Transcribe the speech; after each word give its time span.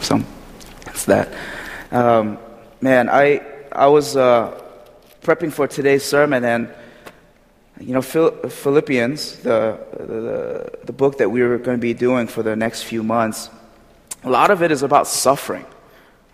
so 0.00 0.20
it's 0.86 1.04
that. 1.06 1.32
Um, 1.90 2.38
man, 2.80 3.08
I 3.08 3.40
I 3.72 3.86
was 3.86 4.16
uh, 4.16 4.60
prepping 5.22 5.52
for 5.52 5.66
today's 5.66 6.04
sermon, 6.04 6.44
and 6.44 6.68
you 7.80 7.94
know, 7.94 8.02
Philippians, 8.02 9.38
the, 9.38 9.78
the 9.92 10.86
the 10.86 10.92
book 10.92 11.18
that 11.18 11.30
we 11.30 11.42
were 11.42 11.58
going 11.58 11.76
to 11.76 11.80
be 11.80 11.94
doing 11.94 12.26
for 12.26 12.42
the 12.42 12.56
next 12.56 12.82
few 12.82 13.02
months, 13.02 13.50
a 14.24 14.30
lot 14.30 14.50
of 14.50 14.62
it 14.62 14.72
is 14.72 14.82
about 14.82 15.06
suffering, 15.06 15.66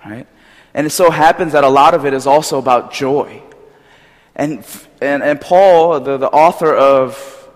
right? 0.05 0.27
And 0.75 0.87
it 0.89 0.91
so 0.91 1.11
happens 1.11 1.53
that 1.53 1.63
a 1.63 1.69
lot 1.69 1.95
of 1.95 2.05
it 2.05 2.13
is 2.13 2.27
also 2.27 2.59
about 2.59 2.93
joy. 2.93 3.41
And, 4.35 4.67
and, 5.01 5.23
and 5.23 5.41
Paul, 5.41 6.01
the, 6.01 6.17
the 6.17 6.29
author 6.29 6.75
of 6.75 7.49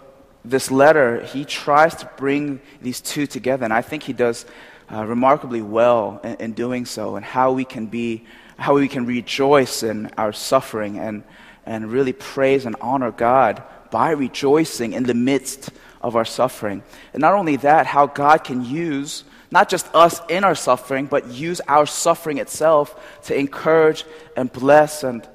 this 0.45 0.71
letter, 0.71 1.25
he 1.25 1.45
tries 1.45 1.97
to 1.97 2.11
bring 2.17 2.61
these 2.81 3.01
two 3.01 3.27
together. 3.27 3.65
And 3.65 3.73
I 3.73 3.83
think 3.83 4.05
he 4.05 4.13
does 4.13 4.47
uh, 4.93 5.05
remarkably 5.05 5.63
well 5.63 6.21
in, 6.25 6.35
in, 6.37 6.53
doing 6.53 6.87
so, 6.87 7.17
and 7.17 7.25
how 7.25 7.53
we 7.53 7.65
can 7.65 7.87
be, 7.87 8.25
how 8.59 8.75
we 8.75 8.89
can 8.89 9.07
rejoice 9.07 9.83
in 9.83 10.11
our 10.17 10.33
suffering 10.33 10.99
and, 10.99 11.23
and 11.67 11.93
really 11.93 12.13
praise 12.13 12.65
and 12.65 12.77
honor 12.81 13.11
God 13.11 13.63
by 13.91 14.11
rejoicing 14.11 14.93
in 14.93 15.05
the 15.05 15.15
midst 15.15 15.71
of 16.01 16.17
our 16.17 16.25
suffering. 16.25 16.83
And 17.13 17.21
not 17.21 17.35
only 17.35 17.57
that, 17.57 17.87
how 17.87 18.07
God 18.07 18.45
can 18.45 18.65
use 18.65 19.25
not 19.51 19.69
just 19.69 19.93
us 19.95 20.21
in 20.29 20.45
our 20.45 20.55
suffering, 20.55 21.07
but 21.07 21.29
use 21.29 21.61
our 21.69 21.87
suffering 21.87 22.39
itself 22.39 23.21
to 23.25 23.39
encourage 23.39 24.05
and 24.37 24.53
bless 24.53 25.05
and 25.05 25.27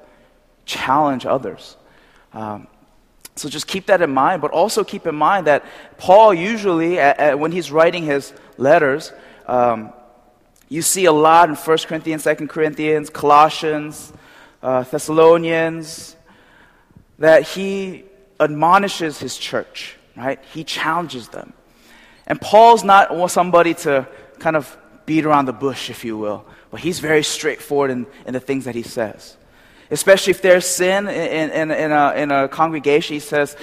challenge 0.66 1.26
others. 1.26 1.76
Um, 2.32 2.68
so 3.36 3.48
just 3.48 3.66
keep 3.66 3.86
that 3.86 4.00
in 4.00 4.10
mind, 4.10 4.40
but 4.40 4.52
also 4.52 4.84
keep 4.84 5.06
in 5.06 5.16
mind 5.16 5.48
that 5.48 5.64
Paul 5.98 6.32
usually, 6.32 6.96
when 7.34 7.50
he's 7.50 7.72
writing 7.72 8.04
his 8.04 8.32
letters, 8.56 9.12
um, 9.46 9.92
you 10.68 10.82
see 10.82 11.04
a 11.04 11.12
lot 11.12 11.48
in 11.48 11.54
1 11.54 11.78
Corinthians, 11.86 12.24
2 12.24 12.34
Corinthians, 12.48 13.10
Colossians, 13.10 14.12
uh, 14.62 14.82
Thessalonians, 14.82 16.16
that 17.18 17.42
he 17.42 18.04
admonishes 18.40 19.18
his 19.18 19.36
church, 19.36 19.96
right? 20.16 20.40
He 20.52 20.64
challenges 20.64 21.28
them. 21.28 21.52
And 22.26 22.40
Paul's 22.40 22.82
not 22.82 23.30
somebody 23.30 23.74
to 23.74 24.08
kind 24.38 24.56
of 24.56 24.76
beat 25.06 25.24
around 25.24 25.44
the 25.44 25.52
bush, 25.52 25.90
if 25.90 26.04
you 26.04 26.16
will, 26.16 26.44
but 26.70 26.80
he's 26.80 26.98
very 26.98 27.22
straightforward 27.22 27.90
in, 27.90 28.06
in 28.26 28.32
the 28.32 28.40
things 28.40 28.64
that 28.64 28.74
he 28.74 28.82
says. 28.82 29.36
Especially 29.90 30.32
if 30.32 30.42
there's 30.42 30.66
sin 30.66 31.06
in, 31.08 31.50
in, 31.50 31.70
in, 31.70 31.92
a, 31.92 32.14
in 32.16 32.30
a 32.32 32.48
congregation, 32.48 33.14
he 33.14 33.20
says, 33.20 33.56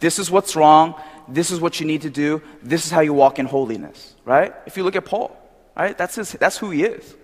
This 0.00 0.18
is 0.18 0.30
what's 0.30 0.56
wrong. 0.56 1.00
This 1.28 1.50
is 1.50 1.60
what 1.60 1.80
you 1.80 1.86
need 1.86 2.02
to 2.02 2.10
do. 2.10 2.42
This 2.62 2.86
is 2.86 2.90
how 2.90 3.00
you 3.00 3.12
walk 3.12 3.38
in 3.38 3.46
holiness, 3.46 4.15
right? 4.26 4.52
If 4.66 4.76
you 4.76 4.82
look 4.82 4.96
at 4.96 5.06
Paul, 5.06 5.34
right? 5.74 5.96
That's, 5.96 6.16
his, 6.16 6.32
that's 6.32 6.58
who 6.58 6.70
he 6.70 6.82
is, 6.82 7.14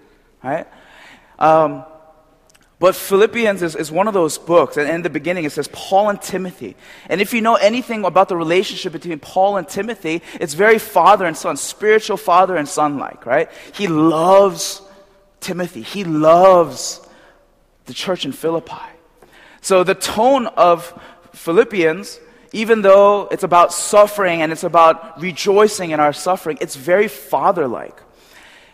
right? 0.42 0.67
Um, 1.39 1.84
but 2.78 2.97
Philippians 2.97 3.62
is, 3.62 3.77
is 3.77 3.92
one 3.92 4.09
of 4.09 4.14
those 4.14 4.39
books, 4.39 4.77
and 4.77 4.89
in 4.89 5.03
the 5.03 5.11
beginning 5.11 5.44
it 5.44 5.53
says 5.53 5.69
Paul 5.72 6.09
and 6.09 6.20
Timothy. 6.20 6.75
And 7.09 7.20
if 7.20 7.34
you 7.34 7.41
know 7.41 7.56
anything 7.56 8.05
about 8.05 8.28
the 8.28 8.36
relationship 8.36 8.92
between 8.92 9.19
Paul 9.19 9.56
and 9.56 9.69
Timothy, 9.69 10.22
it's 10.41 10.55
very 10.55 10.78
father 10.78 11.27
and 11.27 11.36
son, 11.36 11.56
spiritual 11.56 12.17
father 12.17 12.56
and 12.56 12.69
son 12.69 12.98
like, 12.98 13.27
right? 13.27 13.50
He 13.72 13.89
loves 13.89 14.81
Timothy, 15.41 15.83
he 15.83 16.05
loves 16.05 17.00
the 17.87 17.94
church 17.94 18.25
in 18.25 18.33
Philippi. 18.33 18.72
So 19.61 19.84
the 19.84 19.94
tone 19.94 20.47
of 20.47 21.00
Philippians, 21.33 22.19
even 22.53 22.83
though 22.83 23.28
it's 23.31 23.42
about 23.42 23.72
suffering 23.72 24.42
and 24.42 24.53
it's 24.53 24.64
about 24.64 25.20
rejoicing 25.20 25.91
in 25.91 26.00
our 26.00 26.12
suffering, 26.12 26.59
it's 26.61 26.77
very 26.77 27.09
father 27.09 27.67
like. 27.67 27.98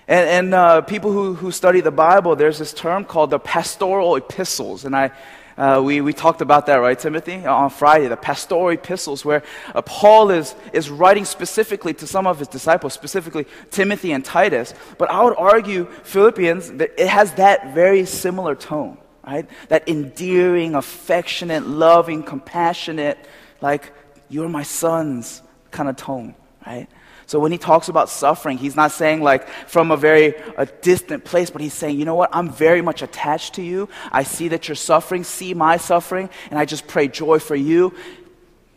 And, 0.08 0.28
and 0.28 0.54
uh, 0.54 0.80
people 0.80 1.12
who, 1.12 1.34
who 1.34 1.50
study 1.50 1.80
the 1.80 1.90
Bible, 1.90 2.34
there's 2.34 2.58
this 2.58 2.72
term 2.72 3.04
called 3.04 3.30
the 3.30 3.38
pastoral 3.38 4.16
epistles. 4.16 4.84
And 4.84 4.96
I, 4.96 5.10
uh, 5.58 5.82
we, 5.84 6.00
we 6.00 6.12
talked 6.12 6.40
about 6.40 6.66
that, 6.66 6.76
right, 6.76 6.98
Timothy, 6.98 7.44
on 7.44 7.68
Friday, 7.68 8.08
the 8.08 8.16
pastoral 8.16 8.70
epistles, 8.70 9.25
where 9.25 9.42
uh, 9.75 9.82
Paul 9.82 10.30
is, 10.30 10.54
is 10.72 10.88
writing 10.88 11.24
specifically 11.24 11.92
to 11.94 12.06
some 12.06 12.26
of 12.26 12.38
his 12.38 12.48
disciples, 12.48 12.94
specifically 12.94 13.44
Timothy 13.70 14.12
and 14.12 14.24
Titus. 14.24 14.72
But 14.97 15.10
I 15.10 15.22
would 15.22 15.36
argue 15.36 15.86
Philippians, 16.04 16.72
that 16.72 16.92
it 16.97 17.08
has 17.08 17.32
that 17.34 17.74
very 17.74 18.06
similar 18.06 18.54
tone, 18.54 18.98
right? 19.26 19.48
That 19.69 19.88
endearing, 19.88 20.74
affectionate, 20.74 21.66
loving, 21.66 22.22
compassionate, 22.22 23.19
like, 23.60 23.92
you're 24.28 24.48
my 24.48 24.62
sons 24.62 25.42
kind 25.70 25.88
of 25.88 25.96
tone, 25.96 26.34
right? 26.66 26.88
So 27.26 27.38
when 27.38 27.52
he 27.52 27.58
talks 27.58 27.88
about 27.88 28.08
suffering, 28.08 28.56
he's 28.56 28.74
not 28.74 28.91
saying 28.91 29.20
like 29.20 29.46
from 29.66 29.91
a 29.91 29.98
very 29.98 30.34
a 30.56 30.64
distant 30.64 31.26
place, 31.26 31.50
but 31.50 31.60
he's 31.60 31.74
saying, 31.74 31.98
you 31.98 32.06
know 32.06 32.14
what? 32.14 32.30
I'm 32.32 32.50
very 32.50 32.80
much 32.80 33.02
attached 33.02 33.54
to 33.56 33.62
you. 33.62 33.91
I 34.10 34.22
see 34.22 34.48
that 34.48 34.66
you're 34.66 34.74
suffering, 34.74 35.24
see 35.24 35.52
my 35.52 35.76
suffering, 35.76 36.30
and 36.50 36.58
I 36.58 36.64
just 36.64 36.86
pray 36.86 37.06
joy 37.06 37.38
for 37.38 37.54
you 37.54 37.94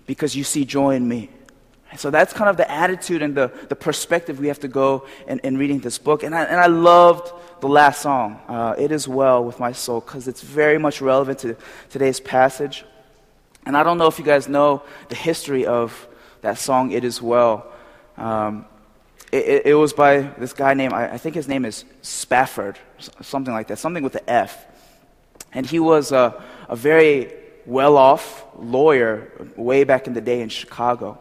because 0.06 0.36
you 0.36 0.44
see 0.44 0.66
joy 0.66 0.96
in 0.96 1.08
me. 1.08 1.30
So 1.96 2.10
that's 2.10 2.34
kind 2.34 2.50
of 2.50 2.58
the 2.58 2.70
attitude 2.70 3.22
and 3.22 3.36
the, 3.36 3.52
the 3.70 3.76
perspective 3.76 4.40
we 4.40 4.48
have 4.48 4.60
to 4.60 4.68
go 4.68 5.06
in, 5.28 5.40
in 5.40 5.58
reading 5.58 5.80
this 5.80 5.98
book. 5.98 6.24
And 6.24 6.36
I, 6.36 6.44
and 6.44 6.60
I 6.60 6.68
loved 6.68 7.32
the 7.62 7.68
last 7.68 8.02
song, 8.02 8.40
uh, 8.48 8.76
It 8.78 8.92
Is 8.92 9.08
Well 9.08 9.44
With 9.46 9.60
My 9.60 9.72
Soul, 9.72 10.02
because 10.02 10.28
it's 10.28 10.42
very 10.42 10.78
much 10.78 11.02
relevant 11.02 11.40
to 11.40 11.56
today's 11.90 12.20
passage. 12.20 12.86
And 13.66 13.78
I 13.78 13.84
don't 13.84 13.98
know 13.98 14.08
if 14.08 14.18
you 14.18 14.26
guys 14.26 14.48
know 14.48 14.84
the 15.10 15.16
history 15.16 15.66
of 15.66 16.08
that 16.42 16.58
song, 16.58 16.92
It 16.92 17.04
Is 17.04 17.22
Well. 17.22 17.72
Um, 18.18 18.66
it, 19.32 19.68
it, 19.68 19.74
was 19.76 19.94
by 19.94 20.22
this 20.22 20.54
guy 20.54 20.74
named, 20.74 20.94
I, 20.94 21.14
I, 21.14 21.18
think 21.18 21.36
his 21.36 21.48
name 21.48 21.64
is 21.64 21.86
Spafford, 22.02 22.78
something 23.22 23.54
like 23.54 23.68
that, 23.68 23.78
something 23.78 24.04
with 24.04 24.14
the 24.14 24.30
F. 24.30 24.66
And 25.54 25.66
he 25.66 25.80
was 25.80 26.12
a, 26.12 26.44
a 26.68 26.76
very 26.76 27.32
well 27.66 27.98
off 27.98 28.44
lawyer 28.58 29.32
way 29.56 29.84
back 29.84 30.08
in 30.08 30.14
the 30.14 30.22
day 30.22 30.42
in 30.42 30.50
Chicago. 30.50 31.20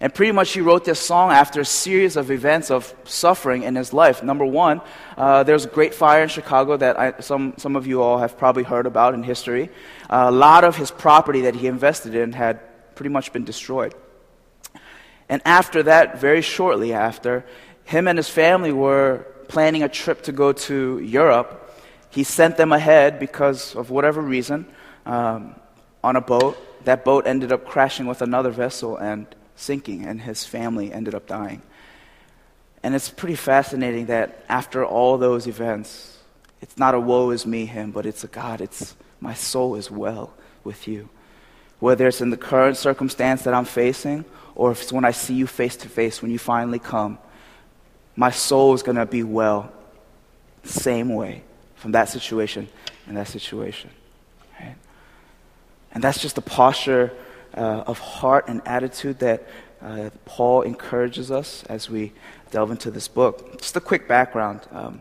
And 0.00 0.12
pretty 0.12 0.32
much 0.32 0.52
he 0.52 0.60
wrote 0.60 0.84
this 0.84 1.00
song 1.00 1.30
after 1.30 1.60
a 1.60 1.64
series 1.64 2.16
of 2.16 2.30
events 2.30 2.70
of 2.70 2.94
suffering 3.04 3.62
in 3.62 3.74
his 3.76 3.94
life. 3.94 4.22
Number 4.22 4.44
one, 4.44 4.82
uh, 5.16 5.42
there's 5.42 5.64
a 5.64 5.68
great 5.68 5.94
fire 5.94 6.22
in 6.22 6.28
Chicago 6.28 6.76
that 6.76 6.98
I, 6.98 7.20
some, 7.20 7.54
some 7.56 7.76
of 7.76 7.86
you 7.86 8.02
all 8.02 8.18
have 8.18 8.36
probably 8.36 8.62
heard 8.62 8.86
about 8.86 9.14
in 9.14 9.22
history. 9.22 9.70
Uh, 10.10 10.26
a 10.28 10.30
lot 10.30 10.64
of 10.64 10.76
his 10.76 10.90
property 10.90 11.42
that 11.42 11.54
he 11.54 11.66
invested 11.66 12.14
in 12.14 12.32
had 12.32 12.60
pretty 12.94 13.08
much 13.08 13.32
been 13.32 13.44
destroyed. 13.44 13.94
And 15.28 15.40
after 15.44 15.82
that, 15.84 16.20
very 16.20 16.42
shortly 16.42 16.92
after, 16.92 17.46
him 17.84 18.06
and 18.06 18.18
his 18.18 18.28
family 18.28 18.72
were 18.72 19.26
planning 19.48 19.82
a 19.82 19.88
trip 19.88 20.22
to 20.24 20.32
go 20.32 20.52
to 20.52 20.98
Europe. 20.98 21.72
He 22.10 22.22
sent 22.22 22.56
them 22.56 22.72
ahead 22.72 23.18
because 23.18 23.74
of 23.74 23.90
whatever 23.90 24.20
reason 24.20 24.66
um, 25.06 25.54
on 26.04 26.16
a 26.16 26.20
boat. 26.20 26.56
That 26.84 27.04
boat 27.04 27.26
ended 27.26 27.50
up 27.50 27.64
crashing 27.64 28.06
with 28.06 28.22
another 28.22 28.50
vessel 28.50 28.96
and 28.96 29.26
sinking, 29.56 30.04
and 30.04 30.20
his 30.20 30.44
family 30.44 30.92
ended 30.92 31.14
up 31.14 31.26
dying. 31.26 31.62
And 32.82 32.94
it's 32.94 33.08
pretty 33.08 33.34
fascinating 33.34 34.06
that 34.06 34.44
after 34.48 34.84
all 34.84 35.18
those 35.18 35.46
events, 35.46 36.18
it's 36.60 36.78
not 36.78 36.94
a 36.94 37.00
woe 37.00 37.30
is 37.30 37.46
me 37.46 37.66
him, 37.66 37.90
but 37.90 38.06
it's 38.06 38.22
a 38.22 38.28
God, 38.28 38.60
it's 38.60 38.94
my 39.20 39.34
soul 39.34 39.74
is 39.74 39.90
well 39.90 40.32
with 40.62 40.86
you. 40.86 41.08
Whether 41.80 42.06
it's 42.06 42.20
in 42.20 42.30
the 42.30 42.36
current 42.36 42.76
circumstance 42.76 43.42
that 43.42 43.54
I'm 43.54 43.64
facing 43.64 44.24
or 44.54 44.70
if 44.70 44.82
it's 44.82 44.92
when 44.92 45.04
I 45.04 45.10
see 45.10 45.34
you 45.34 45.46
face 45.46 45.76
to 45.78 45.88
face, 45.88 46.22
when 46.22 46.30
you 46.30 46.38
finally 46.38 46.78
come, 46.78 47.18
my 48.16 48.30
soul 48.30 48.72
is 48.72 48.82
going 48.82 48.96
to 48.96 49.04
be 49.04 49.22
well. 49.22 49.70
Same 50.64 51.14
way 51.14 51.42
from 51.74 51.92
that 51.92 52.08
situation 52.08 52.68
and 53.06 53.16
that 53.16 53.28
situation. 53.28 53.90
Right? 54.58 54.76
And 55.92 56.02
that's 56.02 56.20
just 56.20 56.34
the 56.34 56.40
posture 56.40 57.12
uh, 57.56 57.84
of 57.86 57.98
heart 57.98 58.46
and 58.48 58.62
attitude 58.66 59.18
that 59.20 59.46
uh, 59.82 60.10
Paul 60.24 60.62
encourages 60.62 61.30
us 61.30 61.64
as 61.64 61.90
we 61.90 62.12
delve 62.50 62.70
into 62.70 62.90
this 62.90 63.08
book. 63.08 63.60
Just 63.60 63.76
a 63.76 63.80
quick 63.80 64.08
background. 64.08 64.60
Um, 64.70 65.00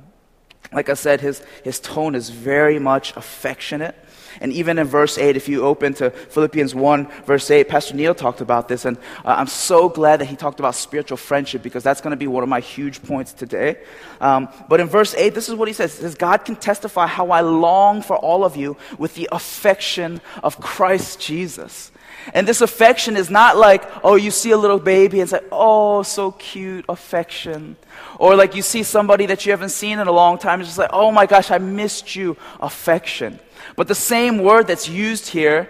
like 0.73 0.89
I 0.89 0.93
said, 0.93 1.21
his, 1.21 1.41
his 1.63 1.79
tone 1.79 2.15
is 2.15 2.29
very 2.29 2.79
much 2.79 3.15
affectionate. 3.15 3.95
And 4.41 4.51
even 4.51 4.77
in 4.77 4.87
verse 4.87 5.17
8, 5.17 5.37
if 5.37 5.47
you 5.47 5.63
open 5.63 5.93
to 5.95 6.09
Philippians 6.09 6.75
1, 6.75 7.07
verse 7.25 7.49
8, 7.49 7.69
Pastor 7.69 7.95
Neil 7.95 8.13
talked 8.13 8.41
about 8.41 8.67
this. 8.67 8.83
And 8.83 8.97
uh, 9.23 9.35
I'm 9.37 9.47
so 9.47 9.87
glad 9.87 10.19
that 10.19 10.25
he 10.25 10.35
talked 10.35 10.59
about 10.59 10.75
spiritual 10.75 11.17
friendship 11.17 11.63
because 11.63 11.83
that's 11.83 12.01
going 12.01 12.11
to 12.11 12.17
be 12.17 12.27
one 12.27 12.43
of 12.43 12.49
my 12.49 12.59
huge 12.59 13.01
points 13.03 13.31
today. 13.31 13.77
Um, 14.19 14.49
but 14.67 14.81
in 14.81 14.87
verse 14.87 15.13
8, 15.15 15.33
this 15.33 15.47
is 15.47 15.55
what 15.55 15.69
he 15.69 15.73
says. 15.73 15.95
He 15.95 16.01
says, 16.01 16.15
God 16.15 16.43
can 16.43 16.57
testify 16.57 17.07
how 17.07 17.31
I 17.31 17.41
long 17.41 18.01
for 18.01 18.17
all 18.17 18.43
of 18.43 18.57
you 18.57 18.75
with 18.97 19.15
the 19.15 19.29
affection 19.31 20.19
of 20.43 20.59
Christ 20.59 21.21
Jesus. 21.21 21.91
And 22.33 22.47
this 22.47 22.61
affection 22.61 23.15
is 23.15 23.29
not 23.29 23.57
like, 23.57 23.83
oh, 24.03 24.15
you 24.15 24.31
see 24.31 24.51
a 24.51 24.57
little 24.57 24.79
baby 24.79 25.19
and 25.19 25.29
say, 25.29 25.41
oh, 25.51 26.03
so 26.03 26.31
cute, 26.31 26.85
affection. 26.89 27.77
Or 28.19 28.35
like 28.35 28.55
you 28.55 28.61
see 28.61 28.83
somebody 28.83 29.25
that 29.27 29.45
you 29.45 29.51
haven't 29.51 29.69
seen 29.69 29.99
in 29.99 30.07
a 30.07 30.11
long 30.11 30.37
time, 30.37 30.59
and 30.59 30.67
just 30.67 30.77
like, 30.77 30.89
oh 30.93 31.11
my 31.11 31.25
gosh, 31.25 31.51
I 31.51 31.57
missed 31.57 32.15
you, 32.15 32.37
affection. 32.59 33.39
But 33.75 33.87
the 33.87 33.95
same 33.95 34.39
word 34.39 34.67
that's 34.67 34.89
used 34.89 35.27
here 35.27 35.69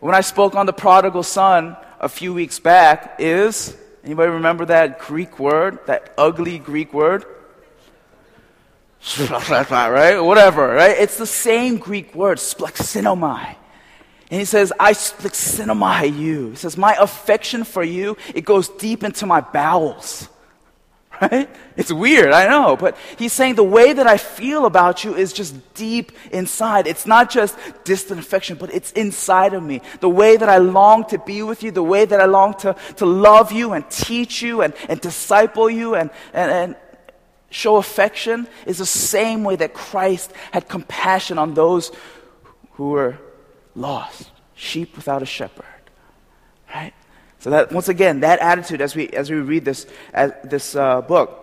when 0.00 0.14
I 0.14 0.20
spoke 0.20 0.54
on 0.54 0.66
the 0.66 0.72
prodigal 0.72 1.22
son 1.22 1.76
a 2.00 2.08
few 2.08 2.34
weeks 2.34 2.58
back 2.58 3.16
is 3.18 3.76
anybody 4.04 4.30
remember 4.30 4.66
that 4.66 5.00
Greek 5.00 5.38
word, 5.38 5.78
that 5.86 6.12
ugly 6.16 6.58
Greek 6.58 6.92
word? 6.92 7.24
right? 9.30 10.18
Whatever, 10.20 10.68
right? 10.74 10.96
It's 10.98 11.16
the 11.16 11.26
same 11.26 11.78
Greek 11.78 12.14
word, 12.14 12.38
splexenomai. 12.38 13.56
And 14.30 14.40
he 14.40 14.44
says, 14.44 14.72
I 14.78 14.92
splexenomai 14.92 16.16
you. 16.16 16.50
He 16.50 16.56
says, 16.56 16.76
my 16.76 16.96
affection 16.98 17.64
for 17.64 17.84
you, 17.84 18.16
it 18.34 18.44
goes 18.44 18.68
deep 18.68 19.04
into 19.04 19.26
my 19.26 19.40
bowels. 19.40 20.28
Right? 21.18 21.48
It's 21.78 21.90
weird, 21.90 22.32
I 22.32 22.46
know, 22.46 22.76
but 22.76 22.94
he's 23.18 23.32
saying 23.32 23.54
the 23.54 23.64
way 23.64 23.94
that 23.94 24.06
I 24.06 24.18
feel 24.18 24.66
about 24.66 25.02
you 25.02 25.14
is 25.14 25.32
just 25.32 25.56
deep 25.72 26.12
inside. 26.30 26.86
It's 26.86 27.06
not 27.06 27.30
just 27.30 27.56
distant 27.84 28.20
affection, 28.20 28.58
but 28.58 28.74
it's 28.74 28.92
inside 28.92 29.54
of 29.54 29.62
me. 29.62 29.80
The 30.00 30.10
way 30.10 30.36
that 30.36 30.50
I 30.50 30.58
long 30.58 31.06
to 31.06 31.18
be 31.18 31.42
with 31.42 31.62
you, 31.62 31.70
the 31.70 31.82
way 31.82 32.04
that 32.04 32.20
I 32.20 32.26
long 32.26 32.52
to, 32.58 32.76
to 32.96 33.06
love 33.06 33.50
you 33.50 33.72
and 33.72 33.88
teach 33.90 34.42
you 34.42 34.60
and, 34.60 34.74
and 34.90 35.00
disciple 35.00 35.70
you 35.70 35.94
and, 35.94 36.10
and, 36.34 36.50
and 36.50 36.76
show 37.48 37.76
affection 37.76 38.46
is 38.66 38.76
the 38.76 38.84
same 38.84 39.42
way 39.42 39.56
that 39.56 39.72
Christ 39.72 40.32
had 40.50 40.68
compassion 40.68 41.38
on 41.38 41.54
those 41.54 41.92
who 42.72 42.90
were 42.90 43.18
lost, 43.76 44.30
sheep 44.54 44.96
without 44.96 45.22
a 45.22 45.26
shepherd. 45.26 45.64
Right? 46.74 46.92
So 47.38 47.50
that 47.50 47.70
once 47.70 47.88
again, 47.88 48.20
that 48.20 48.40
attitude 48.40 48.80
as 48.80 48.96
we 48.96 49.08
as 49.10 49.30
we 49.30 49.36
read 49.36 49.64
this 49.64 49.86
as, 50.12 50.32
this 50.42 50.74
uh, 50.74 51.02
book. 51.02 51.42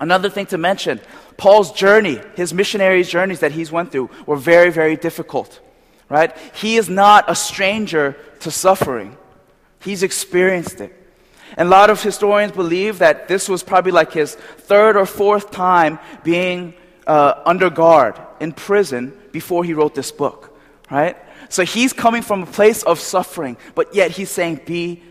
Another 0.00 0.30
thing 0.30 0.46
to 0.46 0.58
mention, 0.58 1.00
Paul's 1.36 1.72
journey, 1.72 2.20
his 2.36 2.54
missionary 2.54 3.02
journeys 3.02 3.40
that 3.40 3.52
he's 3.52 3.70
went 3.70 3.92
through 3.92 4.10
were 4.26 4.36
very 4.36 4.70
very 4.70 4.96
difficult. 4.96 5.60
Right? 6.08 6.34
He 6.54 6.76
is 6.76 6.88
not 6.88 7.30
a 7.30 7.34
stranger 7.34 8.16
to 8.40 8.50
suffering. 8.50 9.16
He's 9.80 10.02
experienced 10.02 10.80
it. 10.80 10.94
And 11.56 11.68
a 11.68 11.70
lot 11.70 11.90
of 11.90 12.02
historians 12.02 12.52
believe 12.52 12.98
that 12.98 13.28
this 13.28 13.48
was 13.48 13.62
probably 13.62 13.92
like 13.92 14.12
his 14.12 14.34
third 14.34 14.96
or 14.96 15.06
fourth 15.06 15.50
time 15.50 15.98
being 16.24 16.74
uh, 17.06 17.42
under 17.44 17.70
guard 17.70 18.18
in 18.40 18.52
prison 18.52 19.16
before 19.32 19.64
he 19.64 19.74
wrote 19.74 19.94
this 19.94 20.12
book, 20.12 20.58
right? 20.90 21.16
So 21.48 21.64
he's 21.64 21.92
coming 21.92 22.22
from 22.22 22.42
a 22.42 22.46
place 22.46 22.82
of 22.82 23.00
suffering, 23.00 23.56
but 23.74 23.94
yet 23.94 24.10
he's 24.10 24.30
saying, 24.30 24.60
Be 24.66 25.02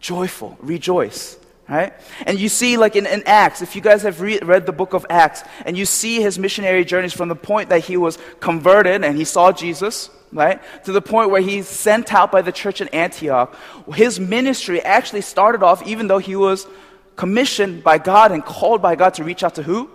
joyful, 0.00 0.56
rejoice. 0.60 1.38
Right? 1.68 1.92
And 2.26 2.40
you 2.40 2.48
see, 2.48 2.76
like 2.76 2.96
in, 2.96 3.06
in 3.06 3.22
Acts, 3.26 3.62
if 3.62 3.76
you 3.76 3.80
guys 3.80 4.02
have 4.02 4.20
re- 4.20 4.40
read 4.42 4.66
the 4.66 4.72
book 4.72 4.92
of 4.92 5.06
Acts, 5.08 5.44
and 5.64 5.78
you 5.78 5.86
see 5.86 6.20
his 6.20 6.36
missionary 6.36 6.84
journeys 6.84 7.12
from 7.12 7.28
the 7.28 7.36
point 7.36 7.68
that 7.68 7.84
he 7.84 7.96
was 7.96 8.18
converted 8.40 9.04
and 9.04 9.16
he 9.16 9.24
saw 9.24 9.52
Jesus, 9.52 10.10
right, 10.32 10.60
to 10.84 10.90
the 10.90 11.00
point 11.00 11.30
where 11.30 11.40
he's 11.40 11.68
sent 11.68 12.12
out 12.12 12.32
by 12.32 12.42
the 12.42 12.50
church 12.50 12.80
in 12.80 12.88
Antioch, 12.88 13.56
his 13.94 14.18
ministry 14.18 14.82
actually 14.82 15.20
started 15.20 15.62
off 15.62 15.86
even 15.86 16.08
though 16.08 16.18
he 16.18 16.34
was 16.34 16.66
commissioned 17.14 17.84
by 17.84 17.98
God 17.98 18.32
and 18.32 18.44
called 18.44 18.82
by 18.82 18.96
God 18.96 19.14
to 19.14 19.24
reach 19.24 19.44
out 19.44 19.54
to 19.54 19.62
who? 19.62 19.90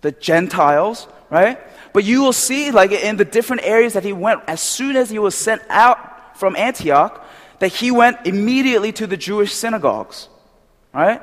The 0.00 0.12
Gentiles, 0.12 1.06
right? 1.28 1.58
But 1.92 2.04
you 2.04 2.22
will 2.22 2.32
see, 2.32 2.70
like 2.70 2.92
in 2.92 3.16
the 3.16 3.24
different 3.24 3.62
areas 3.64 3.94
that 3.94 4.04
he 4.04 4.12
went, 4.12 4.42
as 4.46 4.60
soon 4.60 4.96
as 4.96 5.10
he 5.10 5.18
was 5.18 5.34
sent 5.34 5.62
out 5.68 6.38
from 6.38 6.56
Antioch, 6.56 7.26
that 7.58 7.68
he 7.68 7.90
went 7.90 8.26
immediately 8.26 8.92
to 8.92 9.06
the 9.06 9.16
Jewish 9.16 9.52
synagogues, 9.52 10.28
right? 10.94 11.22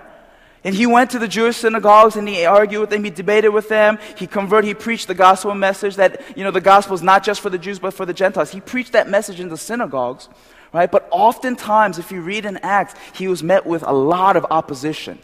And 0.63 0.75
he 0.75 0.85
went 0.85 1.11
to 1.11 1.19
the 1.19 1.27
Jewish 1.27 1.57
synagogues 1.57 2.15
and 2.15 2.27
he 2.27 2.45
argued 2.45 2.81
with 2.81 2.89
them, 2.89 3.03
he 3.03 3.09
debated 3.09 3.49
with 3.49 3.69
them, 3.69 3.99
he 4.17 4.27
converted, 4.27 4.67
he 4.67 4.73
preached 4.73 5.07
the 5.07 5.15
gospel 5.15 5.55
message 5.55 5.95
that, 5.95 6.21
you 6.37 6.43
know, 6.43 6.51
the 6.51 6.61
gospel 6.61 6.93
is 6.93 7.01
not 7.01 7.23
just 7.23 7.41
for 7.41 7.49
the 7.49 7.57
Jews 7.57 7.79
but 7.79 7.93
for 7.93 8.05
the 8.05 8.13
Gentiles. 8.13 8.51
He 8.51 8.59
preached 8.59 8.91
that 8.91 9.09
message 9.09 9.39
in 9.39 9.49
the 9.49 9.57
synagogues, 9.57 10.27
right? 10.73 10.91
But 10.91 11.07
oftentimes, 11.09 11.99
if 11.99 12.11
you 12.11 12.21
read 12.21 12.45
in 12.45 12.57
Acts, 12.57 12.95
he 13.13 13.27
was 13.27 13.41
met 13.41 13.65
with 13.65 13.83
a 13.83 13.93
lot 13.93 14.35
of 14.35 14.45
opposition. 14.51 15.19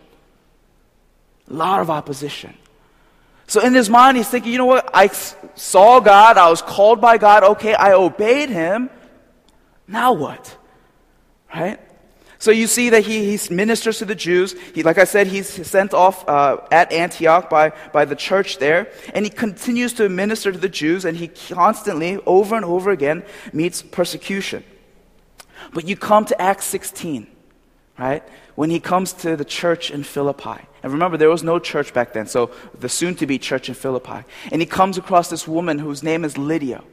A 1.49 1.53
lot 1.53 1.81
of 1.81 1.89
opposition. 1.89 2.55
So 3.53 3.61
in 3.61 3.75
his 3.75 3.87
mind, 3.87 4.17
he's 4.17 4.27
thinking, 4.27 4.51
you 4.51 4.57
know 4.57 4.65
what? 4.65 4.89
I 4.95 5.09
saw 5.53 5.99
God, 5.99 6.39
I 6.39 6.49
was 6.49 6.63
called 6.63 6.99
by 6.99 7.19
God, 7.19 7.43
okay, 7.43 7.75
I 7.75 7.93
obeyed 7.93 8.49
him. 8.49 8.89
Now 9.87 10.13
what? 10.13 10.57
Right? 11.53 11.79
So 12.39 12.49
you 12.49 12.65
see 12.65 12.89
that 12.89 13.03
he, 13.03 13.37
he 13.37 13.53
ministers 13.53 13.99
to 13.99 14.05
the 14.05 14.15
Jews. 14.15 14.55
He, 14.73 14.81
like 14.81 14.97
I 14.97 15.03
said, 15.03 15.27
he's 15.27 15.47
sent 15.67 15.93
off 15.93 16.27
uh, 16.27 16.61
at 16.71 16.91
Antioch 16.91 17.47
by, 17.47 17.73
by 17.91 18.05
the 18.05 18.15
church 18.15 18.57
there. 18.57 18.91
And 19.13 19.23
he 19.23 19.29
continues 19.29 19.93
to 19.93 20.09
minister 20.09 20.51
to 20.51 20.57
the 20.57 20.67
Jews, 20.67 21.05
and 21.05 21.15
he 21.15 21.27
constantly, 21.27 22.17
over 22.25 22.55
and 22.55 22.65
over 22.65 22.89
again, 22.89 23.23
meets 23.53 23.83
persecution. 23.83 24.63
But 25.75 25.87
you 25.87 25.95
come 25.95 26.25
to 26.25 26.41
Acts 26.41 26.65
16, 26.65 27.27
right? 27.97 28.23
When 28.55 28.69
he 28.69 28.79
comes 28.79 29.13
to 29.13 29.35
the 29.35 29.45
church 29.45 29.91
in 29.91 30.03
Philippi. 30.03 30.61
And 30.81 30.91
remember, 30.91 31.17
there 31.17 31.29
was 31.29 31.43
no 31.43 31.59
church 31.59 31.93
back 31.93 32.13
then, 32.13 32.27
so 32.27 32.51
the 32.77 32.89
soon 32.89 33.15
to 33.15 33.25
be 33.25 33.39
church 33.39 33.69
in 33.69 33.75
Philippi. 33.75 34.25
And 34.51 34.61
he 34.61 34.65
comes 34.65 34.97
across 34.97 35.29
this 35.29 35.47
woman 35.47 35.79
whose 35.79 36.03
name 36.03 36.25
is 36.25 36.37
Lydia 36.37 36.83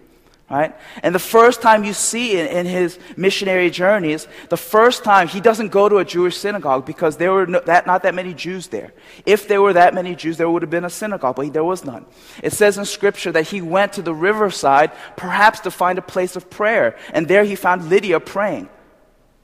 right? 0.50 0.74
And 1.04 1.14
the 1.14 1.20
first 1.20 1.62
time 1.62 1.84
you 1.84 1.92
see 1.92 2.38
in, 2.38 2.46
in, 2.48 2.66
his 2.66 2.98
missionary 3.16 3.70
journeys, 3.70 4.26
the 4.48 4.56
first 4.56 5.04
time 5.04 5.28
he 5.28 5.40
doesn't 5.40 5.68
go 5.68 5.88
to 5.88 5.98
a 5.98 6.04
Jewish 6.04 6.36
synagogue 6.36 6.84
because 6.84 7.16
there 7.16 7.32
were 7.32 7.46
no, 7.46 7.60
that, 7.60 7.86
not 7.86 8.02
that 8.02 8.16
many 8.16 8.34
Jews 8.34 8.66
there. 8.66 8.92
If 9.24 9.46
there 9.46 9.62
were 9.62 9.72
that 9.74 9.94
many 9.94 10.16
Jews, 10.16 10.36
there 10.36 10.50
would 10.50 10.62
have 10.62 10.70
been 10.70 10.84
a 10.84 10.90
synagogue, 10.90 11.36
but 11.36 11.52
there 11.52 11.64
was 11.64 11.84
none. 11.84 12.04
It 12.42 12.52
says 12.52 12.76
in 12.76 12.84
scripture 12.84 13.30
that 13.30 13.46
he 13.46 13.62
went 13.62 13.92
to 13.92 14.02
the 14.02 14.12
riverside 14.12 14.90
perhaps 15.16 15.60
to 15.60 15.70
find 15.70 15.98
a 15.98 16.02
place 16.02 16.34
of 16.34 16.50
prayer, 16.50 16.98
and 17.14 17.28
there 17.28 17.44
he 17.44 17.54
found 17.54 17.88
Lydia 17.88 18.18
praying, 18.18 18.68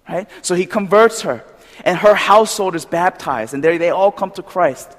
right? 0.09 0.29
So 0.43 0.55
he 0.55 0.67
converts 0.67 1.23
her, 1.23 1.45
and 1.85 1.99
her 1.99 2.15
household 2.15 2.75
is 2.75 2.85
baptized, 2.85 3.55
and 3.55 3.63
they 3.63 3.91
all 3.91 4.13
come 4.13 4.31
to 4.33 4.43
Christ, 4.43 4.97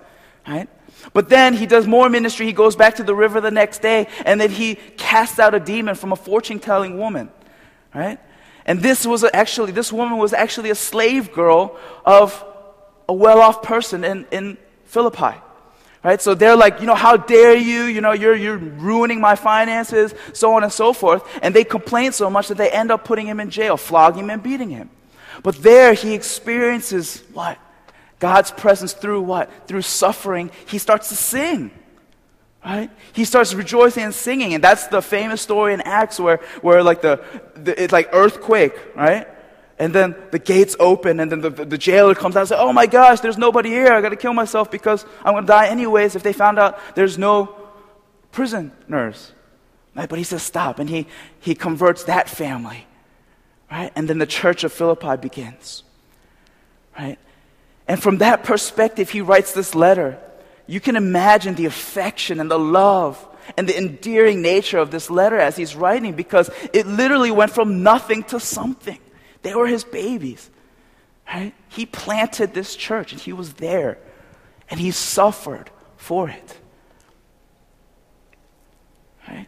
right? 0.48 0.69
But 1.13 1.30
then 1.30 1.54
he 1.54 1.65
does 1.65 1.88
more 1.88 2.09
ministry. 2.09 2.45
He 2.45 2.54
goes 2.54 2.75
back 2.75 2.95
to 2.95 3.04
the 3.04 3.15
river 3.15 3.42
the 3.42 3.51
next 3.51 3.81
day, 3.81 4.07
and 4.25 4.39
then 4.39 4.50
he 4.50 4.75
casts 4.98 5.39
out 5.39 5.54
a 5.54 5.59
demon 5.59 5.95
from 5.95 6.12
a 6.12 6.15
fortune 6.15 6.59
telling 6.59 6.98
woman. 6.98 7.30
Right? 7.94 8.19
And 8.65 8.81
this 8.81 9.06
was 9.06 9.25
actually, 9.33 9.71
this 9.71 9.92
woman 9.94 10.18
was 10.18 10.33
actually 10.33 10.69
a 10.69 10.75
slave 10.75 11.31
girl 11.31 11.77
of 12.06 12.44
a 13.07 13.13
well 13.13 13.39
off 13.39 13.63
person 13.63 14.03
in, 14.03 14.25
in 14.31 14.57
Philippi. 14.86 15.39
Right? 16.03 16.21
So 16.21 16.35
they're 16.35 16.55
like, 16.55 16.79
you 16.79 16.85
know, 16.85 16.95
how 16.95 17.17
dare 17.17 17.55
you? 17.55 17.83
You 17.83 18.01
know, 18.01 18.11
you're, 18.11 18.35
you're 18.35 18.57
ruining 18.57 19.19
my 19.19 19.35
finances, 19.35 20.13
so 20.33 20.53
on 20.53 20.63
and 20.63 20.71
so 20.71 20.94
forth. 20.94 21.27
And 21.41 21.55
they 21.55 21.63
complain 21.63 22.11
so 22.11 22.29
much 22.29 22.47
that 22.49 22.57
they 22.57 22.69
end 22.69 22.91
up 22.91 23.03
putting 23.03 23.27
him 23.27 23.39
in 23.39 23.49
jail, 23.49 23.77
flogging 23.77 24.25
him 24.25 24.29
and 24.29 24.44
beating 24.44 24.69
him. 24.69 24.89
But 25.44 25.55
there 25.55 25.94
he 25.94 26.13
experiences 26.13 27.23
what? 27.33 27.57
God's 28.19 28.51
presence 28.51 28.94
through 28.94 29.21
what? 29.21 29.67
Through 29.67 29.83
suffering, 29.83 30.51
he 30.67 30.77
starts 30.77 31.09
to 31.09 31.15
sing. 31.15 31.71
Right? 32.65 32.89
He 33.13 33.23
starts 33.23 33.53
rejoicing 33.53 34.03
and 34.03 34.13
singing. 34.13 34.53
And 34.53 34.63
that's 34.63 34.88
the 34.88 35.01
famous 35.01 35.41
story 35.41 35.74
in 35.74 35.81
Acts 35.81 36.19
where, 36.19 36.38
where 36.62 36.83
like 36.83 37.01
the, 37.01 37.24
the 37.55 37.81
it's 37.81 37.93
like 37.93 38.10
earthquake, 38.12 38.74
right? 38.95 39.27
And 39.79 39.93
then 39.93 40.15
the 40.31 40.39
gates 40.39 40.75
open, 40.79 41.19
and 41.19 41.31
then 41.31 41.41
the, 41.41 41.51
the, 41.51 41.65
the 41.65 41.77
jailer 41.77 42.15
comes 42.15 42.36
out 42.36 42.41
and 42.41 42.50
says, 42.50 42.57
Oh 42.60 42.74
my 42.74 42.88
gosh, 42.88 43.19
there's 43.19 43.38
nobody 43.38 43.69
here. 43.69 43.93
I 43.93 44.01
got 44.01 44.10
to 44.10 44.15
kill 44.15 44.34
myself 44.34 44.72
because 44.72 45.05
I'm 45.24 45.34
going 45.34 45.43
to 45.43 45.48
die 45.48 45.67
anyways 45.67 46.15
if 46.15 46.24
they 46.24 46.34
found 46.34 46.57
out 46.57 46.79
there's 46.96 47.17
no 47.17 47.55
prisoners. 48.31 49.31
Right? 49.96 50.10
But 50.10 50.17
he 50.17 50.24
says, 50.24 50.41
Stop. 50.41 50.79
And 50.79 50.89
he, 50.89 51.05
he 51.39 51.53
converts 51.53 52.05
that 52.05 52.27
family. 52.27 52.88
Right? 53.72 53.91
And 53.96 54.10
then 54.10 54.17
the 54.17 54.25
church 54.25 54.63
of 54.63 54.74
Philippi 54.74 55.15
begins. 55.17 55.84
Right? 56.98 57.19
And 57.88 58.01
from 58.01 58.17
that 58.17 58.43
perspective, 58.43 59.12
he 59.12 59.22
writes 59.22 59.53
this 59.53 59.75
letter. 59.75 60.17
You 60.65 60.79
can 60.79 60.96
imagine 60.96 61.55
the 61.55 61.65
affection 61.65 62.39
and 62.39 62.50
the 62.50 62.60
love 62.60 63.24
and 63.55 63.69
the 63.69 63.77
endearing 63.77 64.41
nature 64.41 64.79
of 64.79 64.91
this 64.91 65.10
letter 65.10 65.38
as 65.38 65.55
he's 65.55 65.75
writing 65.75 66.13
because 66.13 66.50
it 66.74 66.86
literally 66.88 67.31
went 67.31 67.51
from 67.51 67.84
nothing 67.84 68.24
to 68.24 68.39
something. 68.39 69.00
They 69.41 69.56
were 69.56 69.67
his 69.67 69.84
babies. 69.84 70.50
Right? 71.27 71.53
He 71.70 71.86
planted 71.86 72.53
this 72.53 72.75
church 72.75 73.12
and 73.12 73.22
he 73.22 73.34
was 73.34 73.53
there 73.53 73.98
and 74.70 74.79
he 74.79 74.91
suffered 74.91 75.70
for 75.98 76.29
it. 76.29 76.58
Right? 79.27 79.48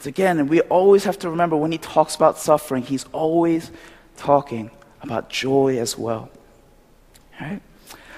So 0.00 0.08
again, 0.08 0.38
and 0.38 0.48
we 0.48 0.60
always 0.62 1.04
have 1.04 1.18
to 1.20 1.30
remember 1.30 1.56
when 1.56 1.72
he 1.72 1.78
talks 1.78 2.14
about 2.14 2.38
suffering, 2.38 2.82
he's 2.82 3.04
always 3.12 3.70
talking 4.16 4.70
about 5.00 5.30
joy 5.30 5.78
as 5.78 5.96
well. 5.96 6.30
Right? 7.40 7.60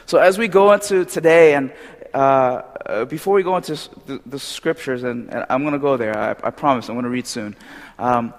So 0.07 0.19
as 0.19 0.38
we 0.38 0.49
go 0.49 0.73
into 0.73 1.04
today, 1.04 1.54
and 1.54 1.73
uh, 2.12 2.62
uh, 2.87 3.04
before 3.04 3.35
we 3.35 3.42
go 3.42 3.57
into 3.57 3.76
the, 4.07 4.21
the 4.26 4.38
scriptures, 4.38 5.04
and, 5.04 5.33
and 5.33 5.47
I'm 5.49 5.62
going 5.62 5.75
to 5.75 5.78
go 5.78 5.97
there, 5.97 6.16
I, 6.16 6.30
I, 6.30 6.50
promise, 6.50 6.88
I'm 6.88 6.97
going 6.97 7.04
to 7.04 7.11
read 7.11 7.26
soon. 7.26 7.54
Um, 7.99 8.35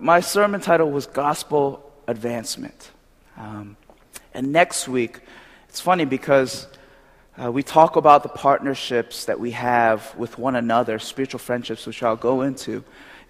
my 0.00 0.20
sermon 0.20 0.60
title 0.60 0.90
was 0.90 1.06
Gospel 1.06 1.90
Advancement. 2.06 2.90
Um, 3.36 3.76
and 4.34 4.52
next 4.52 4.88
week, 4.88 5.20
it's 5.68 5.80
funny 5.80 6.04
because 6.04 6.66
uh, 7.42 7.50
we 7.50 7.62
talk 7.62 7.96
about 7.96 8.22
the 8.22 8.28
partnerships 8.28 9.24
that 9.24 9.40
we 9.40 9.52
have 9.52 10.14
with 10.16 10.38
one 10.38 10.56
another, 10.56 10.98
spiritual 10.98 11.38
friendships, 11.38 11.86
which 11.86 12.02
I'll 12.02 12.16
go 12.16 12.42
into 12.42 12.84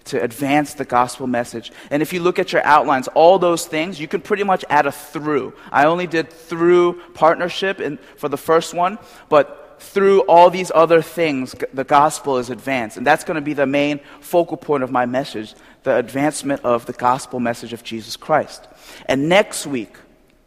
to 0.05 0.21
advance 0.21 0.73
the 0.73 0.85
gospel 0.85 1.27
message. 1.27 1.71
And 1.91 2.01
if 2.01 2.11
you 2.11 2.21
look 2.21 2.39
at 2.39 2.51
your 2.51 2.63
outlines, 2.65 3.07
all 3.09 3.37
those 3.37 3.67
things, 3.67 3.99
you 3.99 4.07
can 4.07 4.19
pretty 4.19 4.43
much 4.43 4.65
add 4.69 4.87
a 4.87 4.91
through. 4.91 5.53
I 5.71 5.85
only 5.85 6.07
did 6.07 6.31
through 6.31 7.01
partnership 7.13 7.79
in, 7.79 7.97
for 8.17 8.27
the 8.27 8.37
first 8.37 8.73
one, 8.73 8.97
but 9.29 9.77
through 9.79 10.21
all 10.21 10.49
these 10.49 10.71
other 10.73 11.01
things, 11.01 11.55
the 11.73 11.83
gospel 11.83 12.37
is 12.37 12.49
advanced. 12.49 12.97
And 12.97 13.05
that's 13.05 13.23
going 13.23 13.35
to 13.35 13.41
be 13.41 13.53
the 13.53 13.65
main 13.65 13.99
focal 14.19 14.57
point 14.57 14.83
of 14.83 14.91
my 14.91 15.05
message 15.05 15.55
the 15.83 15.95
advancement 15.95 16.63
of 16.63 16.85
the 16.85 16.93
gospel 16.93 17.39
message 17.39 17.73
of 17.73 17.83
Jesus 17.83 18.15
Christ. 18.15 18.67
And 19.07 19.29
next 19.29 19.65
week, 19.65 19.95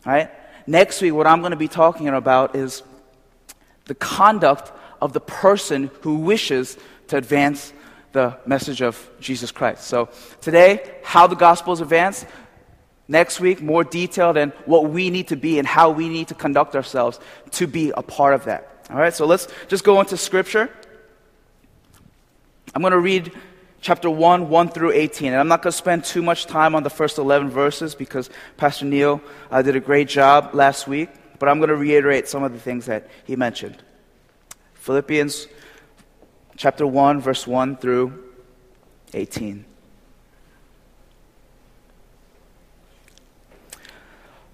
right? 0.06 0.30
Next 0.66 1.00
week, 1.02 1.12
what 1.12 1.26
I'm 1.26 1.40
going 1.40 1.50
to 1.50 1.56
be 1.56 1.68
talking 1.68 2.08
about 2.08 2.56
is 2.56 2.82
the 3.86 3.94
conduct 3.94 4.72
of 5.02 5.12
the 5.12 5.20
person 5.20 5.90
who 6.02 6.16
wishes 6.18 6.78
to 7.08 7.16
advance 7.16 7.72
the 8.12 8.38
message 8.46 8.80
of 8.80 9.10
Jesus 9.20 9.50
Christ. 9.50 9.84
So 9.84 10.08
today, 10.40 10.98
how 11.02 11.26
the 11.26 11.36
gospel 11.36 11.72
is 11.72 11.80
advanced. 11.80 12.26
Next 13.08 13.40
week, 13.40 13.60
more 13.60 13.84
detailed 13.84 14.38
and 14.38 14.52
what 14.64 14.88
we 14.88 15.10
need 15.10 15.28
to 15.28 15.36
be 15.36 15.58
and 15.58 15.68
how 15.68 15.90
we 15.90 16.08
need 16.08 16.28
to 16.28 16.34
conduct 16.34 16.74
ourselves 16.74 17.20
to 17.50 17.66
be 17.66 17.92
a 17.94 18.02
part 18.02 18.32
of 18.32 18.46
that. 18.46 18.86
All 18.88 18.96
right, 18.96 19.12
so 19.12 19.26
let's 19.26 19.48
just 19.68 19.84
go 19.84 20.00
into 20.00 20.16
scripture. 20.16 20.70
I'm 22.74 22.80
going 22.80 22.92
to 22.92 22.98
read 22.98 23.32
chapter 23.84 24.08
1, 24.08 24.48
1 24.48 24.68
through 24.70 24.92
18. 24.92 25.28
And 25.28 25.36
I'm 25.36 25.46
not 25.46 25.60
going 25.60 25.70
to 25.70 25.76
spend 25.76 26.04
too 26.04 26.22
much 26.22 26.46
time 26.46 26.74
on 26.74 26.82
the 26.82 26.90
first 26.90 27.18
11 27.18 27.50
verses 27.50 27.94
because 27.94 28.30
Pastor 28.56 28.86
Neil 28.86 29.20
uh, 29.50 29.60
did 29.60 29.76
a 29.76 29.80
great 29.80 30.08
job 30.08 30.54
last 30.54 30.88
week, 30.88 31.10
but 31.38 31.50
I'm 31.50 31.58
going 31.58 31.68
to 31.68 31.76
reiterate 31.76 32.26
some 32.26 32.42
of 32.42 32.54
the 32.54 32.58
things 32.58 32.86
that 32.86 33.08
he 33.24 33.36
mentioned. 33.36 33.76
Philippians 34.72 35.48
chapter 36.56 36.86
1, 36.86 37.20
verse 37.20 37.46
1 37.46 37.76
through 37.76 38.24
18. 39.12 39.66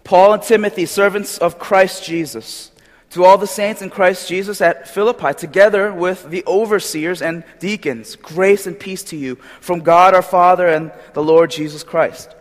Paul 0.02 0.32
and 0.32 0.42
Timothy, 0.42 0.86
servants 0.86 1.38
of 1.38 1.60
Christ 1.60 2.02
Jesus 2.02 2.69
to 3.10 3.24
all 3.24 3.38
the 3.38 3.46
saints 3.46 3.82
in 3.82 3.90
Christ 3.90 4.28
Jesus 4.28 4.60
at 4.60 4.88
Philippi, 4.88 5.34
together 5.34 5.92
with 5.92 6.30
the 6.30 6.44
overseers 6.46 7.22
and 7.22 7.44
deacons, 7.58 8.16
grace 8.16 8.66
and 8.66 8.78
peace 8.78 9.02
to 9.04 9.16
you 9.16 9.36
from 9.60 9.80
God 9.80 10.14
our 10.14 10.22
Father 10.22 10.66
and 10.66 10.92
the 11.12 11.22
Lord 11.22 11.50
Jesus 11.50 11.82
Christ. 11.82 12.34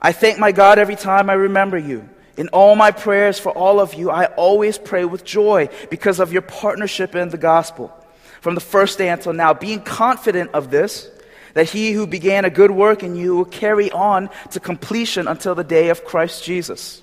I 0.00 0.12
thank 0.12 0.38
my 0.38 0.50
God 0.50 0.78
every 0.78 0.96
time 0.96 1.28
I 1.28 1.34
remember 1.34 1.78
you. 1.78 2.08
In 2.36 2.48
all 2.48 2.74
my 2.74 2.90
prayers 2.90 3.38
for 3.38 3.52
all 3.52 3.78
of 3.78 3.92
you, 3.92 4.10
I 4.10 4.26
always 4.26 4.78
pray 4.78 5.04
with 5.04 5.24
joy 5.24 5.68
because 5.90 6.18
of 6.18 6.32
your 6.32 6.42
partnership 6.42 7.14
in 7.14 7.28
the 7.28 7.36
gospel. 7.36 7.92
From 8.40 8.54
the 8.54 8.60
first 8.60 8.96
day 8.96 9.10
until 9.10 9.34
now, 9.34 9.52
being 9.52 9.82
confident 9.82 10.50
of 10.52 10.70
this, 10.70 11.10
that 11.52 11.68
he 11.68 11.92
who 11.92 12.06
began 12.06 12.46
a 12.46 12.50
good 12.50 12.70
work 12.70 13.02
in 13.02 13.14
you 13.14 13.36
will 13.36 13.44
carry 13.44 13.90
on 13.90 14.30
to 14.52 14.60
completion 14.60 15.28
until 15.28 15.54
the 15.54 15.62
day 15.62 15.90
of 15.90 16.04
Christ 16.06 16.42
Jesus. 16.42 17.01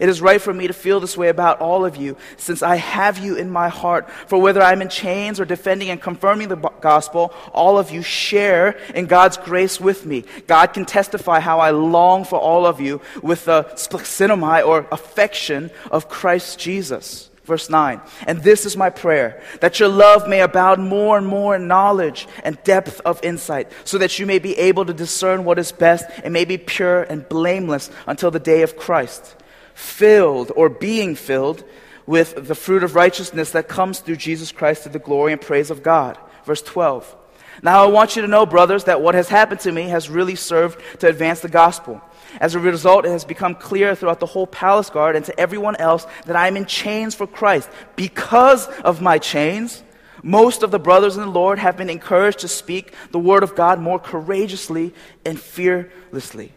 It 0.00 0.08
is 0.08 0.20
right 0.20 0.40
for 0.40 0.54
me 0.54 0.68
to 0.68 0.72
feel 0.72 1.00
this 1.00 1.16
way 1.16 1.28
about 1.28 1.60
all 1.60 1.84
of 1.84 1.96
you, 1.96 2.16
since 2.36 2.62
I 2.62 2.76
have 2.76 3.18
you 3.18 3.36
in 3.36 3.50
my 3.50 3.68
heart. 3.68 4.08
For 4.26 4.40
whether 4.40 4.62
I'm 4.62 4.82
in 4.82 4.88
chains 4.88 5.40
or 5.40 5.44
defending 5.44 5.90
and 5.90 6.00
confirming 6.00 6.48
the 6.48 6.56
gospel, 6.56 7.32
all 7.52 7.78
of 7.78 7.90
you 7.90 8.02
share 8.02 8.78
in 8.94 9.06
God's 9.06 9.36
grace 9.36 9.80
with 9.80 10.06
me. 10.06 10.24
God 10.46 10.72
can 10.72 10.84
testify 10.84 11.40
how 11.40 11.58
I 11.58 11.70
long 11.70 12.24
for 12.24 12.38
all 12.38 12.64
of 12.64 12.80
you 12.80 13.00
with 13.22 13.44
the 13.46 13.64
splixenomai 13.74 14.64
or 14.66 14.86
affection 14.92 15.70
of 15.90 16.08
Christ 16.08 16.58
Jesus. 16.58 17.28
Verse 17.44 17.70
9. 17.70 18.00
And 18.26 18.42
this 18.42 18.66
is 18.66 18.76
my 18.76 18.90
prayer, 18.90 19.42
that 19.62 19.80
your 19.80 19.88
love 19.88 20.28
may 20.28 20.42
abound 20.42 20.86
more 20.86 21.16
and 21.16 21.26
more 21.26 21.56
in 21.56 21.66
knowledge 21.66 22.28
and 22.44 22.62
depth 22.62 23.00
of 23.06 23.24
insight, 23.24 23.72
so 23.84 23.98
that 23.98 24.18
you 24.18 24.26
may 24.26 24.38
be 24.38 24.56
able 24.58 24.84
to 24.84 24.92
discern 24.92 25.44
what 25.44 25.58
is 25.58 25.72
best 25.72 26.04
and 26.22 26.32
may 26.34 26.44
be 26.44 26.58
pure 26.58 27.02
and 27.04 27.26
blameless 27.28 27.90
until 28.06 28.30
the 28.30 28.38
day 28.38 28.62
of 28.62 28.76
Christ 28.76 29.34
filled 29.78 30.50
or 30.56 30.68
being 30.68 31.14
filled 31.14 31.62
with 32.04 32.48
the 32.48 32.54
fruit 32.56 32.82
of 32.82 32.96
righteousness 32.96 33.52
that 33.52 33.68
comes 33.68 34.00
through 34.00 34.16
Jesus 34.16 34.50
Christ 34.50 34.82
to 34.82 34.88
the 34.88 34.98
glory 34.98 35.32
and 35.32 35.40
praise 35.40 35.70
of 35.70 35.84
God. 35.84 36.18
Verse 36.44 36.62
12. 36.62 37.16
Now 37.62 37.84
I 37.84 37.86
want 37.86 38.16
you 38.16 38.22
to 38.22 38.28
know, 38.28 38.44
brothers, 38.44 38.84
that 38.84 39.02
what 39.02 39.14
has 39.14 39.28
happened 39.28 39.60
to 39.60 39.72
me 39.72 39.84
has 39.84 40.10
really 40.10 40.34
served 40.34 40.80
to 40.98 41.08
advance 41.08 41.40
the 41.40 41.48
gospel. 41.48 42.00
As 42.40 42.56
a 42.56 42.58
result, 42.58 43.04
it 43.04 43.10
has 43.10 43.24
become 43.24 43.54
clear 43.54 43.94
throughout 43.94 44.18
the 44.18 44.26
whole 44.26 44.48
palace 44.48 44.90
guard 44.90 45.14
and 45.14 45.24
to 45.26 45.40
everyone 45.40 45.76
else 45.76 46.06
that 46.26 46.36
I 46.36 46.48
am 46.48 46.56
in 46.56 46.66
chains 46.66 47.14
for 47.14 47.28
Christ. 47.28 47.70
Because 47.94 48.66
of 48.80 49.00
my 49.00 49.18
chains, 49.18 49.84
most 50.24 50.64
of 50.64 50.72
the 50.72 50.80
brothers 50.80 51.16
in 51.16 51.22
the 51.22 51.30
Lord 51.30 51.60
have 51.60 51.76
been 51.76 51.90
encouraged 51.90 52.40
to 52.40 52.48
speak 52.48 52.92
the 53.12 53.18
word 53.20 53.44
of 53.44 53.54
God 53.54 53.80
more 53.80 54.00
courageously 54.00 54.92
and 55.24 55.38
fearlessly. 55.38 56.52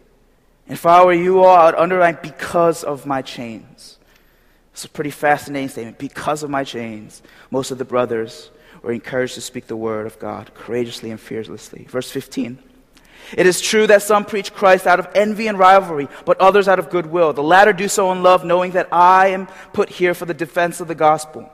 If 0.72 0.86
I 0.86 1.04
were 1.04 1.12
you 1.12 1.44
all, 1.44 1.54
I 1.54 1.66
would 1.66 1.74
underline 1.74 2.16
because 2.22 2.82
of 2.82 3.04
my 3.04 3.20
chains. 3.20 3.98
It's 4.72 4.86
a 4.86 4.88
pretty 4.88 5.10
fascinating 5.10 5.68
statement. 5.68 5.98
Because 5.98 6.42
of 6.42 6.48
my 6.48 6.64
chains, 6.64 7.22
most 7.50 7.70
of 7.70 7.76
the 7.76 7.84
brothers 7.84 8.50
were 8.80 8.92
encouraged 8.92 9.34
to 9.34 9.42
speak 9.42 9.66
the 9.66 9.76
word 9.76 10.06
of 10.06 10.18
God 10.18 10.54
courageously 10.54 11.10
and 11.10 11.20
fearlessly. 11.20 11.84
Verse 11.90 12.10
15. 12.10 12.58
It 13.36 13.44
is 13.44 13.60
true 13.60 13.86
that 13.86 14.00
some 14.00 14.24
preach 14.24 14.54
Christ 14.54 14.86
out 14.86 14.98
of 14.98 15.08
envy 15.14 15.46
and 15.46 15.58
rivalry, 15.58 16.08
but 16.24 16.40
others 16.40 16.68
out 16.68 16.78
of 16.78 16.88
goodwill. 16.88 17.34
The 17.34 17.42
latter 17.42 17.74
do 17.74 17.86
so 17.86 18.10
in 18.10 18.22
love, 18.22 18.42
knowing 18.42 18.72
that 18.72 18.88
I 18.90 19.28
am 19.28 19.48
put 19.74 19.90
here 19.90 20.14
for 20.14 20.24
the 20.24 20.32
defense 20.32 20.80
of 20.80 20.88
the 20.88 20.94
gospel. 20.94 21.52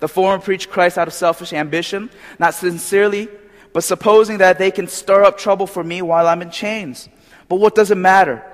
The 0.00 0.08
former 0.08 0.42
preach 0.42 0.68
Christ 0.68 0.98
out 0.98 1.08
of 1.08 1.14
selfish 1.14 1.54
ambition, 1.54 2.10
not 2.38 2.52
sincerely, 2.52 3.28
but 3.72 3.82
supposing 3.82 4.38
that 4.38 4.58
they 4.58 4.70
can 4.70 4.88
stir 4.88 5.24
up 5.24 5.38
trouble 5.38 5.66
for 5.66 5.82
me 5.82 6.02
while 6.02 6.28
I'm 6.28 6.42
in 6.42 6.50
chains. 6.50 7.08
But 7.48 7.60
what 7.60 7.74
does 7.74 7.90
it 7.90 7.96
matter? 7.96 8.44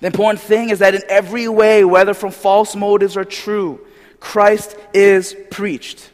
The 0.00 0.06
important 0.06 0.40
thing 0.40 0.70
is 0.70 0.78
that 0.80 0.94
in 0.94 1.02
every 1.08 1.46
way, 1.48 1.84
whether 1.84 2.14
from 2.14 2.30
false 2.30 2.74
motives 2.74 3.16
or 3.16 3.24
true, 3.24 3.86
Christ 4.18 4.76
is 4.92 5.36
preached. 5.50 6.10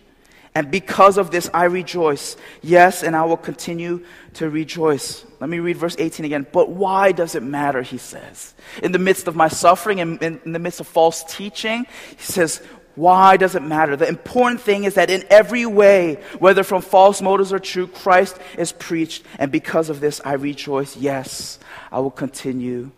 And 0.54 0.70
because 0.70 1.18
of 1.18 1.30
this, 1.30 1.50
I 1.52 1.64
rejoice. 1.64 2.36
Yes, 2.62 3.02
and 3.02 3.14
I 3.14 3.26
will 3.26 3.36
continue 3.36 4.04
to 4.34 4.48
rejoice. 4.48 5.24
Let 5.38 5.50
me 5.50 5.58
read 5.58 5.76
verse 5.76 5.96
18 5.98 6.24
again. 6.24 6.46
But 6.50 6.70
why 6.70 7.12
does 7.12 7.34
it 7.34 7.42
matter, 7.42 7.82
he 7.82 7.98
says? 7.98 8.54
In 8.82 8.92
the 8.92 8.98
midst 8.98 9.28
of 9.28 9.36
my 9.36 9.48
suffering 9.48 10.00
and 10.00 10.22
in, 10.22 10.40
in 10.46 10.52
the 10.52 10.58
midst 10.58 10.80
of 10.80 10.86
false 10.86 11.24
teaching, 11.24 11.86
he 12.16 12.22
says, 12.22 12.62
why 12.94 13.36
does 13.36 13.54
it 13.54 13.62
matter? 13.62 13.96
The 13.96 14.08
important 14.08 14.62
thing 14.62 14.84
is 14.84 14.94
that 14.94 15.10
in 15.10 15.24
every 15.28 15.66
way, 15.66 16.14
whether 16.38 16.64
from 16.64 16.80
false 16.80 17.20
motives 17.20 17.52
or 17.52 17.58
true, 17.58 17.86
Christ 17.86 18.38
is 18.56 18.72
preached. 18.72 19.24
And 19.38 19.52
because 19.52 19.90
of 19.90 20.00
this, 20.00 20.22
I 20.24 20.32
rejoice. 20.32 20.96
Yes, 20.96 21.58
I 21.92 22.00
will 22.00 22.10
continue 22.10 22.90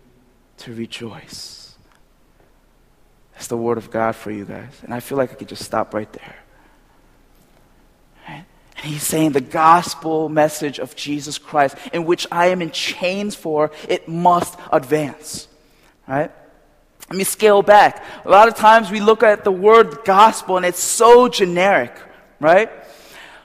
to 0.58 0.74
rejoice. 0.74 1.74
That's 3.32 3.46
the 3.46 3.56
word 3.56 3.78
of 3.78 3.90
God 3.90 4.16
for 4.16 4.30
you 4.30 4.44
guys. 4.44 4.72
And 4.82 4.92
I 4.92 5.00
feel 5.00 5.16
like 5.16 5.30
I 5.30 5.34
could 5.34 5.48
just 5.48 5.64
stop 5.64 5.94
right 5.94 6.12
there. 6.12 6.36
Right? 8.28 8.44
And 8.76 8.86
he's 8.86 9.04
saying 9.04 9.32
the 9.32 9.40
gospel 9.40 10.28
message 10.28 10.80
of 10.80 10.96
Jesus 10.96 11.38
Christ, 11.38 11.76
in 11.92 12.04
which 12.04 12.26
I 12.32 12.48
am 12.48 12.60
in 12.60 12.72
chains 12.72 13.36
for, 13.36 13.70
it 13.88 14.08
must 14.08 14.58
advance. 14.72 15.46
Right? 16.08 16.32
Let 17.08 17.16
me 17.16 17.24
scale 17.24 17.62
back. 17.62 18.04
A 18.24 18.28
lot 18.28 18.48
of 18.48 18.54
times 18.54 18.90
we 18.90 19.00
look 19.00 19.22
at 19.22 19.44
the 19.44 19.52
word 19.52 20.04
gospel 20.04 20.56
and 20.56 20.66
it's 20.66 20.82
so 20.82 21.28
generic, 21.28 21.96
right? 22.38 22.70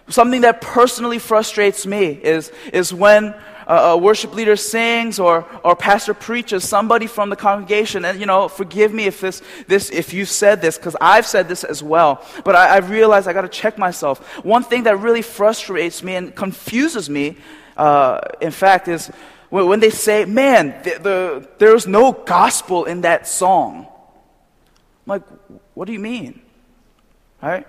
Something 0.10 0.41
that 0.41 0.60
personally 0.60 1.20
frustrates 1.20 1.86
me 1.86 2.08
is, 2.08 2.51
is 2.74 2.93
when 2.93 3.34
a, 3.67 3.98
worship 3.98 4.34
leader 4.34 4.55
sings 4.55 5.20
or, 5.20 5.46
or 5.63 5.75
pastor 5.75 6.13
preaches, 6.13 6.67
somebody 6.67 7.08
from 7.08 7.29
the 7.29 7.36
congregation, 7.36 8.05
and 8.05 8.20
you 8.20 8.25
know, 8.25 8.48
forgive 8.48 8.93
me 8.93 9.05
if 9.05 9.22
this, 9.22 9.41
this 9.67 9.89
if 9.89 10.13
you 10.13 10.25
said 10.25 10.62
this, 10.62 10.77
because 10.77 10.96
I've 11.00 11.25
said 11.25 11.48
this 11.48 11.63
as 11.63 11.82
well, 11.82 12.25
but 12.43 12.55
I, 12.55 12.75
I 12.75 12.77
realize 12.77 13.27
I 13.27 13.34
got 13.34 13.41
to 13.41 13.50
check 13.50 13.77
myself. 13.77 14.20
One 14.43 14.63
thing 14.63 14.84
that 14.84 14.98
really 14.98 15.22
frustrates 15.22 16.03
me 16.03 16.15
and 16.15 16.36
confuses 16.36 17.10
me, 17.10 17.38
uh, 17.77 18.20
in 18.41 18.51
fact, 18.51 18.88
is 18.88 19.08
when, 19.50 19.67
when 19.67 19.79
they 19.79 19.89
say, 19.89 20.25
man, 20.25 20.75
the, 20.84 21.00
the, 21.00 21.50
there's 21.58 21.88
no 21.88 22.12
gospel 22.12 22.86
in 22.86 23.01
that 23.01 23.27
song. 23.27 23.88
I'm 25.05 25.10
like, 25.10 25.24
what 25.74 25.86
do 25.86 25.93
you 25.93 26.00
mean? 26.00 26.41
Right? 27.41 27.67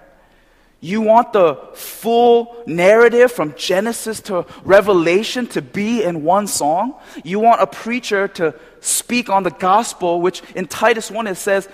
You 0.84 1.00
want 1.00 1.32
the 1.32 1.54
full 1.72 2.62
narrative 2.66 3.32
from 3.32 3.54
Genesis 3.56 4.20
to 4.22 4.44
Revelation 4.64 5.46
to 5.46 5.62
be 5.62 6.02
in 6.02 6.24
one 6.24 6.46
song? 6.46 6.96
You 7.24 7.40
want 7.40 7.62
a 7.62 7.66
preacher 7.66 8.28
to 8.28 8.54
speak 8.80 9.30
on 9.30 9.44
the 9.44 9.50
gospel, 9.50 10.20
which 10.20 10.42
in 10.54 10.66
Titus 10.66 11.10
1 11.10 11.26
it 11.26 11.36
says, 11.36 11.70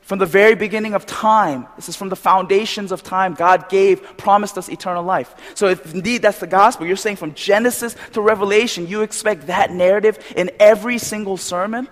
from 0.00 0.20
the 0.20 0.24
very 0.24 0.54
beginning 0.54 0.94
of 0.94 1.04
time, 1.04 1.66
this 1.76 1.90
is 1.90 1.96
from 1.96 2.08
the 2.08 2.16
foundations 2.16 2.92
of 2.92 3.02
time, 3.02 3.34
God 3.34 3.68
gave, 3.68 4.16
promised 4.16 4.56
us 4.56 4.70
eternal 4.70 5.04
life. 5.04 5.34
So 5.54 5.68
if 5.68 5.92
indeed 5.92 6.22
that's 6.22 6.38
the 6.38 6.46
gospel, 6.46 6.86
you're 6.86 6.96
saying 6.96 7.16
from 7.16 7.34
Genesis 7.34 7.94
to 8.12 8.22
Revelation, 8.22 8.86
you 8.86 9.02
expect 9.02 9.48
that 9.48 9.70
narrative 9.70 10.18
in 10.34 10.50
every 10.58 10.96
single 10.96 11.36
sermon? 11.36 11.88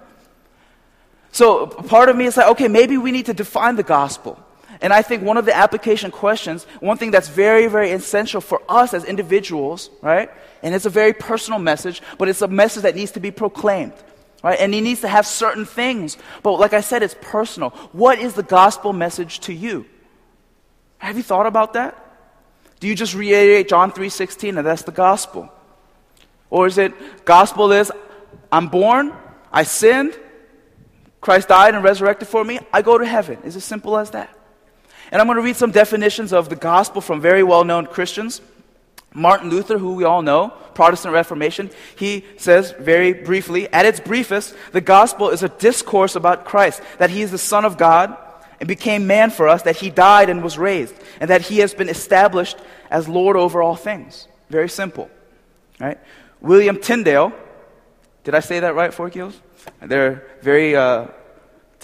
So 1.31 1.67
part 1.67 2.09
of 2.09 2.17
me 2.17 2.25
is 2.25 2.39
like, 2.39 2.47
okay, 2.53 2.69
maybe 2.69 2.97
we 2.97 3.13
need 3.13 3.27
to 3.27 3.35
define 3.35 3.77
the 3.77 3.83
gospel. 3.83 4.43
And 4.85 4.93
I 4.93 5.01
think 5.01 5.23
one 5.23 5.39
of 5.39 5.47
the 5.47 5.57
application 5.57 6.11
questions, 6.11 6.65
one 6.81 6.99
thing 6.99 7.11
that's 7.11 7.31
very, 7.31 7.69
very 7.69 7.93
essential 7.93 8.43
for 8.43 8.61
us 8.69 8.93
as 8.93 9.03
individuals, 9.07 9.89
right? 10.03 10.31
And 10.63 10.75
it's 10.75 10.85
a 10.85 10.91
very 10.91 11.15
personal 11.15 11.59
message, 11.59 12.03
but 12.19 12.29
it's 12.29 12.43
a 12.43 12.49
message 12.49 12.83
that 12.83 12.95
needs 12.95 13.13
to 13.13 13.21
be 13.21 13.31
proclaimed, 13.31 13.95
right? 14.43 14.61
And 14.61 14.75
it 14.75 14.83
needs 14.83 15.01
to 15.01 15.09
have 15.09 15.27
certain 15.27 15.65
things. 15.65 16.19
But 16.43 16.61
like 16.61 16.75
I 16.75 16.83
said, 16.83 17.03
it's 17.03 17.17
personal. 17.23 17.71
What 17.93 18.19
is 18.19 18.35
the 18.35 18.43
gospel 18.43 18.93
message 18.93 19.41
to 19.41 19.55
you? 19.55 19.87
Have 20.99 21.17
you 21.17 21.23
thought 21.23 21.47
about 21.47 21.73
that? 21.73 21.97
Do 22.79 22.87
you 22.87 22.95
just 22.95 23.15
reiterate 23.15 23.71
John 23.71 23.91
3:16 23.91 24.59
and 24.59 24.67
that's 24.67 24.83
the 24.83 24.93
gospel? 24.93 25.51
Or 26.51 26.67
is 26.67 26.77
it 26.77 27.25
gospel 27.25 27.73
is 27.73 27.91
I'm 28.53 28.69
born, 28.69 29.15
I 29.51 29.63
sinned, 29.63 30.19
Christ 31.23 31.49
died 31.49 31.75
and 31.75 31.83
resurrected 31.83 32.29
for 32.29 32.45
me, 32.45 32.61
I 32.71 32.83
go 32.83 32.99
to 32.99 33.07
heaven. 33.07 33.39
Is 33.45 33.57
it 33.57 33.63
simple 33.63 33.97
as 33.97 34.11
that. 34.11 34.44
And 35.11 35.21
I'm 35.21 35.27
going 35.27 35.37
to 35.37 35.43
read 35.43 35.57
some 35.57 35.71
definitions 35.71 36.33
of 36.33 36.49
the 36.49 36.57
gospel 36.57 37.01
from 37.01 37.21
very 37.21 37.43
well-known 37.43 37.87
Christians. 37.87 38.41
Martin 39.13 39.49
Luther, 39.49 39.79
who 39.79 39.95
we 39.95 40.05
all 40.05 40.23
know, 40.23 40.49
Protestant 40.75 41.15
Reformation, 41.15 41.71
he 41.97 42.25
says 42.37 42.75
very 42.81 43.13
briefly, 43.13 43.73
at 43.73 43.87
its 43.87 44.01
briefest, 44.01 44.57
the 44.73 44.81
gospel 44.81 45.31
is 45.31 45.45
a 45.45 45.49
discourse 45.49 46.17
about 46.17 46.45
Christ, 46.45 46.83
that 46.99 47.11
he 47.11 47.23
is 47.23 47.31
the 47.31 47.39
Son 47.39 47.65
of 47.65 47.79
God 47.79 48.17
and 48.59 48.67
became 48.67 49.07
man 49.07 49.31
for 49.31 49.47
us, 49.49 49.63
that 49.63 49.77
he 49.77 49.91
died 49.91 50.31
and 50.31 50.43
was 50.43 50.59
raised, 50.59 50.95
and 51.21 51.31
that 51.31 51.43
he 51.43 51.59
has 51.59 51.75
been 51.75 51.89
established 51.89 52.57
as 52.91 53.09
Lord 53.09 53.37
over 53.37 53.63
all 53.63 53.77
things. 53.77 54.27
Very 54.51 54.69
simple. 54.69 55.09
Right? 55.79 55.99
William 56.41 56.81
Tyndale, 56.81 57.33
did 58.25 58.35
I 58.35 58.41
say 58.41 58.61
that 58.61 58.75
right, 58.75 58.91
Forkios? 58.91 59.35
They're 59.81 60.27
very 60.43 60.75
uh, 60.75 61.07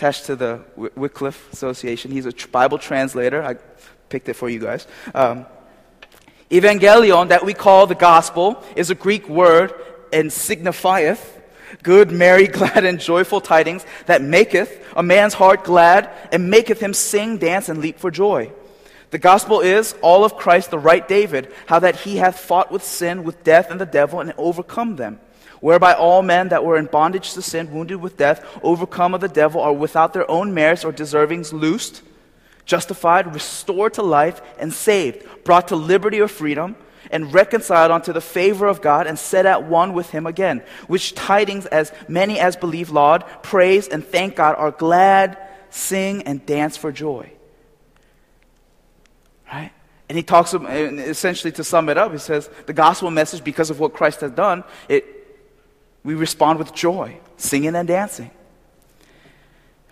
attached 0.00 0.24
to 0.24 0.34
the 0.34 0.62
Wycliffe 0.96 1.52
Association. 1.52 2.10
He's 2.10 2.24
a 2.24 2.32
Bible 2.48 2.78
translator. 2.78 3.42
I 3.42 3.56
picked 4.08 4.30
it 4.30 4.32
for 4.32 4.48
you 4.48 4.58
guys. 4.58 4.86
Um, 5.14 5.44
Evangelion, 6.50 7.28
that 7.28 7.44
we 7.44 7.52
call 7.52 7.86
the 7.86 7.94
gospel, 7.94 8.64
is 8.76 8.88
a 8.88 8.94
Greek 8.94 9.28
word 9.28 9.74
and 10.10 10.32
signifieth 10.32 11.38
good, 11.82 12.10
merry, 12.10 12.46
glad, 12.58 12.86
and 12.86 12.98
joyful 12.98 13.42
tidings 13.42 13.84
that 14.06 14.22
maketh 14.22 14.82
a 14.96 15.02
man's 15.02 15.34
heart 15.34 15.64
glad 15.64 16.08
and 16.32 16.48
maketh 16.48 16.80
him 16.80 16.94
sing, 16.94 17.36
dance, 17.36 17.68
and 17.68 17.82
leap 17.82 17.98
for 17.98 18.10
joy. 18.10 18.50
The 19.10 19.18
gospel 19.18 19.60
is 19.60 19.94
all 20.00 20.24
of 20.24 20.34
Christ, 20.34 20.70
the 20.70 20.78
right 20.78 21.06
David, 21.06 21.52
how 21.66 21.80
that 21.80 21.96
he 21.96 22.16
hath 22.16 22.38
fought 22.38 22.72
with 22.72 22.82
sin, 22.82 23.22
with 23.22 23.44
death, 23.44 23.70
and 23.70 23.78
the 23.78 23.84
devil, 23.84 24.20
and 24.20 24.32
overcome 24.38 24.96
them. 24.96 25.20
Whereby 25.60 25.92
all 25.92 26.22
men 26.22 26.48
that 26.48 26.64
were 26.64 26.78
in 26.78 26.86
bondage 26.86 27.34
to 27.34 27.42
sin, 27.42 27.70
wounded 27.70 28.00
with 28.00 28.16
death, 28.16 28.44
overcome 28.62 29.14
of 29.14 29.20
the 29.20 29.28
devil, 29.28 29.60
are 29.60 29.72
without 29.72 30.12
their 30.12 30.30
own 30.30 30.54
merits 30.54 30.84
or 30.84 30.92
deservings 30.92 31.52
loosed 31.52 32.02
justified, 32.70 33.34
restored 33.34 33.94
to 33.94 34.02
life, 34.02 34.40
and 34.58 34.72
saved, 34.72 35.26
brought 35.42 35.66
to 35.68 35.76
liberty 35.76 36.20
or 36.20 36.28
freedom, 36.28 36.76
and 37.10 37.34
reconciled 37.34 37.90
unto 37.90 38.12
the 38.12 38.20
favor 38.20 38.68
of 38.68 38.80
God, 38.80 39.08
and 39.08 39.18
set 39.18 39.44
at 39.44 39.64
one 39.64 39.92
with 39.92 40.10
him 40.10 40.24
again. 40.24 40.62
Which 40.86 41.16
tidings, 41.16 41.66
as 41.66 41.92
many 42.06 42.38
as 42.38 42.54
believe, 42.54 42.90
laud, 42.90 43.24
praise, 43.42 43.88
and 43.88 44.06
thank 44.06 44.36
God, 44.36 44.54
are 44.56 44.70
glad, 44.70 45.36
sing, 45.70 46.22
and 46.22 46.46
dance 46.46 46.76
for 46.76 46.92
joy. 46.92 47.32
Right? 49.52 49.72
And 50.08 50.16
he 50.16 50.22
talks, 50.22 50.54
um, 50.54 50.66
essentially 50.66 51.52
to 51.52 51.64
sum 51.64 51.88
it 51.88 51.98
up, 51.98 52.12
he 52.12 52.18
says, 52.18 52.48
the 52.66 52.72
gospel 52.72 53.10
message, 53.10 53.42
because 53.42 53.70
of 53.70 53.80
what 53.80 53.94
Christ 53.94 54.20
has 54.20 54.30
done, 54.30 54.62
it, 54.88 55.19
we 56.02 56.14
respond 56.14 56.58
with 56.58 56.74
joy, 56.74 57.18
singing 57.36 57.74
and 57.74 57.88
dancing. 57.88 58.30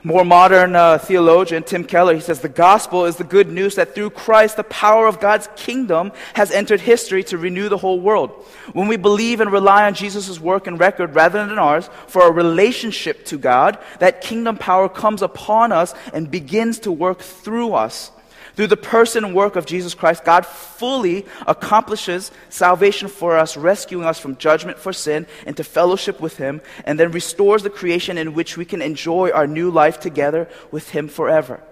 More 0.04 0.24
modern 0.24 0.76
uh, 0.76 0.98
theologian 0.98 1.64
Tim 1.64 1.82
Keller, 1.82 2.14
he 2.14 2.20
says, 2.20 2.40
the 2.40 2.48
gospel 2.48 3.04
is 3.04 3.16
the 3.16 3.24
good 3.24 3.48
news 3.48 3.74
that 3.74 3.96
through 3.96 4.10
Christ, 4.10 4.56
the 4.56 4.62
power 4.62 5.08
of 5.08 5.18
God's 5.18 5.48
kingdom 5.56 6.12
has 6.34 6.52
entered 6.52 6.80
history 6.80 7.24
to 7.24 7.36
renew 7.36 7.68
the 7.68 7.76
whole 7.76 7.98
world. 7.98 8.30
When 8.74 8.86
we 8.86 8.96
believe 8.96 9.40
and 9.40 9.50
rely 9.50 9.86
on 9.86 9.94
Jesus' 9.94 10.38
work 10.38 10.68
and 10.68 10.78
record 10.78 11.16
rather 11.16 11.44
than 11.44 11.58
ours 11.58 11.90
for 12.06 12.22
a 12.26 12.32
relationship 12.32 13.24
to 13.26 13.38
God, 13.38 13.76
that 13.98 14.20
kingdom 14.20 14.56
power 14.56 14.88
comes 14.88 15.20
upon 15.20 15.72
us 15.72 15.94
and 16.12 16.30
begins 16.30 16.78
to 16.80 16.92
work 16.92 17.18
through 17.18 17.74
us. 17.74 18.12
Through 18.58 18.66
the 18.66 18.76
person 18.76 19.22
and 19.22 19.36
work 19.36 19.54
of 19.54 19.66
Jesus 19.66 19.94
Christ, 19.94 20.24
God 20.24 20.44
fully 20.44 21.26
accomplishes 21.46 22.32
salvation 22.48 23.06
for 23.06 23.36
us, 23.36 23.56
rescuing 23.56 24.04
us 24.04 24.18
from 24.18 24.36
judgment 24.36 24.80
for 24.80 24.92
sin 24.92 25.28
into 25.46 25.62
fellowship 25.62 26.18
with 26.18 26.38
Him, 26.38 26.60
and 26.84 26.98
then 26.98 27.12
restores 27.12 27.62
the 27.62 27.70
creation 27.70 28.18
in 28.18 28.34
which 28.34 28.56
we 28.56 28.64
can 28.64 28.82
enjoy 28.82 29.30
our 29.30 29.46
new 29.46 29.70
life 29.70 30.00
together 30.00 30.48
with 30.72 30.90
Him 30.90 31.06
forever. 31.06 31.62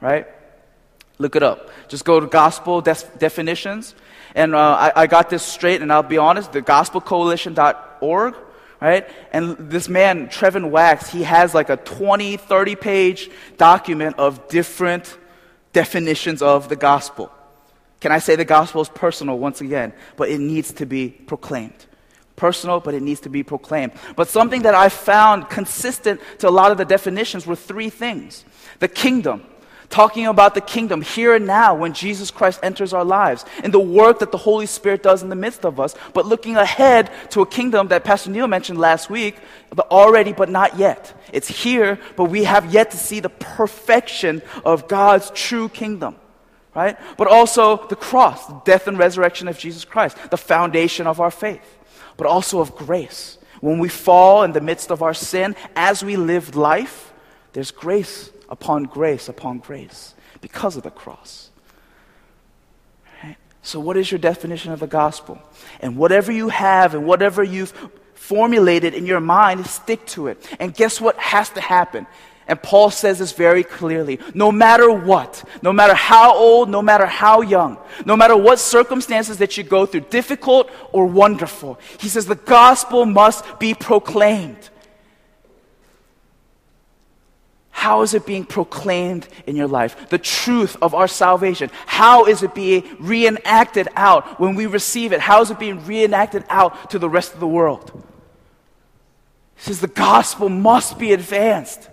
Right? 0.00 0.28
Look 1.18 1.34
it 1.34 1.42
up. 1.42 1.70
Just 1.88 2.04
go 2.04 2.20
to 2.20 2.28
gospel 2.28 2.82
definitions. 2.82 3.96
And 4.36 4.54
uh, 4.54 4.60
I, 4.60 4.92
I 4.94 5.06
got 5.08 5.30
this 5.30 5.42
straight, 5.42 5.82
and 5.82 5.92
I'll 5.92 6.04
be 6.04 6.18
honest, 6.18 6.52
the 6.52 6.62
gospelcoalition.org 6.62 8.36
right? 8.80 9.08
And 9.32 9.56
this 9.72 9.88
man, 9.88 10.28
Trevin 10.28 10.70
Wax, 10.70 11.10
he 11.10 11.24
has 11.24 11.52
like 11.52 11.68
a 11.68 11.78
20, 11.78 12.36
30 12.36 12.76
page 12.76 13.28
document 13.56 14.20
of 14.20 14.46
different 14.46 15.17
definitions 15.82 16.42
of 16.42 16.68
the 16.68 16.74
gospel. 16.74 17.30
Can 18.00 18.10
I 18.10 18.18
say 18.18 18.34
the 18.34 18.44
gospel 18.44 18.80
is 18.80 18.88
personal 18.88 19.38
once 19.38 19.60
again? 19.60 19.92
But 20.16 20.28
it 20.28 20.40
needs 20.40 20.72
to 20.72 20.86
be 20.86 21.08
proclaimed. 21.08 21.86
Personal, 22.34 22.80
but 22.80 22.94
it 22.94 23.02
needs 23.02 23.20
to 23.20 23.28
be 23.28 23.44
proclaimed. 23.44 23.92
But 24.16 24.26
something 24.28 24.62
that 24.62 24.74
I 24.74 24.88
found 24.88 25.48
consistent 25.48 26.20
to 26.40 26.48
a 26.48 26.54
lot 26.60 26.72
of 26.72 26.78
the 26.78 26.84
definitions 26.84 27.46
were 27.46 27.54
three 27.70 27.90
things 27.90 28.44
the 28.80 28.88
kingdom, 28.88 29.46
talking 29.90 30.26
about 30.26 30.54
the 30.54 30.60
kingdom 30.60 31.00
here 31.00 31.34
and 31.34 31.46
now 31.46 31.74
when 31.74 31.92
Jesus 31.92 32.30
Christ 32.30 32.60
enters 32.62 32.92
our 32.92 33.04
lives, 33.04 33.44
and 33.62 33.72
the 33.72 33.80
work 33.80 34.18
that 34.18 34.32
the 34.32 34.38
Holy 34.38 34.66
Spirit 34.66 35.02
does 35.02 35.22
in 35.22 35.28
the 35.28 35.36
midst 35.36 35.64
of 35.64 35.80
us, 35.80 35.94
but 36.12 36.26
looking 36.26 36.56
ahead 36.56 37.10
to 37.30 37.40
a 37.40 37.46
kingdom 37.46 37.88
that 37.88 38.04
Pastor 38.04 38.30
Neil 38.30 38.46
mentioned 38.46 38.78
last 38.78 39.08
week, 39.08 39.36
but 39.70 39.90
already, 39.90 40.32
but 40.32 40.48
not 40.48 40.78
yet. 40.78 41.14
It's 41.32 41.48
here, 41.48 41.98
but 42.16 42.24
we 42.24 42.44
have 42.44 42.72
yet 42.72 42.90
to 42.90 42.96
see 42.96 43.20
the 43.20 43.28
perfection 43.28 44.42
of 44.64 44.88
God's 44.88 45.30
true 45.30 45.68
kingdom. 45.68 46.16
Right? 46.74 46.96
But 47.16 47.26
also 47.26 47.88
the 47.88 47.96
cross, 47.96 48.46
the 48.46 48.60
death 48.64 48.86
and 48.86 48.98
resurrection 48.98 49.48
of 49.48 49.58
Jesus 49.58 49.84
Christ, 49.84 50.16
the 50.30 50.36
foundation 50.36 51.08
of 51.08 51.18
our 51.18 51.30
faith, 51.30 51.78
but 52.16 52.26
also 52.26 52.60
of 52.60 52.76
grace. 52.76 53.38
When 53.60 53.80
we 53.80 53.88
fall 53.88 54.44
in 54.44 54.52
the 54.52 54.60
midst 54.60 54.92
of 54.92 55.02
our 55.02 55.14
sin, 55.14 55.56
as 55.74 56.04
we 56.04 56.16
live 56.16 56.54
life, 56.54 57.12
there's 57.52 57.72
grace 57.72 58.30
upon 58.48 58.84
grace 58.84 59.28
upon 59.28 59.58
grace 59.58 60.14
because 60.40 60.76
of 60.76 60.82
the 60.82 60.90
cross. 60.90 61.50
Right? 63.22 63.36
So, 63.62 63.80
what 63.80 63.96
is 63.96 64.10
your 64.10 64.18
definition 64.18 64.72
of 64.72 64.80
the 64.80 64.86
gospel? 64.86 65.40
And 65.80 65.96
whatever 65.96 66.32
you 66.32 66.48
have 66.48 66.94
and 66.94 67.06
whatever 67.06 67.42
you've 67.42 67.72
formulated 68.14 68.94
in 68.94 69.06
your 69.06 69.20
mind, 69.20 69.66
stick 69.66 70.04
to 70.06 70.26
it. 70.28 70.46
And 70.60 70.74
guess 70.74 71.00
what 71.00 71.16
has 71.18 71.50
to 71.50 71.60
happen? 71.60 72.06
And 72.48 72.60
Paul 72.62 72.90
says 72.90 73.18
this 73.18 73.32
very 73.32 73.62
clearly. 73.62 74.18
No 74.32 74.50
matter 74.50 74.90
what, 74.90 75.44
no 75.60 75.70
matter 75.70 75.92
how 75.92 76.34
old, 76.34 76.70
no 76.70 76.80
matter 76.80 77.04
how 77.04 77.42
young, 77.42 77.76
no 78.06 78.16
matter 78.16 78.36
what 78.36 78.58
circumstances 78.58 79.36
that 79.38 79.58
you 79.58 79.64
go 79.64 79.84
through, 79.84 80.00
difficult 80.00 80.70
or 80.92 81.04
wonderful, 81.04 81.78
he 81.98 82.08
says 82.08 82.24
the 82.24 82.34
gospel 82.34 83.04
must 83.04 83.58
be 83.58 83.74
proclaimed. 83.74 84.70
How 87.78 88.02
is 88.02 88.12
it 88.12 88.26
being 88.26 88.44
proclaimed 88.44 89.28
in 89.46 89.54
your 89.54 89.68
life? 89.68 90.08
The 90.08 90.18
truth 90.18 90.76
of 90.82 90.96
our 90.96 91.06
salvation. 91.06 91.70
How 91.86 92.24
is 92.24 92.42
it 92.42 92.52
being 92.52 92.82
reenacted 92.98 93.86
out 93.94 94.40
when 94.40 94.56
we 94.56 94.66
receive 94.66 95.12
it? 95.12 95.20
How 95.20 95.42
is 95.42 95.52
it 95.52 95.60
being 95.60 95.86
reenacted 95.86 96.44
out 96.48 96.90
to 96.90 96.98
the 96.98 97.08
rest 97.08 97.34
of 97.34 97.40
the 97.40 97.46
world? 97.46 97.92
He 99.54 99.62
says 99.62 99.80
the 99.80 99.86
gospel 99.86 100.48
must 100.48 100.98
be 100.98 101.12
advanced. 101.12 101.88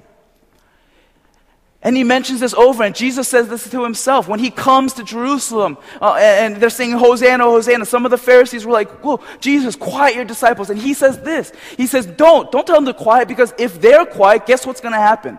And 1.84 1.96
he 1.96 2.04
mentions 2.04 2.40
this 2.40 2.56
over, 2.56 2.82
and 2.82 2.96
Jesus 2.96 3.28
says 3.28 3.48
this 3.48 3.70
to 3.70 3.84
himself 3.84 4.28
when 4.28 4.40
he 4.40 4.50
comes 4.50 4.94
to 4.94 5.04
Jerusalem, 5.04 5.78
uh, 6.02 6.16
and 6.16 6.56
they're 6.56 6.72
saying, 6.72 6.94
Hosanna, 6.94 7.44
Hosanna. 7.44 7.86
Some 7.86 8.06
of 8.06 8.10
the 8.10 8.18
Pharisees 8.18 8.66
were 8.66 8.74
like, 8.74 8.90
Whoa, 9.04 9.22
Jesus, 9.40 9.76
quiet 9.76 10.16
your 10.16 10.26
disciples. 10.26 10.72
And 10.72 10.80
he 10.80 10.96
says 10.96 11.22
this 11.22 11.52
He 11.78 11.86
says, 11.86 12.08
Don't, 12.08 12.52
don't 12.52 12.66
tell 12.66 12.78
them 12.78 12.86
to 12.86 12.94
quiet, 12.96 13.28
because 13.28 13.54
if 13.60 13.80
they're 13.80 14.08
quiet, 14.08 14.48
guess 14.48 14.66
what's 14.66 14.82
going 14.82 14.94
to 14.94 15.00
happen? 15.00 15.38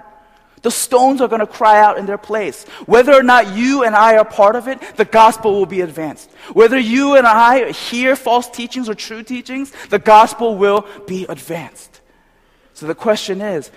The 0.66 0.72
stones 0.72 1.20
are 1.20 1.29
going 1.29 1.38
to 1.38 1.46
cry 1.46 1.79
out 1.79 1.96
in 1.96 2.07
their 2.07 2.18
place. 2.18 2.64
Whether 2.87 3.14
or 3.14 3.22
not 3.22 3.55
you 3.55 3.85
and 3.85 3.94
I 3.94 4.16
are 4.16 4.24
part 4.24 4.57
of 4.57 4.66
it, 4.66 4.81
the 4.96 5.05
gospel 5.05 5.52
will 5.52 5.64
be 5.64 5.81
advanced. 5.81 6.29
Whether 6.55 6.76
you 6.76 7.14
and 7.14 7.24
I 7.24 7.70
hear 7.70 8.16
false 8.16 8.50
teachings 8.50 8.88
or 8.88 8.94
true 8.96 9.22
teachings, 9.22 9.72
the 9.90 10.00
gospel 10.00 10.57
will 10.57 10.85
be 11.07 11.24
advanced. 11.29 12.00
So 12.74 12.88
the 12.88 12.96
question 12.96 13.40
is, 13.40 13.70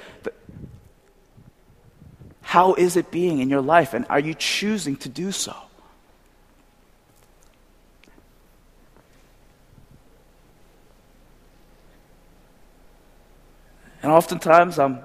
how 2.41 2.73
is 2.73 2.97
it 2.97 3.11
being 3.11 3.37
in 3.37 3.51
your 3.51 3.61
life 3.61 3.93
and 3.93 4.07
are 4.09 4.19
you 4.19 4.33
choosing 4.33 4.95
to 4.95 5.09
do 5.09 5.31
so? 5.31 5.55
And 14.01 14.11
oftentimes 14.11 14.79
I'm 14.79 15.01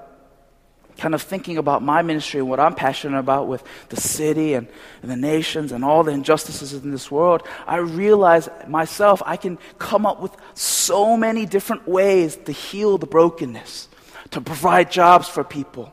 kind 1.05 1.15
of 1.15 1.21
thinking 1.21 1.59
about 1.59 1.83
my 1.83 2.01
ministry 2.01 2.41
and 2.41 2.49
what 2.49 2.59
I'm 2.59 2.75
passionate 2.75 3.19
about 3.19 3.47
with 3.47 3.63
the 3.91 4.01
city 4.01 4.55
and, 4.55 4.67
and, 5.03 5.11
the 5.11 5.17
nations 5.17 5.71
and 5.71 5.85
all 5.85 6.03
the 6.03 6.13
injustices 6.13 6.73
in 6.73 6.91
this 6.91 7.11
world, 7.11 7.47
I 7.67 7.77
realize 7.77 8.49
myself 8.67 9.23
I 9.27 9.37
can 9.37 9.59
come 9.79 10.07
up 10.07 10.23
with 10.23 10.35
so 10.55 11.15
many 11.15 11.45
different 11.45 11.87
ways 11.87 12.37
to 12.47 12.53
heal 12.53 12.97
the 12.97 13.07
brokenness, 13.07 13.89
to 14.31 14.41
provide 14.41 14.91
jobs 14.91 15.29
for 15.29 15.45
people, 15.45 15.93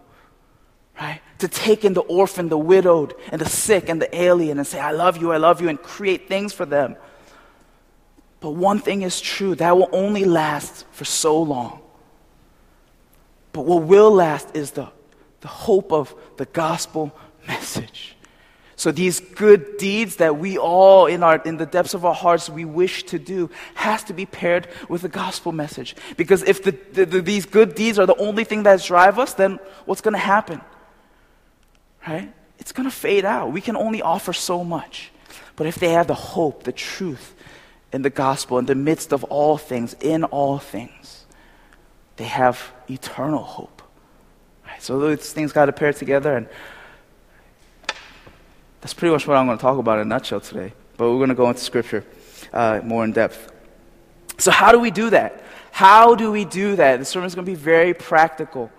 right? 0.98 1.20
To 1.40 1.50
take 1.50 1.84
in 1.84 1.94
the 1.94 2.00
orphan, 2.00 2.48
the 2.48 2.58
widowed, 2.58 3.14
and 3.34 3.42
the 3.42 3.50
sick, 3.50 3.90
and 3.90 4.02
the 4.02 4.16
alien, 4.16 4.60
and 4.60 4.66
say, 4.66 4.80
I 4.80 4.92
love 4.92 5.18
you, 5.18 5.34
I 5.34 5.38
love 5.38 5.60
you, 5.60 5.68
and 5.68 5.78
create 5.78 6.30
things 6.30 6.54
for 6.54 6.66
them. 6.66 6.96
But 8.40 8.52
one 8.52 8.80
thing 8.80 9.02
is 9.02 9.20
true 9.20 9.56
that 9.56 9.76
will 9.76 9.90
only 9.92 10.24
last 10.24 10.86
for 10.94 11.04
so 11.04 11.42
long. 11.42 11.82
But 13.52 13.66
what 13.66 13.84
will 13.84 14.12
last 14.12 14.56
is 14.56 14.72
the, 14.72 14.88
the 15.42 15.48
hope 15.48 15.92
of 15.92 16.16
the 16.38 16.46
gospel 16.46 17.12
message. 17.48 18.16
So 18.76 18.92
these 18.92 19.20
good 19.20 19.78
deeds 19.78 20.16
that 20.16 20.40
we 20.40 20.58
all 20.58 21.06
in 21.06 21.22
our 21.22 21.36
in 21.46 21.58
the 21.58 21.68
depths 21.68 21.94
of 21.94 22.04
our 22.04 22.16
hearts 22.16 22.50
we 22.50 22.66
wish 22.66 23.04
to 23.04 23.20
do 23.20 23.52
has 23.76 24.04
to 24.06 24.14
be 24.14 24.26
paired 24.26 24.68
with 24.90 25.04
the 25.04 25.10
gospel 25.10 25.52
message. 25.52 25.96
Because 26.18 26.42
if 26.42 26.64
the, 26.64 26.76
the, 26.94 27.06
the, 27.06 27.22
these 27.22 27.46
good 27.46 27.76
deeds 27.76 28.00
are 28.00 28.08
the 28.08 28.16
only 28.16 28.44
thing 28.44 28.64
that 28.64 28.82
drive 28.82 29.20
us, 29.20 29.36
then 29.36 29.60
what's 29.86 30.02
going 30.02 30.14
to 30.16 30.20
happen? 30.20 30.62
Right? 32.08 32.34
It's 32.58 32.72
going 32.72 32.90
to 32.90 32.96
fade 32.96 33.24
out. 33.24 33.52
We 33.52 33.62
can 33.62 33.76
only 33.76 34.02
offer 34.02 34.34
so 34.34 34.64
much. 34.64 35.12
But 35.56 35.68
if 35.68 35.76
they 35.76 35.90
have 35.90 36.08
the 36.08 36.16
hope, 36.16 36.64
the 36.64 36.72
truth 36.72 37.36
in 37.94 38.02
the 38.02 38.10
gospel 38.10 38.58
in 38.58 38.66
the 38.66 38.76
midst 38.76 39.14
of 39.14 39.24
all 39.26 39.58
things, 39.58 39.96
in 40.02 40.24
all 40.24 40.58
things, 40.58 41.26
they 42.16 42.26
have 42.26 42.72
eternal 42.90 43.44
hope. 43.44 43.81
So 44.82 45.00
those 45.00 45.32
things 45.32 45.52
got 45.52 45.66
to 45.66 45.72
pair 45.72 45.94
together 45.94 46.36
and 46.36 46.48
that's 48.82 48.96
pretty 48.96 49.14
much 49.14 49.28
what 49.28 49.38
I'm 49.38 49.46
going 49.46 49.60
to 49.60 49.62
talk 49.62 49.78
about 49.78 50.00
in 50.00 50.08
a 50.08 50.10
nutshell 50.10 50.40
today. 50.40 50.74
But 50.98 51.12
we're 51.12 51.18
going 51.18 51.30
to 51.30 51.36
go 51.36 51.48
into 51.50 51.62
scripture 51.62 52.04
uh, 52.52 52.82
more 52.84 53.04
in 53.04 53.12
depth. 53.12 53.52
So, 54.40 54.50
how 54.50 54.72
do 54.72 54.80
we 54.80 54.90
do 54.90 55.12
that? 55.12 55.44
How 55.72 56.16
do 56.16 56.32
we 56.32 56.46
do 56.46 56.76
that? 56.78 56.98
The 56.98 57.06
sermon 57.06 57.28
is 57.28 57.36
going 57.36 57.46
to 57.46 57.52
be 57.52 57.56
very 57.56 57.94
practical, 57.94 58.72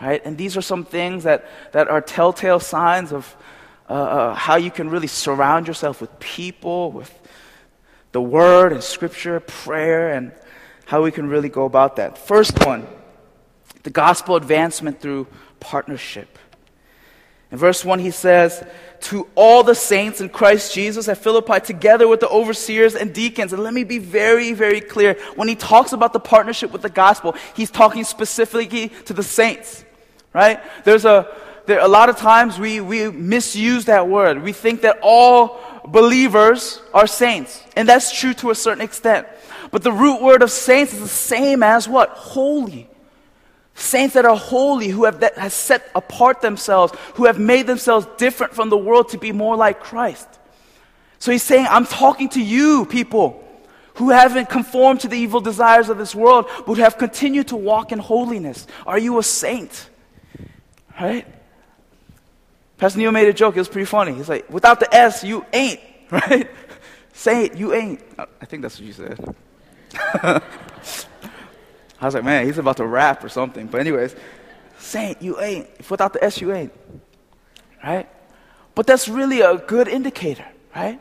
right? 0.00 0.24
And 0.24 0.38
these 0.38 0.56
are 0.56 0.62
some 0.62 0.84
things 0.84 1.24
that, 1.24 1.48
that 1.72 1.88
are 1.88 2.00
telltale 2.00 2.60
signs 2.60 3.12
of 3.12 3.36
uh, 3.88 3.92
uh, 3.92 4.34
how 4.34 4.54
you 4.54 4.70
can 4.70 4.88
really 4.88 5.08
surround 5.08 5.66
yourself 5.66 6.00
with 6.00 6.16
people, 6.20 6.92
with 6.92 7.12
the 8.12 8.22
word 8.22 8.72
and 8.72 8.84
scripture, 8.84 9.40
prayer, 9.40 10.12
and 10.12 10.30
how 10.86 11.02
we 11.02 11.10
can 11.10 11.28
really 11.28 11.48
go 11.48 11.64
about 11.64 11.96
that. 11.96 12.16
First 12.18 12.64
one 12.64 12.86
the 13.82 13.90
gospel 13.90 14.36
advancement 14.36 15.00
through 15.00 15.26
partnership. 15.58 16.38
In 17.50 17.58
verse 17.58 17.84
1, 17.84 17.98
he 17.98 18.10
says, 18.10 18.64
To 19.00 19.26
all 19.34 19.64
the 19.64 19.74
saints 19.74 20.20
in 20.20 20.28
Christ 20.28 20.72
Jesus 20.72 21.08
at 21.08 21.18
Philippi, 21.18 21.60
together 21.60 22.06
with 22.06 22.20
the 22.20 22.28
overseers 22.28 22.94
and 22.94 23.12
deacons. 23.12 23.52
And 23.52 23.62
let 23.62 23.74
me 23.74 23.82
be 23.84 23.98
very, 23.98 24.52
very 24.52 24.80
clear. 24.80 25.14
When 25.34 25.48
he 25.48 25.56
talks 25.56 25.92
about 25.92 26.12
the 26.12 26.20
partnership 26.20 26.70
with 26.70 26.82
the 26.82 26.90
gospel, 26.90 27.34
he's 27.54 27.70
talking 27.70 28.04
specifically 28.04 28.90
to 29.06 29.12
the 29.12 29.22
saints, 29.22 29.84
right? 30.32 30.60
There's 30.84 31.04
a, 31.04 31.34
there, 31.66 31.80
a 31.80 31.88
lot 31.88 32.08
of 32.08 32.16
times 32.16 32.58
we, 32.58 32.80
we 32.80 33.10
misuse 33.10 33.86
that 33.86 34.08
word. 34.08 34.42
We 34.42 34.52
think 34.52 34.82
that 34.82 34.98
all 35.02 35.60
believers 35.86 36.80
are 36.94 37.06
saints. 37.06 37.64
And 37.76 37.88
that's 37.88 38.12
true 38.12 38.34
to 38.34 38.50
a 38.50 38.54
certain 38.54 38.82
extent. 38.82 39.26
But 39.72 39.82
the 39.82 39.92
root 39.92 40.22
word 40.22 40.42
of 40.42 40.50
saints 40.50 40.92
is 40.92 41.00
the 41.00 41.08
same 41.08 41.62
as 41.62 41.88
what? 41.88 42.10
Holy. 42.10 42.89
Saints 43.80 44.12
that 44.12 44.26
are 44.26 44.36
holy, 44.36 44.88
who 44.88 45.04
have 45.04 45.20
that, 45.20 45.38
has 45.38 45.54
set 45.54 45.90
apart 45.94 46.42
themselves, 46.42 46.92
who 47.14 47.24
have 47.24 47.38
made 47.38 47.66
themselves 47.66 48.06
different 48.18 48.52
from 48.52 48.68
the 48.68 48.76
world 48.76 49.08
to 49.08 49.18
be 49.18 49.32
more 49.32 49.56
like 49.56 49.80
Christ. 49.80 50.28
So 51.18 51.32
he's 51.32 51.42
saying, 51.42 51.66
I'm 51.70 51.86
talking 51.86 52.28
to 52.30 52.42
you, 52.42 52.84
people 52.84 53.42
who 53.94 54.10
haven't 54.10 54.50
conformed 54.50 55.00
to 55.00 55.08
the 55.08 55.16
evil 55.16 55.40
desires 55.40 55.88
of 55.88 55.96
this 55.96 56.14
world, 56.14 56.46
but 56.66 56.76
have 56.76 56.98
continued 56.98 57.48
to 57.48 57.56
walk 57.56 57.90
in 57.90 57.98
holiness. 57.98 58.66
Are 58.86 58.98
you 58.98 59.18
a 59.18 59.22
saint? 59.22 59.88
Right? 61.00 61.26
Pastor 62.76 62.98
Neil 62.98 63.12
made 63.12 63.28
a 63.28 63.32
joke. 63.32 63.56
It 63.56 63.60
was 63.60 63.68
pretty 63.68 63.86
funny. 63.86 64.12
He's 64.12 64.28
like, 64.28 64.48
without 64.50 64.78
the 64.80 64.94
S, 64.94 65.24
you 65.24 65.44
ain't, 65.54 65.80
right? 66.10 66.50
Saint, 67.14 67.56
you 67.56 67.72
ain't. 67.72 68.02
I 68.18 68.44
think 68.44 68.60
that's 68.60 68.78
what 68.78 68.86
you 68.86 68.92
said. 68.92 69.34
I 72.00 72.06
was 72.06 72.14
like, 72.14 72.24
man, 72.24 72.46
he's 72.46 72.58
about 72.58 72.78
to 72.78 72.86
rap 72.86 73.22
or 73.22 73.28
something. 73.28 73.66
But, 73.66 73.80
anyways, 73.80 74.14
saint, 74.78 75.20
you 75.20 75.40
ain't. 75.40 75.68
If 75.78 75.90
without 75.90 76.12
the 76.12 76.24
S, 76.24 76.40
you 76.40 76.52
ain't. 76.52 76.72
Right? 77.84 78.08
But 78.74 78.86
that's 78.86 79.08
really 79.08 79.40
a 79.40 79.56
good 79.56 79.88
indicator, 79.88 80.46
right? 80.74 81.00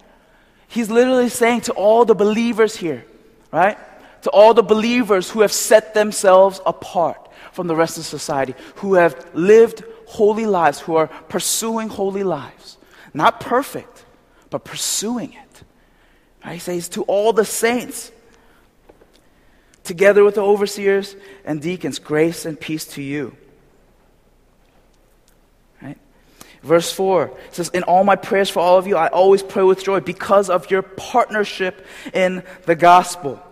He's 0.68 0.90
literally 0.90 1.30
saying 1.30 1.62
to 1.62 1.74
all 1.74 2.06
the 2.06 2.16
believers 2.16 2.76
here, 2.76 3.06
right? 3.52 3.78
To 4.24 4.30
all 4.32 4.54
the 4.54 4.64
believers 4.64 5.30
who 5.30 5.42
have 5.42 5.52
set 5.52 5.94
themselves 5.94 6.60
apart 6.66 7.30
from 7.54 7.68
the 7.68 7.76
rest 7.76 7.98
of 7.98 8.06
society, 8.06 8.54
who 8.76 8.96
have 8.96 9.34
lived 9.34 9.84
holy 10.08 10.46
lives, 10.46 10.80
who 10.80 10.96
are 10.96 11.08
pursuing 11.08 11.90
holy 11.90 12.24
lives. 12.24 12.78
Not 13.14 13.40
perfect, 13.40 14.06
but 14.50 14.64
pursuing 14.64 15.34
it. 15.34 15.64
Right? 16.44 16.54
He 16.54 16.60
says 16.60 16.90
to 16.90 17.04
all 17.04 17.34
the 17.34 17.46
saints, 17.46 18.12
together 19.90 20.24
with 20.24 20.36
the 20.36 20.42
overseers 20.42 21.16
and 21.44 21.60
deacons, 21.62 21.98
grace 21.98 22.46
and 22.46 22.58
peace 22.58 22.86
to 22.86 23.02
you. 23.02 23.36
Right? 25.82 25.98
Verse 26.62 26.92
4 26.94 27.36
says, 27.50 27.70
In 27.70 27.82
all 27.84 28.04
my 28.04 28.16
prayers 28.16 28.52
for 28.52 28.60
all 28.60 28.78
of 28.78 28.86
you, 28.86 28.96
I 28.96 29.08
always 29.08 29.42
pray 29.42 29.64
with 29.64 29.84
joy 29.84 30.00
because 30.00 30.52
of 30.52 30.70
your 30.70 30.84
partnership 30.84 31.86
in 32.14 32.44
the 32.68 32.76
gospel 32.76 33.44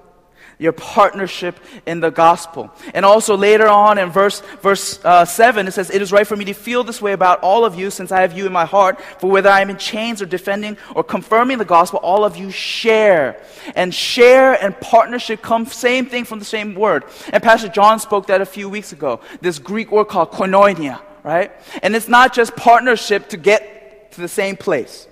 your 0.59 0.71
partnership 0.71 1.59
in 1.85 1.99
the 1.99 2.09
gospel. 2.09 2.71
And 2.93 3.05
also 3.05 3.37
later 3.37 3.67
on 3.67 3.97
in 3.97 4.09
verse, 4.09 4.41
verse 4.61 4.99
uh, 5.05 5.23
7, 5.23 5.67
it 5.67 5.71
says, 5.71 5.89
It 5.89 6.01
is 6.01 6.11
right 6.11 6.25
for 6.25 6.35
me 6.35 6.45
to 6.45 6.53
feel 6.53 6.83
this 6.83 7.01
way 7.01 7.13
about 7.13 7.41
all 7.41 7.63
of 7.63 7.77
you 7.77 7.91
since 7.91 8.11
I 8.11 8.21
have 8.21 8.35
you 8.35 8.45
in 8.45 8.51
my 8.51 8.65
heart. 8.65 8.99
For 9.19 9.29
whether 9.29 9.49
I 9.49 9.61
am 9.61 9.69
in 9.69 9.77
chains 9.77 10.21
or 10.21 10.25
defending 10.25 10.77
or 10.95 11.03
confirming 11.03 11.59
the 11.59 11.65
gospel, 11.65 11.99
all 12.01 12.25
of 12.25 12.37
you 12.37 12.49
share. 12.49 13.39
And 13.75 13.93
share 13.93 14.53
and 14.53 14.79
partnership 14.79 15.41
come 15.41 15.65
same 15.67 16.07
thing 16.07 16.25
from 16.25 16.39
the 16.39 16.45
same 16.45 16.73
word. 16.73 17.03
And 17.31 17.43
Pastor 17.43 17.69
John 17.69 17.99
spoke 17.99 18.27
that 18.27 18.41
a 18.41 18.45
few 18.45 18.69
weeks 18.69 18.91
ago. 18.91 19.21
This 19.41 19.59
Greek 19.59 19.91
word 19.91 20.05
called 20.05 20.31
koinonia, 20.31 21.01
right? 21.23 21.51
And 21.83 21.95
it's 21.95 22.07
not 22.07 22.33
just 22.33 22.55
partnership 22.55 23.29
to 23.29 23.37
get 23.37 24.11
to 24.13 24.21
the 24.21 24.27
same 24.27 24.57
place 24.57 25.07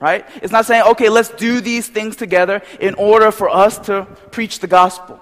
right? 0.00 0.24
It's 0.42 0.52
not 0.52 0.66
saying, 0.66 0.84
okay, 0.90 1.08
let's 1.08 1.30
do 1.30 1.60
these 1.60 1.88
things 1.88 2.16
together 2.16 2.62
in 2.80 2.94
order 2.94 3.30
for 3.30 3.48
us 3.48 3.78
to 3.80 4.06
preach 4.30 4.60
the 4.60 4.66
gospel. 4.66 5.20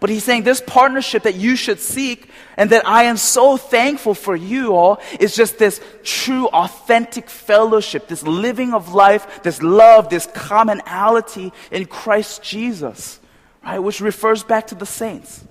But 0.00 0.10
he's 0.10 0.24
saying 0.24 0.42
this 0.42 0.60
partnership 0.60 1.22
that 1.22 1.36
you 1.36 1.56
should 1.56 1.80
seek 1.80 2.28
and 2.56 2.70
that 2.70 2.86
I 2.86 3.04
am 3.04 3.16
so 3.16 3.56
thankful 3.56 4.14
for 4.14 4.34
you 4.34 4.74
all 4.74 5.00
is 5.20 5.34
just 5.34 5.58
this 5.58 5.80
true, 6.02 6.48
authentic 6.48 7.30
fellowship, 7.30 8.08
this 8.08 8.22
living 8.22 8.74
of 8.74 8.92
life, 8.92 9.42
this 9.42 9.62
love, 9.62 10.10
this 10.10 10.26
commonality 10.34 11.52
in 11.70 11.86
Christ 11.86 12.42
Jesus, 12.42 13.20
right? 13.64 13.78
Which 13.78 14.00
refers 14.00 14.42
back 14.42 14.66
to 14.68 14.74
the 14.74 14.86
saints, 14.86 15.44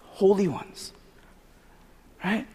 holy 0.00 0.48
ones, 0.48 0.92
right? 2.24 2.46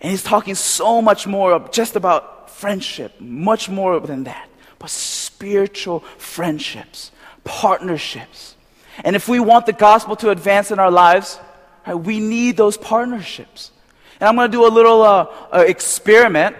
And 0.00 0.10
he's 0.10 0.22
talking 0.22 0.54
so 0.54 1.00
much 1.00 1.26
more 1.26 1.66
just 1.72 1.96
about 1.96 2.50
friendship, 2.50 3.20
much 3.20 3.68
more 3.68 3.98
than 4.00 4.24
that 4.24 4.48
but 4.82 4.90
spiritual 4.90 6.00
friendships, 6.18 7.12
partnerships. 7.44 8.56
And 9.04 9.14
if 9.14 9.28
we 9.28 9.38
want 9.38 9.64
the 9.64 9.72
gospel 9.72 10.16
to 10.16 10.30
advance 10.30 10.72
in 10.72 10.80
our 10.80 10.90
lives, 10.90 11.38
right, 11.86 11.94
we 11.94 12.18
need 12.18 12.56
those 12.56 12.76
partnerships. 12.76 13.70
And 14.18 14.28
I'm 14.28 14.34
going 14.34 14.50
to 14.50 14.56
do 14.56 14.66
a 14.66 14.68
little 14.68 15.02
uh, 15.02 15.26
uh, 15.54 15.64
experiment. 15.66 16.56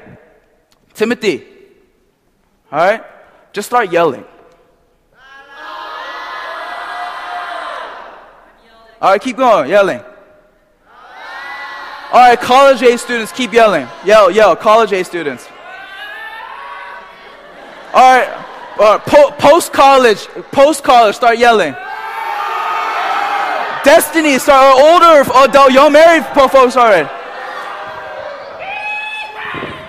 Timothy, 0.95 1.45
all 2.71 2.79
right? 2.79 3.03
Just 3.53 3.67
start 3.67 3.91
yelling. 3.91 4.25
All 9.01 9.11
right, 9.11 9.21
keep 9.21 9.37
going, 9.37 9.69
yelling. 9.69 10.01
All 12.13 12.21
right, 12.21 12.39
college 12.39 12.83
A 12.83 12.97
students, 12.99 13.33
keep 13.33 13.53
yelling. 13.53 13.89
Yell, 14.05 14.31
yell, 14.31 14.55
college 14.55 14.93
A 14.93 15.03
students. 15.03 15.49
All 17.95 18.01
right, 18.01 18.29
uh, 18.79 18.99
po- 19.01 19.33
post 19.33 19.73
college, 19.73 20.27
post 20.51 20.83
college, 20.83 21.15
start 21.15 21.39
yelling. 21.39 21.75
Destiny, 23.85 24.39
start 24.39 24.81
older 24.81 25.31
adult, 25.45 25.73
young 25.73 25.93
married 25.93 26.25
folks, 26.35 26.77
all 26.77 26.89
right. 26.89 27.11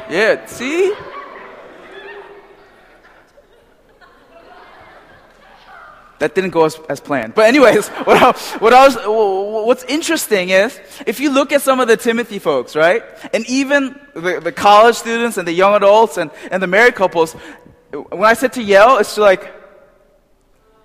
Yeah, 0.10 0.46
see? 0.48 0.94
That 6.20 6.36
didn't 6.36 6.52
go 6.52 6.64
as, 6.64 6.80
as 6.88 7.02
planned. 7.02 7.36
But 7.36 7.48
anyways, 7.48 7.88
what 8.06 8.22
I, 8.22 8.32
what 8.60 8.74
I 8.74 8.88
was, 8.88 8.96
what's 9.66 9.84
interesting 9.84 10.52
is, 10.52 10.80
if 11.06 11.20
you 11.20 11.30
look 11.30 11.52
at 11.52 11.62
some 11.62 11.80
of 11.80 11.88
the 11.88 11.98
Timothy 11.98 12.40
folks, 12.40 12.76
right? 12.76 13.04
And 13.34 13.46
even 13.50 14.00
the, 14.14 14.40
the 14.40 14.52
college 14.54 14.96
students 14.96 15.38
and 15.38 15.46
the 15.46 15.52
young 15.52 15.76
adults 15.76 16.18
and, 16.18 16.32
and 16.50 16.64
the 16.64 16.68
married 16.68 16.96
couples, 16.96 17.36
when 17.94 18.26
I 18.26 18.34
said 18.34 18.54
to 18.54 18.64
yell, 18.64 18.98
it's 18.98 19.18
like, 19.18 19.54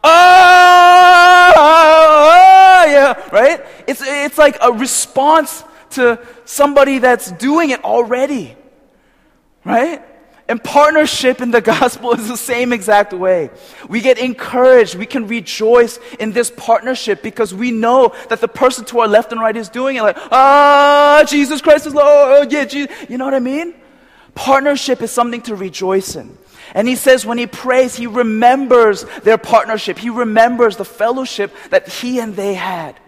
oh, 0.05 1.53
oh, 1.57 2.85
yeah, 2.87 3.29
right? 3.31 3.65
It's, 3.87 4.03
it's 4.05 4.39
like 4.39 4.59
a 4.63 4.73
response 4.73 5.65
to 5.91 6.21
somebody 6.45 6.99
that's 6.99 7.33
doing 7.33 7.71
it 7.71 7.83
already, 7.85 8.57
Right? 9.65 10.03
And 10.49 10.65
partnership 10.65 11.43
in 11.43 11.51
the 11.51 11.61
gospel 11.79 12.13
is 12.15 12.27
the 12.27 12.37
same 12.37 12.73
exact 12.73 13.13
way. 13.13 13.51
We 13.87 14.01
get 14.01 14.19
encouraged. 14.19 14.95
We 14.95 15.05
can 15.05 15.27
rejoice 15.27 15.99
in 16.19 16.33
this 16.33 16.51
partnership 16.51 17.23
because 17.23 17.55
we 17.55 17.71
know 17.71 18.15
that 18.31 18.41
the 18.41 18.49
person 18.49 18.87
to 18.87 19.01
our 19.01 19.09
left 19.09 19.31
and 19.31 19.41
right 19.41 19.55
is 19.55 19.69
doing 19.69 19.97
it. 19.97 20.03
Like, 20.03 20.17
ah, 20.33 21.23
Jesus 21.29 21.61
Christ 21.61 21.87
is 21.87 21.95
Lord. 21.95 22.51
Yeah, 22.51 22.65
Jesus. 22.65 22.95
You 23.11 23.19
know 23.19 23.27
what 23.27 23.35
I 23.35 23.41
mean? 23.41 23.75
Partnership 24.35 25.03
is 25.03 25.11
something 25.11 25.43
to 25.43 25.55
rejoice 25.55 26.17
in. 26.17 26.39
And 26.75 26.87
he 26.89 26.97
says 26.97 27.25
when 27.25 27.39
he 27.39 27.47
prays, 27.47 27.97
he 27.97 28.07
remembers 28.07 29.05
their 29.23 29.39
partnership. 29.39 29.99
He 29.99 30.11
remembers 30.11 30.77
the 30.77 30.85
fellowship 30.85 31.55
that 31.71 31.89
he 31.89 32.19
and 32.21 32.37
they 32.37 32.55
had. 32.55 32.99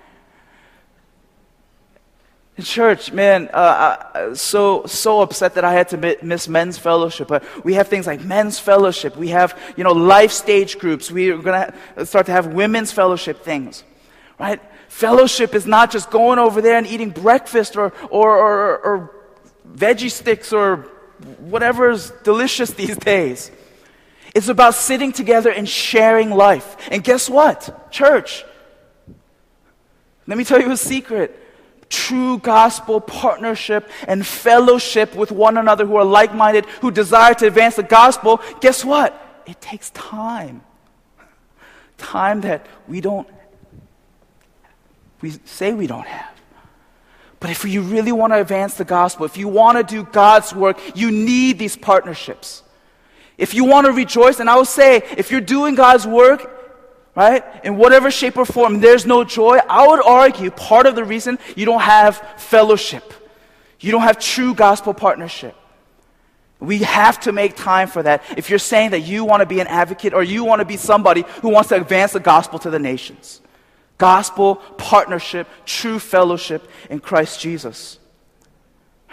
In 2.57 2.65
church, 2.65 3.11
man, 3.11 3.49
uh, 3.55 4.35
so 4.35 4.85
so 4.85 5.23
upset 5.23 5.55
that 5.55 5.65
I 5.65 5.73
had 5.73 5.89
to 5.91 6.19
miss 6.23 6.47
men's 6.47 6.77
fellowship. 6.77 7.29
But 7.29 7.43
we 7.65 7.75
have 7.75 7.89
things 7.89 8.07
like 8.07 8.23
men's 8.23 8.59
fellowship. 8.59 9.17
We 9.17 9.29
have 9.29 9.59
you 9.77 9.85
know 9.85 9.93
life 9.93 10.31
stage 10.31 10.79
groups. 10.79 11.11
We're 11.11 11.39
gonna 11.39 11.73
start 12.05 12.27
to 12.27 12.33
have 12.33 12.49
women's 12.49 12.93
fellowship 12.93 13.45
things, 13.45 13.83
right? 14.39 14.61
Fellowship 14.89 15.55
is 15.55 15.67
not 15.67 15.91
just 15.91 16.11
going 16.11 16.39
over 16.39 16.61
there 16.61 16.77
and 16.77 16.87
eating 16.87 17.11
breakfast 17.11 17.77
or 17.77 17.95
or, 18.11 18.37
or, 18.37 18.79
or 18.79 19.15
veggie 19.75 20.11
sticks 20.11 20.53
or 20.53 20.87
whatever's 21.39 22.11
delicious 22.23 22.71
these 22.71 22.97
days. 22.97 23.51
It's 24.35 24.49
about 24.49 24.75
sitting 24.75 25.13
together 25.13 25.51
and 25.51 25.69
sharing 25.69 26.31
life. 26.31 26.77
And 26.91 27.03
guess 27.03 27.29
what, 27.29 27.91
church? 27.91 28.45
Let 30.27 30.39
me 30.39 30.45
tell 30.45 30.61
you 30.61 30.71
a 30.71 30.77
secret 30.77 31.37
true 31.91 32.39
gospel 32.39 33.01
partnership 33.01 33.91
and 34.07 34.25
fellowship 34.25 35.15
with 35.15 35.33
one 35.33 35.59
another 35.59 35.85
who 35.85 35.97
are 35.97 36.05
like 36.05 36.33
minded, 36.33 36.65
who 36.81 36.91
desire 36.91 37.35
to 37.35 37.47
advance 37.47 37.77
the 37.77 37.83
gospel, 37.83 38.41
guess 38.61 38.85
what? 38.85 39.43
It 39.47 39.61
takes 39.61 39.91
time. 39.91 40.63
Time 41.99 42.41
that 42.43 42.65
we 42.89 43.01
don't, 43.01 43.29
we 45.21 45.33
say 45.45 45.75
we 45.75 45.87
don't 45.87 46.07
have. 46.07 46.40
But 47.41 47.51
if 47.51 47.65
you 47.65 47.81
really 47.81 48.13
want 48.13 48.35
to 48.35 48.41
advance 48.41 48.75
the 48.75 48.85
gospel, 48.85 49.25
if 49.25 49.39
you 49.39 49.49
want 49.49 49.79
to 49.79 49.83
do 49.83 50.05
God's 50.05 50.55
work, 50.55 50.79
you 50.95 51.11
need 51.11 51.59
these 51.59 51.75
partnerships. 51.77 52.63
If 53.39 53.55
you 53.55 53.65
want 53.65 53.87
to 53.87 53.93
rejoice, 53.93 54.39
and 54.41 54.51
I 54.51 54.57
will 54.57 54.67
say, 54.67 54.99
if 55.17 55.31
you're 55.31 55.41
doing 55.41 55.75
God's 55.75 56.07
work, 56.07 56.59
right? 57.17 57.43
In 57.65 57.79
whatever 57.79 58.11
shape 58.11 58.37
or 58.37 58.45
form, 58.45 58.81
there's 58.81 59.07
no 59.07 59.25
joy. 59.25 59.59
I 59.69 59.89
would 59.89 60.05
argue 60.05 60.51
part 60.51 60.85
of 60.85 60.95
the 60.95 61.05
reason 61.05 61.39
you 61.57 61.65
don't 61.65 61.81
have 61.81 62.19
fellowship, 62.37 63.15
you 63.81 63.91
don't 63.91 64.03
have 64.03 64.19
true 64.19 64.55
gospel 64.55 64.93
partnership. 64.93 65.57
We 66.61 66.81
have 66.81 67.19
to 67.21 67.33
make 67.33 67.57
time 67.57 67.89
for 67.89 68.03
that. 68.03 68.23
If 68.37 68.51
you're 68.51 68.59
saying 68.59 68.91
that 68.91 69.01
you 69.01 69.25
want 69.25 69.41
to 69.41 69.47
be 69.47 69.61
an 69.61 69.67
advocate 69.67 70.13
or 70.13 70.23
you 70.23 70.45
want 70.45 70.59
to 70.59 70.67
be 70.67 70.77
somebody 70.77 71.25
who 71.41 71.49
wants 71.49 71.71
to 71.71 71.77
advance 71.77 72.13
the 72.13 72.21
gospel 72.21 72.59
to 72.59 72.69
the 72.69 72.79
nations, 72.79 73.41
gospel 74.01 74.57
partnership, 74.79 75.47
true 75.65 76.01
fellowship 76.01 76.69
in 76.89 76.99
Christ 76.99 77.39
Jesus. 77.39 77.99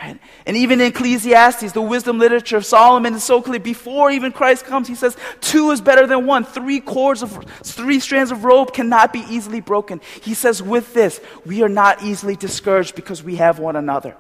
Right? 0.02 0.20
And 0.46 0.56
even 0.56 0.80
in 0.80 0.88
Ecclesiastes, 0.88 1.72
the 1.74 1.82
wisdom 1.82 2.20
literature 2.20 2.58
of 2.58 2.66
Solomon 2.66 3.16
is 3.16 3.24
so 3.24 3.42
clear. 3.42 3.60
Before 3.60 4.12
even 4.12 4.32
Christ 4.32 4.66
comes, 4.66 4.88
he 4.88 4.96
says, 4.96 5.18
two 5.42 5.72
is 5.72 5.82
better 5.82 6.06
than 6.06 6.26
one. 6.26 6.46
Three 6.46 6.80
cords 6.80 7.24
of, 7.24 7.32
three 7.64 8.00
strands 8.00 8.32
of 8.32 8.44
rope 8.44 8.74
cannot 8.74 9.12
be 9.12 9.24
easily 9.28 9.60
broken. 9.60 10.00
He 10.22 10.36
says, 10.36 10.62
with 10.62 10.94
this, 10.94 11.20
we 11.46 11.64
are 11.64 11.70
not 11.70 12.04
easily 12.04 12.36
discouraged 12.36 12.96
because 12.96 13.24
we 13.24 13.38
have 13.38 13.60
one 13.60 13.76
another. 13.76 14.16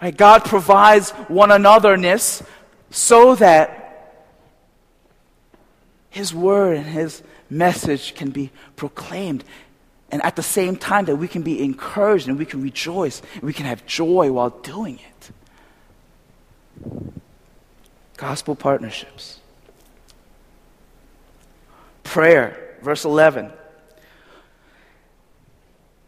Right? 0.00 0.16
God 0.16 0.44
provides 0.44 1.10
one 1.28 1.50
anotherness 1.50 2.44
so 2.90 3.36
that 3.36 3.78
his 6.10 6.34
word 6.34 6.76
and 6.76 6.86
his 6.86 7.22
message 7.52 8.14
can 8.14 8.30
be 8.30 8.50
proclaimed 8.76 9.44
and 10.10 10.22
at 10.22 10.36
the 10.36 10.42
same 10.42 10.76
time 10.76 11.06
that 11.06 11.16
we 11.16 11.28
can 11.28 11.42
be 11.42 11.62
encouraged 11.62 12.28
and 12.28 12.38
we 12.38 12.44
can 12.44 12.62
rejoice 12.62 13.22
and 13.34 13.42
we 13.42 13.52
can 13.52 13.66
have 13.66 13.84
joy 13.86 14.30
while 14.30 14.50
doing 14.50 14.98
it. 14.98 15.30
Gospel 18.16 18.54
partnerships. 18.54 19.40
Prayer, 22.04 22.76
verse 22.82 23.04
11. 23.04 23.50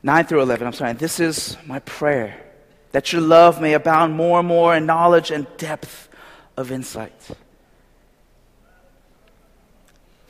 9 0.02 0.26
through 0.26 0.42
11, 0.42 0.66
I'm 0.66 0.72
sorry. 0.74 0.92
This 0.92 1.18
is 1.18 1.56
my 1.64 1.78
prayer 1.80 2.38
that 2.92 3.12
your 3.12 3.22
love 3.22 3.60
may 3.60 3.72
abound 3.72 4.14
more 4.14 4.38
and 4.40 4.48
more 4.48 4.76
in 4.76 4.84
knowledge 4.84 5.30
and 5.30 5.46
depth 5.56 6.08
of 6.58 6.70
insight 6.70 7.34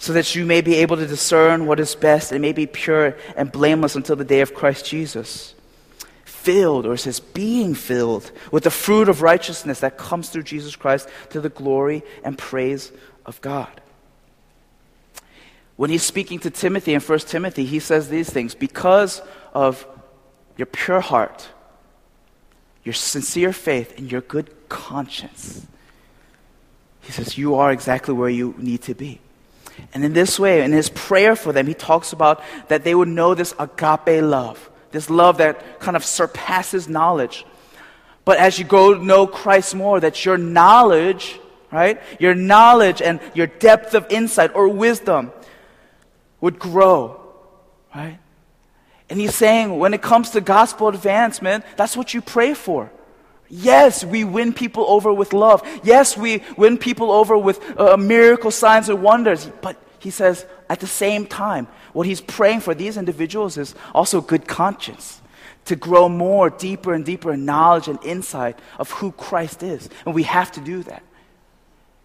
so 0.05 0.12
that 0.12 0.35
you 0.35 0.45
may 0.45 0.61
be 0.61 0.75
able 0.75 0.99
to 0.99 1.07
discern 1.07 1.64
what 1.64 1.81
is 1.81 1.95
best 1.95 2.31
and 2.31 2.43
may 2.43 2.53
be 2.53 2.67
pure 2.67 3.17
and 3.37 3.51
blameless 3.51 3.97
until 3.97 4.17
the 4.17 4.23
day 4.23 4.43
of 4.43 4.53
Christ 4.53 4.85
Jesus. 4.85 5.55
Filled, 6.27 6.85
or 6.85 6.93
it 6.93 6.99
says 6.99 7.21
being 7.21 7.75
filled, 7.75 8.31
with 8.53 8.64
the 8.64 8.71
fruit 8.71 9.09
of 9.09 9.23
righteousness 9.23 9.81
that 9.81 9.97
comes 9.97 10.29
through 10.29 10.43
Jesus 10.43 10.77
Christ 10.77 11.09
to 11.31 11.40
the 11.40 11.49
glory 11.49 12.03
and 12.23 12.37
praise 12.37 12.93
of 13.25 13.40
God. 13.40 13.81
When 15.77 15.88
he's 15.88 16.03
speaking 16.03 16.38
to 16.40 16.51
Timothy 16.51 16.93
in 16.93 17.01
1 17.01 17.19
Timothy, 17.21 17.64
he 17.64 17.79
says 17.79 18.11
these 18.11 18.29
things 18.29 18.55
because 18.55 19.23
of 19.55 19.87
your 20.59 20.67
pure 20.67 21.01
heart, 21.01 21.49
your 22.85 22.93
sincere 22.93 23.55
faith, 23.55 23.97
and 23.97 24.12
your 24.12 24.21
good 24.21 24.69
conscience. 24.69 25.67
He 27.01 27.12
says, 27.12 27.38
You 27.38 27.55
are 27.55 27.73
exactly 27.73 28.12
where 28.12 28.29
you 28.29 28.55
need 28.59 28.83
to 28.83 28.95
be. 28.95 29.23
And 29.92 30.04
in 30.04 30.12
this 30.12 30.38
way, 30.38 30.62
in 30.62 30.72
his 30.72 30.88
prayer 30.88 31.37
for 31.37 31.52
them, 31.52 31.66
he 31.66 31.74
talks 31.74 32.12
about 32.12 32.42
that 32.68 32.84
they 32.84 32.94
would 32.94 33.08
know 33.08 33.34
this 33.34 33.54
agape 33.58 34.22
love, 34.22 34.70
this 34.90 35.10
love 35.10 35.38
that 35.38 35.80
kind 35.80 35.96
of 35.96 36.04
surpasses 36.04 36.88
knowledge. 36.88 37.44
But 38.24 38.38
as 38.38 38.58
you 38.58 38.64
go 38.64 38.94
know 38.94 39.26
Christ 39.26 39.74
more, 39.74 40.00
that 40.00 40.24
your 40.24 40.38
knowledge, 40.38 41.38
right, 41.70 42.00
your 42.18 42.34
knowledge 42.34 43.02
and 43.02 43.20
your 43.34 43.46
depth 43.46 43.94
of 43.94 44.06
insight 44.10 44.54
or 44.54 44.68
wisdom 44.68 45.32
would 46.40 46.58
grow, 46.58 47.20
right? 47.94 48.18
And 49.10 49.20
he's 49.20 49.34
saying 49.34 49.78
when 49.78 49.94
it 49.94 50.02
comes 50.02 50.30
to 50.30 50.40
gospel 50.40 50.88
advancement, 50.88 51.64
that's 51.76 51.96
what 51.96 52.14
you 52.14 52.20
pray 52.20 52.54
for. 52.54 52.90
Yes, 53.48 54.04
we 54.04 54.24
win 54.24 54.52
people 54.52 54.85
over 54.88 55.12
with 55.12 55.33
love. 55.33 55.62
Yes, 55.85 56.16
we 56.16 56.42
win 56.57 56.78
people 56.78 57.12
over 57.12 57.37
with 57.37 57.61
uh, 57.78 57.96
miracle 57.96 58.50
signs 58.50 58.88
and 58.88 59.02
wonders. 59.02 59.50
But 59.61 59.76
he 59.98 60.11
says, 60.11 60.46
at 60.68 60.80
the 60.80 60.87
same 60.87 61.26
time, 61.26 61.66
what 61.92 62.07
he's 62.07 62.20
praying 62.20 62.61
for 62.61 62.74
these 62.74 62.96
individuals 62.96 63.59
is 63.59 63.74
also 63.94 64.20
good 64.20 64.48
conscience 64.48 65.20
to 65.66 65.76
grow 65.76 66.09
more, 66.09 66.50
deeper 66.50 66.92
and 66.92 67.04
deeper 67.04 67.33
in 67.33 67.44
knowledge 67.44 67.88
and 67.88 68.02
insight 68.04 68.59
of 68.78 68.90
who 68.90 69.12
Christ 69.12 69.62
is. 69.62 69.88
And 70.04 70.14
we 70.14 70.24
have 70.24 70.52
to 70.52 70.61
do 70.61 70.83
that. 70.85 71.02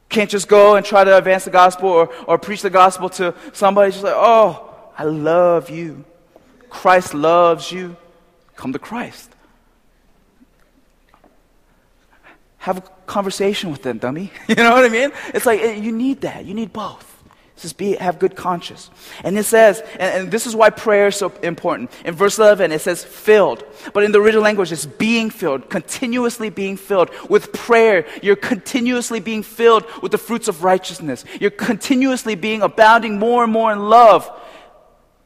Can't 0.07 0.29
just 0.29 0.47
go 0.47 0.75
and 0.75 0.85
try 0.85 1.03
to 1.03 1.17
advance 1.17 1.45
the 1.45 1.51
gospel 1.51 1.89
or, 1.89 2.13
or 2.25 2.37
preach 2.37 2.61
the 2.61 2.69
gospel 2.69 3.09
to 3.11 3.35
somebody 3.53 3.91
just 3.91 4.03
like, 4.03 4.13
oh, 4.15 4.73
I 4.97 5.03
love 5.03 5.69
you. 5.69 6.03
Christ 6.69 7.13
loves 7.13 7.71
you. 7.71 7.95
Come 8.55 8.73
to 8.73 8.79
Christ. 8.79 9.35
Have 12.59 12.77
a 12.77 12.81
conversation 13.07 13.71
with 13.71 13.81
them, 13.83 13.97
dummy. 13.97 14.31
You 14.47 14.55
know 14.55 14.71
what 14.71 14.85
I 14.85 14.89
mean? 14.89 15.11
It's 15.33 15.45
like 15.45 15.61
eh, 15.61 15.75
you 15.75 15.91
need 15.91 16.21
that. 16.21 16.45
You 16.45 16.53
need 16.53 16.71
both. 16.71 17.05
Just 17.55 17.77
be 17.77 17.95
have 17.95 18.19
good 18.19 18.35
conscience. 18.37 18.89
And 19.23 19.37
it 19.37 19.43
says, 19.43 19.81
and, 19.93 20.01
and, 20.01 20.31
this 20.31 20.47
is 20.47 20.55
why 20.55 20.69
prayer 20.69 21.07
is 21.07 21.17
so 21.17 21.31
important. 21.43 21.91
In 22.05 22.13
verse 22.13 22.37
11, 22.39 22.71
it 22.71 22.79
says 22.79 23.03
filled. 23.03 23.65
But 23.93 24.03
in 24.03 24.13
the 24.13 24.21
original 24.21 24.43
language, 24.43 24.71
it's 24.71 24.85
being 24.85 25.29
filled, 25.29 25.69
continuously 25.69 26.49
being 26.49 26.77
filled. 26.77 27.09
With 27.29 27.51
prayer, 27.51 28.05
you're 28.23 28.37
continuously 28.37 29.19
being 29.19 29.43
filled 29.43 29.83
with 30.01 30.13
the 30.13 30.17
fruits 30.17 30.47
of 30.47 30.63
righteousness. 30.63 31.25
You're 31.41 31.51
continuously 31.51 32.35
being 32.35 32.61
abounding 32.61 33.19
more 33.19 33.43
and 33.43 33.51
more 33.51 33.73
in 33.73 33.89
love. 33.89 34.29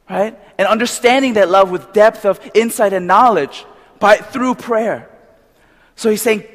Right? 0.10 0.38
And 0.58 0.68
understanding 0.68 1.34
that 1.34 1.50
love 1.50 1.70
with 1.70 1.94
depth 1.94 2.26
of 2.26 2.40
insight 2.56 2.94
and 2.94 3.06
knowledge 3.06 3.66
by 4.00 4.18
through 4.18 4.56
prayer. 4.56 5.08
So 5.96 6.10
he's 6.10 6.24
saying 6.24 6.46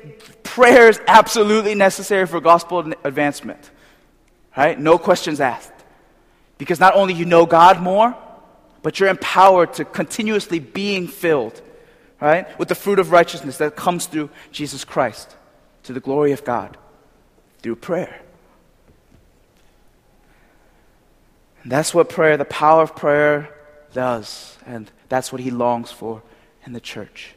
prayer 0.58 0.88
is 0.88 1.00
absolutely 1.06 1.76
necessary 1.76 2.26
for 2.26 2.40
gospel 2.40 2.92
advancement. 3.04 3.70
Right? 4.56 4.78
No 4.78 4.98
questions 4.98 5.40
asked. 5.40 5.72
Because 6.58 6.80
not 6.80 6.96
only 6.96 7.14
you 7.14 7.24
know 7.24 7.46
God 7.46 7.80
more, 7.80 8.16
but 8.82 8.98
you're 8.98 9.08
empowered 9.08 9.74
to 9.74 9.84
continuously 9.84 10.58
being 10.58 11.06
filled, 11.06 11.62
right, 12.20 12.58
with 12.58 12.68
the 12.68 12.74
fruit 12.74 12.98
of 12.98 13.12
righteousness 13.12 13.58
that 13.58 13.76
comes 13.76 14.06
through 14.06 14.30
Jesus 14.50 14.84
Christ 14.84 15.36
to 15.84 15.92
the 15.92 16.00
glory 16.00 16.32
of 16.32 16.42
God 16.44 16.76
through 17.62 17.76
prayer. 17.76 18.20
And 21.62 21.70
that's 21.70 21.94
what 21.94 22.08
prayer, 22.08 22.36
the 22.36 22.44
power 22.44 22.82
of 22.82 22.96
prayer 22.96 23.54
does, 23.92 24.56
and 24.66 24.90
that's 25.08 25.30
what 25.30 25.40
he 25.40 25.52
longs 25.52 25.92
for 25.92 26.22
in 26.66 26.72
the 26.72 26.80
church. 26.80 27.34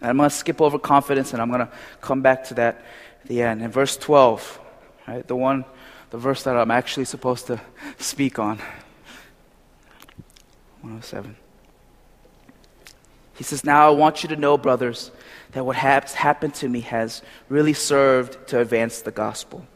I'm 0.00 0.16
going 0.16 0.30
to 0.30 0.34
skip 0.34 0.60
over 0.60 0.78
confidence 0.78 1.32
and 1.32 1.42
I'm 1.42 1.48
going 1.48 1.66
to 1.66 1.70
come 2.00 2.22
back 2.22 2.44
to 2.44 2.54
that 2.54 2.76
at 3.22 3.28
the 3.28 3.42
end. 3.42 3.62
In 3.62 3.70
verse 3.70 3.96
12, 3.96 4.60
right, 5.06 5.26
the 5.26 5.36
one, 5.36 5.64
the 6.10 6.18
verse 6.18 6.44
that 6.44 6.56
I'm 6.56 6.70
actually 6.70 7.04
supposed 7.04 7.46
to 7.48 7.60
speak 7.98 8.38
on. 8.38 8.58
107. 10.80 11.36
He 13.34 13.44
says, 13.44 13.64
Now 13.64 13.88
I 13.88 13.90
want 13.90 14.22
you 14.22 14.28
to 14.30 14.36
know, 14.36 14.56
brothers, 14.56 15.10
that 15.52 15.64
what 15.64 15.76
has 15.76 16.14
happened 16.14 16.54
to 16.54 16.68
me 16.68 16.80
has 16.80 17.22
really 17.48 17.72
served 17.72 18.48
to 18.48 18.60
advance 18.60 19.02
the 19.02 19.10
gospel. 19.10 19.66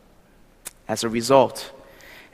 As 0.89 1.05
a 1.05 1.09
result, 1.09 1.73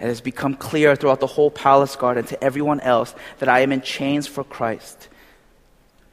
it 0.01 0.07
has 0.07 0.21
become 0.21 0.55
clear 0.55 0.95
throughout 0.97 1.21
the 1.21 1.27
whole 1.27 1.51
palace 1.51 1.97
guard 1.97 2.19
and 2.19 2.29
to 2.29 2.43
everyone 2.43 2.81
else 2.81 3.15
that 3.39 3.49
I 3.49 3.61
am 3.61 3.73
in 3.73 3.81
chains 3.81 4.27
for 4.27 4.45
Christ. 4.45 5.09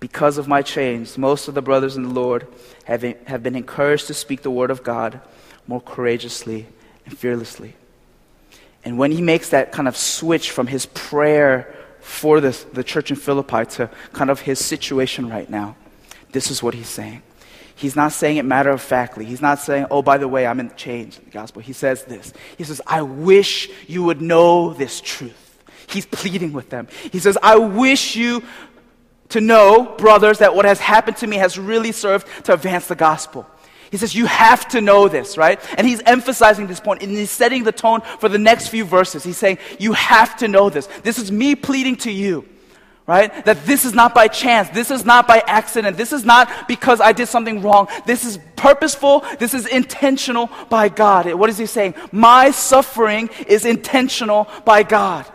Because 0.06 0.38
of 0.38 0.48
my 0.48 0.62
chains, 0.62 1.18
most 1.18 1.48
of 1.48 1.56
the 1.56 1.64
brothers 1.64 1.98
in 1.98 2.04
the 2.04 2.10
Lord 2.10 2.48
have, 2.84 3.02
been 3.02 3.56
encouraged 3.56 4.06
to 4.06 4.14
speak 4.14 4.44
the 4.44 4.52
word 4.52 4.70
of 4.70 4.84
God 4.84 5.20
more 5.66 5.82
courageously 5.82 6.68
and 7.08 7.18
fearlessly. 7.18 7.76
And 8.84 9.00
when 9.00 9.12
he 9.12 9.20
makes 9.20 9.50
that 9.50 9.72
kind 9.72 9.88
of 9.88 9.98
switch 9.98 10.52
from 10.52 10.68
his 10.68 10.86
prayer 10.86 11.76
for 12.02 12.40
this, 12.40 12.66
the 12.66 12.84
church 12.84 13.10
in 13.10 13.18
Philippi 13.18 13.66
to 13.78 13.90
kind 14.14 14.30
of 14.30 14.42
his 14.42 14.64
situation 14.64 15.28
right 15.28 15.50
now, 15.50 15.76
this 16.34 16.52
is 16.52 16.62
what 16.62 16.76
he's 16.76 16.88
saying. 16.88 17.24
He's 17.76 17.96
not 17.96 18.12
saying 18.12 18.38
it 18.38 18.46
matter 18.46 18.70
of 18.70 18.84
factly. 18.84 19.26
He's 19.26 19.42
not 19.42 19.58
saying, 19.58 19.88
oh, 19.90 20.04
by 20.04 20.20
the 20.20 20.28
way, 20.28 20.46
I'm 20.46 20.60
in 20.60 20.72
chains 20.76 21.18
in 21.18 21.26
the 21.26 21.32
gospel. 21.32 21.64
He 21.64 21.74
says 21.74 22.04
this. 22.04 22.32
He 22.60 22.64
says, 22.64 22.80
I 22.86 23.02
wish 23.02 23.72
you 23.88 24.04
would 24.04 24.22
know 24.22 24.72
this 24.72 25.02
truth. 25.02 25.58
He's 25.88 26.06
pleading 26.06 26.54
with 26.54 26.70
them. 26.70 26.90
He 27.12 27.18
says, 27.18 27.40
I 27.42 27.56
wish 27.56 28.16
you 28.16 28.44
to 29.30 29.42
know, 29.42 29.96
brothers, 29.98 30.40
that 30.40 30.56
what 30.56 30.66
has 30.66 30.80
happened 30.80 31.18
to 31.18 31.28
me 31.28 31.38
has 31.38 31.58
really 31.58 31.92
served 31.92 32.28
to 32.46 32.54
advance 32.54 32.88
the 32.88 32.96
gospel. 32.96 33.48
He 33.92 33.98
says, 33.98 34.16
You 34.16 34.26
have 34.26 34.68
to 34.70 34.82
know 34.82 35.08
this, 35.08 35.38
right? 35.38 35.60
And 35.78 35.88
he's 35.88 36.02
emphasizing 36.06 36.68
this 36.68 36.80
point 36.80 37.02
and 37.02 37.12
he's 37.12 37.32
setting 37.32 37.64
the 37.64 37.72
tone 37.72 38.02
for 38.20 38.30
the 38.30 38.38
next 38.38 38.68
few 38.68 38.84
verses. 38.84 39.24
He's 39.24 39.38
saying, 39.38 39.58
You 39.80 39.94
have 39.94 40.38
to 40.38 40.48
know 40.48 40.70
this. 40.70 40.88
This 41.04 41.18
is 41.18 41.32
me 41.32 41.56
pleading 41.56 41.96
to 41.98 42.12
you, 42.12 42.46
right? 43.08 43.46
That 43.46 43.66
this 43.66 43.86
is 43.86 43.94
not 43.94 44.14
by 44.14 44.28
chance. 44.28 44.70
This 44.70 44.92
is 44.92 45.06
not 45.06 45.28
by 45.28 45.44
accident. 45.48 45.98
This 45.98 46.12
is 46.12 46.26
not 46.26 46.68
because 46.68 47.00
I 47.00 47.14
did 47.14 47.28
something 47.28 47.62
wrong. 47.62 47.88
This 48.06 48.26
is 48.26 48.40
purposeful. 48.56 49.24
This 49.40 49.54
is 49.54 49.66
intentional 49.66 50.50
by 50.70 50.90
God. 50.90 51.32
What 51.34 51.50
is 51.50 51.58
he 51.58 51.66
saying? 51.66 51.96
My 52.12 52.52
suffering 52.52 53.30
is 53.48 53.66
intentional 53.66 54.48
by 54.66 54.84
God. 54.84 55.26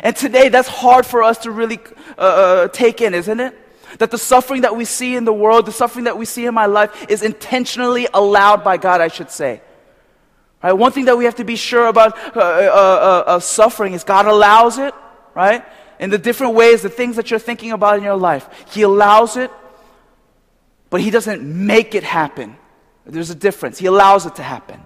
And 0.00 0.14
today, 0.14 0.50
that's 0.50 0.68
hard 0.68 1.06
for 1.06 1.22
us 1.22 1.38
to 1.38 1.50
really 1.50 1.78
uh, 2.18 2.20
uh, 2.20 2.68
take 2.68 3.00
in, 3.00 3.14
isn't 3.14 3.40
it? 3.40 3.54
That 3.98 4.10
the 4.10 4.18
suffering 4.18 4.62
that 4.62 4.76
we 4.76 4.84
see 4.84 5.16
in 5.16 5.24
the 5.24 5.32
world, 5.32 5.66
the 5.66 5.72
suffering 5.72 6.04
that 6.04 6.18
we 6.18 6.24
see 6.24 6.46
in 6.46 6.54
my 6.54 6.66
life, 6.66 7.06
is 7.08 7.22
intentionally 7.22 8.08
allowed 8.12 8.64
by 8.64 8.76
God, 8.76 9.00
I 9.00 9.08
should 9.08 9.30
say. 9.30 9.60
Right? 10.62 10.72
One 10.72 10.92
thing 10.92 11.04
that 11.06 11.16
we 11.16 11.24
have 11.24 11.36
to 11.36 11.44
be 11.44 11.56
sure 11.56 11.86
about 11.86 12.18
uh, 12.36 12.40
uh, 12.40 12.42
uh, 12.42 13.24
uh 13.26 13.38
suffering 13.38 13.92
is 13.92 14.04
God 14.04 14.26
allows 14.26 14.78
it, 14.78 14.94
right? 15.34 15.64
In 15.98 16.10
the 16.10 16.18
different 16.18 16.54
ways, 16.54 16.82
the 16.82 16.88
things 16.88 17.16
that 17.16 17.30
you're 17.30 17.38
thinking 17.38 17.72
about 17.72 17.98
in 17.98 18.04
your 18.04 18.16
life. 18.16 18.48
He 18.70 18.82
allows 18.82 19.36
it, 19.36 19.50
but 20.90 21.00
He 21.00 21.10
doesn't 21.10 21.42
make 21.42 21.94
it 21.94 22.02
happen. 22.02 22.56
There's 23.04 23.30
a 23.30 23.34
difference. 23.34 23.78
He 23.78 23.86
allows 23.86 24.26
it 24.26 24.34
to 24.36 24.42
happen. 24.42 24.80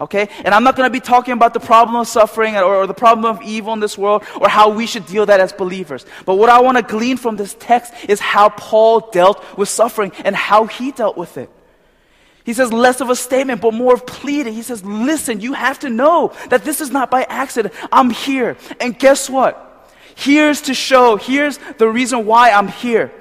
Okay? 0.00 0.28
And 0.44 0.54
I'm 0.54 0.62
not 0.62 0.76
going 0.76 0.86
to 0.86 0.92
be 0.92 1.00
talking 1.00 1.32
about 1.32 1.54
the 1.54 1.60
problem 1.60 1.96
of 1.96 2.06
suffering 2.06 2.56
or, 2.56 2.62
or, 2.62 2.86
the 2.86 2.94
problem 2.94 3.24
of 3.24 3.42
evil 3.42 3.72
in 3.72 3.80
this 3.80 3.98
world 3.98 4.24
or 4.40 4.48
how 4.48 4.70
we 4.70 4.86
should 4.86 5.06
deal 5.06 5.26
that 5.26 5.40
as 5.40 5.52
believers. 5.52 6.06
But 6.24 6.34
what 6.34 6.48
I 6.48 6.60
want 6.60 6.76
to 6.78 6.82
glean 6.82 7.16
from 7.16 7.36
this 7.36 7.56
text 7.58 7.92
is 8.08 8.20
how 8.20 8.48
Paul 8.50 9.10
dealt 9.10 9.42
with 9.58 9.68
suffering 9.68 10.12
and 10.24 10.36
how 10.36 10.66
he 10.66 10.92
dealt 10.92 11.16
with 11.16 11.36
it. 11.36 11.50
He 12.44 12.54
says 12.54 12.72
less 12.72 13.02
of 13.02 13.10
a 13.10 13.16
statement, 13.16 13.60
but 13.60 13.74
more 13.74 13.92
of 13.92 14.06
pleading. 14.06 14.54
He 14.54 14.62
says, 14.62 14.82
listen, 14.82 15.40
you 15.40 15.52
have 15.52 15.80
to 15.80 15.90
know 15.90 16.32
that 16.48 16.64
this 16.64 16.80
is 16.80 16.90
not 16.90 17.10
by 17.10 17.24
accident. 17.24 17.74
I'm 17.92 18.08
here. 18.08 18.56
And 18.80 18.98
guess 18.98 19.28
what? 19.28 19.64
Here's 20.14 20.62
to 20.62 20.74
show, 20.74 21.16
here's 21.16 21.58
the 21.76 21.88
reason 21.88 22.24
why 22.24 22.50
I'm 22.50 22.68
here. 22.68 23.12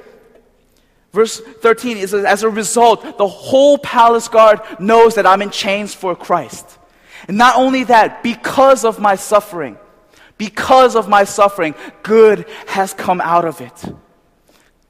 Verse 1.18 1.40
13 1.40 1.98
is 1.98 2.14
as 2.14 2.44
a 2.44 2.50
result, 2.50 3.18
the 3.18 3.28
whole 3.28 3.80
palace 3.80 4.28
guard 4.28 4.62
knows 4.78 5.16
that 5.16 5.26
I'm 5.26 5.42
in 5.42 5.50
chains 5.50 5.92
for 5.92 6.16
Christ. 6.16 6.78
And 7.28 7.40
not 7.40 7.56
only 7.56 7.86
that, 7.86 8.22
because 8.22 8.86
of 8.86 9.00
my 9.00 9.16
suffering, 9.16 9.80
because 10.38 10.96
of 10.96 11.10
my 11.10 11.24
suffering, 11.24 11.74
good 12.04 12.46
has 12.68 12.94
come 12.94 13.20
out 13.20 13.46
of 13.46 13.62
it. 13.62 13.84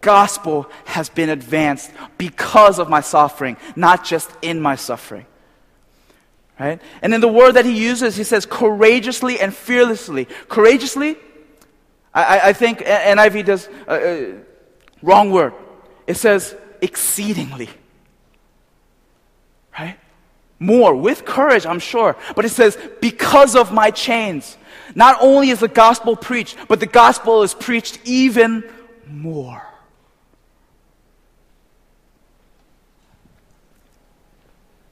Gospel 0.01 0.69
has 0.83 1.07
been 1.07 1.29
advanced 1.29 1.91
because 2.17 2.77
of 2.77 2.89
my 2.89 2.99
suffering, 2.99 3.55
not 3.77 4.03
just 4.03 4.29
in 4.41 4.59
my 4.59 4.75
suffering. 4.75 5.25
Right? 6.59 6.81
And 7.01 7.13
in 7.13 7.21
the 7.21 7.29
word 7.29 7.53
that 7.53 7.63
he 7.63 7.81
uses, 7.81 8.17
he 8.17 8.25
says 8.25 8.45
courageously 8.45 9.39
and 9.39 9.55
fearlessly. 9.55 10.27
Courageously, 10.49 11.15
I, 12.13 12.49
I 12.49 12.51
think 12.51 12.79
NIV 12.79 13.45
does 13.45 13.69
uh, 13.87 13.91
uh, 13.91 14.31
wrong 15.01 15.31
word 15.31 15.53
it 16.07 16.15
says 16.15 16.55
exceedingly. 16.81 17.69
Right? 19.77 19.99
More, 20.59 20.95
with 20.95 21.25
courage, 21.25 21.65
I'm 21.65 21.79
sure. 21.79 22.15
But 22.35 22.45
it 22.45 22.49
says, 22.49 22.77
because 22.99 23.55
of 23.55 23.71
my 23.71 23.91
chains. 23.91 24.57
Not 24.95 25.17
only 25.21 25.49
is 25.49 25.59
the 25.59 25.67
gospel 25.67 26.15
preached, 26.15 26.57
but 26.67 26.79
the 26.79 26.87
gospel 26.87 27.43
is 27.43 27.53
preached 27.53 27.99
even 28.05 28.63
more. 29.05 29.61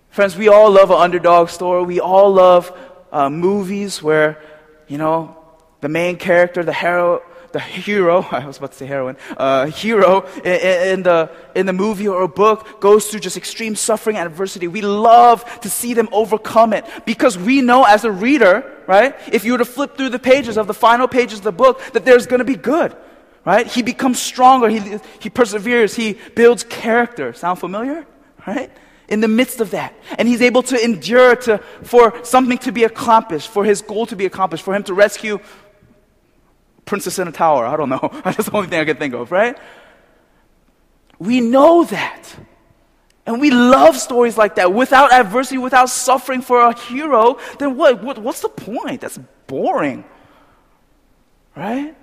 Friends, 0.09 0.37
we 0.37 0.47
all 0.47 0.71
love 0.71 0.91
an 0.91 0.97
underdog 0.97 1.49
story. 1.49 1.83
We 1.83 1.99
all 1.99 2.31
love 2.31 2.71
uh, 3.11 3.29
movies 3.29 4.03
where, 4.03 4.41
you 4.87 4.97
know, 4.97 5.35
the 5.81 5.89
main 5.89 6.17
character, 6.17 6.63
the 6.63 6.73
hero, 6.73 7.21
the 7.55 7.61
hero, 7.61 8.21
I 8.31 8.45
was 8.45 8.57
about 8.57 8.73
to 8.73 8.77
say 8.77 8.85
heroine, 8.85 9.15
uh, 9.37 9.67
hero 9.67 10.27
in, 10.43 10.91
in, 10.93 11.03
the, 11.03 11.31
in 11.55 11.65
the 11.65 11.73
movie 11.73 12.07
or 12.07 12.27
book 12.27 12.81
goes 12.81 13.07
through 13.07 13.21
just 13.21 13.37
extreme 13.37 13.75
suffering 13.75 14.17
and 14.17 14.27
adversity. 14.27 14.67
We 14.67 14.81
love 14.81 15.61
to 15.61 15.69
see 15.69 15.93
them 15.93 16.09
overcome 16.11 16.73
it 16.73 16.85
because 17.05 17.37
we 17.37 17.61
know 17.61 17.85
as 17.85 18.03
a 18.03 18.11
reader, 18.11 18.69
right, 18.87 19.15
if 19.31 19.45
you 19.45 19.53
were 19.53 19.59
to 19.59 19.65
flip 19.65 19.95
through 19.95 20.09
the 20.09 20.19
pages 20.19 20.57
of 20.57 20.67
the 20.67 20.73
final 20.73 21.07
pages 21.07 21.39
of 21.39 21.45
the 21.45 21.53
book, 21.53 21.81
that 21.93 22.03
there's 22.03 22.27
going 22.27 22.39
to 22.39 22.45
be 22.45 22.57
good, 22.57 22.93
right? 23.45 23.65
He 23.65 23.81
becomes 23.81 24.21
stronger, 24.21 24.67
he, 24.67 24.99
he 25.19 25.29
perseveres, 25.29 25.95
he 25.95 26.17
builds 26.35 26.65
character. 26.65 27.31
Sound 27.31 27.59
familiar? 27.59 28.05
Right? 28.45 28.69
in 29.07 29.19
the 29.21 29.27
midst 29.27 29.61
of 29.61 29.71
that. 29.71 29.93
And 30.17 30.27
he's 30.27 30.41
able 30.41 30.63
to 30.63 30.83
endure 30.83 31.35
to, 31.35 31.59
for 31.83 32.13
something 32.23 32.57
to 32.59 32.71
be 32.71 32.83
accomplished, 32.83 33.49
for 33.49 33.63
his 33.63 33.83
goal 33.83 34.07
to 34.07 34.15
be 34.15 34.25
accomplished, 34.25 34.63
for 34.63 34.73
him 34.73 34.83
to 34.83 34.93
rescue 34.93 35.39
princess 36.85 37.19
in 37.19 37.27
a 37.27 37.31
tower. 37.31 37.65
I 37.65 37.75
don't 37.75 37.89
know. 37.89 38.09
That's 38.23 38.45
the 38.45 38.55
only 38.55 38.69
thing 38.69 38.79
I 38.79 38.85
can 38.85 38.97
think 38.97 39.13
of, 39.13 39.31
right? 39.31 39.57
We 41.19 41.41
know 41.41 41.83
that. 41.85 42.35
And 43.25 43.41
we 43.41 43.49
love 43.49 43.97
stories 43.97 44.37
like 44.37 44.55
that. 44.55 44.73
Without 44.73 45.11
adversity, 45.11 45.57
without 45.57 45.89
suffering 45.89 46.41
for 46.41 46.61
a 46.61 46.77
hero, 46.77 47.39
then 47.57 47.75
what, 47.75 48.03
what 48.03 48.19
what's 48.19 48.41
the 48.41 48.49
point? 48.49 49.01
That's 49.01 49.17
boring. 49.47 50.05
Right? 51.55 51.95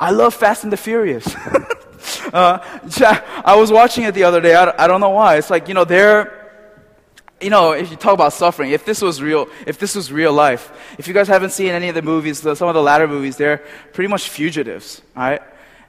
I 0.00 0.10
love 0.12 0.32
Fast 0.34 0.62
and 0.64 0.72
the 0.72 0.76
Furious. 0.76 1.34
uh, 2.32 2.58
I 3.44 3.56
was 3.56 3.72
watching 3.72 4.04
it 4.04 4.14
the 4.14 4.24
other 4.24 4.40
day. 4.40 4.54
I, 4.54 4.84
I 4.84 4.86
don't 4.86 5.00
know 5.00 5.10
why. 5.10 5.36
It's 5.36 5.50
like, 5.50 5.68
you 5.68 5.74
know, 5.74 5.84
they're 5.84 6.37
you 7.40 7.50
know, 7.50 7.72
if 7.72 7.90
you 7.90 7.96
talk 7.96 8.14
about 8.14 8.32
suffering, 8.32 8.72
if 8.72 8.84
this 8.84 9.00
was 9.00 9.22
real, 9.22 9.48
if 9.66 9.78
this 9.78 9.94
was 9.94 10.10
real 10.10 10.32
life, 10.32 10.72
if 10.98 11.06
you 11.06 11.14
guys 11.14 11.28
haven't 11.28 11.50
seen 11.50 11.70
any 11.70 11.88
of 11.88 11.94
the 11.94 12.02
movies, 12.02 12.40
the, 12.40 12.54
some 12.54 12.68
of 12.68 12.74
the 12.74 12.82
latter 12.82 13.06
movies, 13.06 13.36
they're 13.36 13.58
pretty 13.92 14.08
much 14.08 14.28
fugitives, 14.28 15.02
right? 15.14 15.40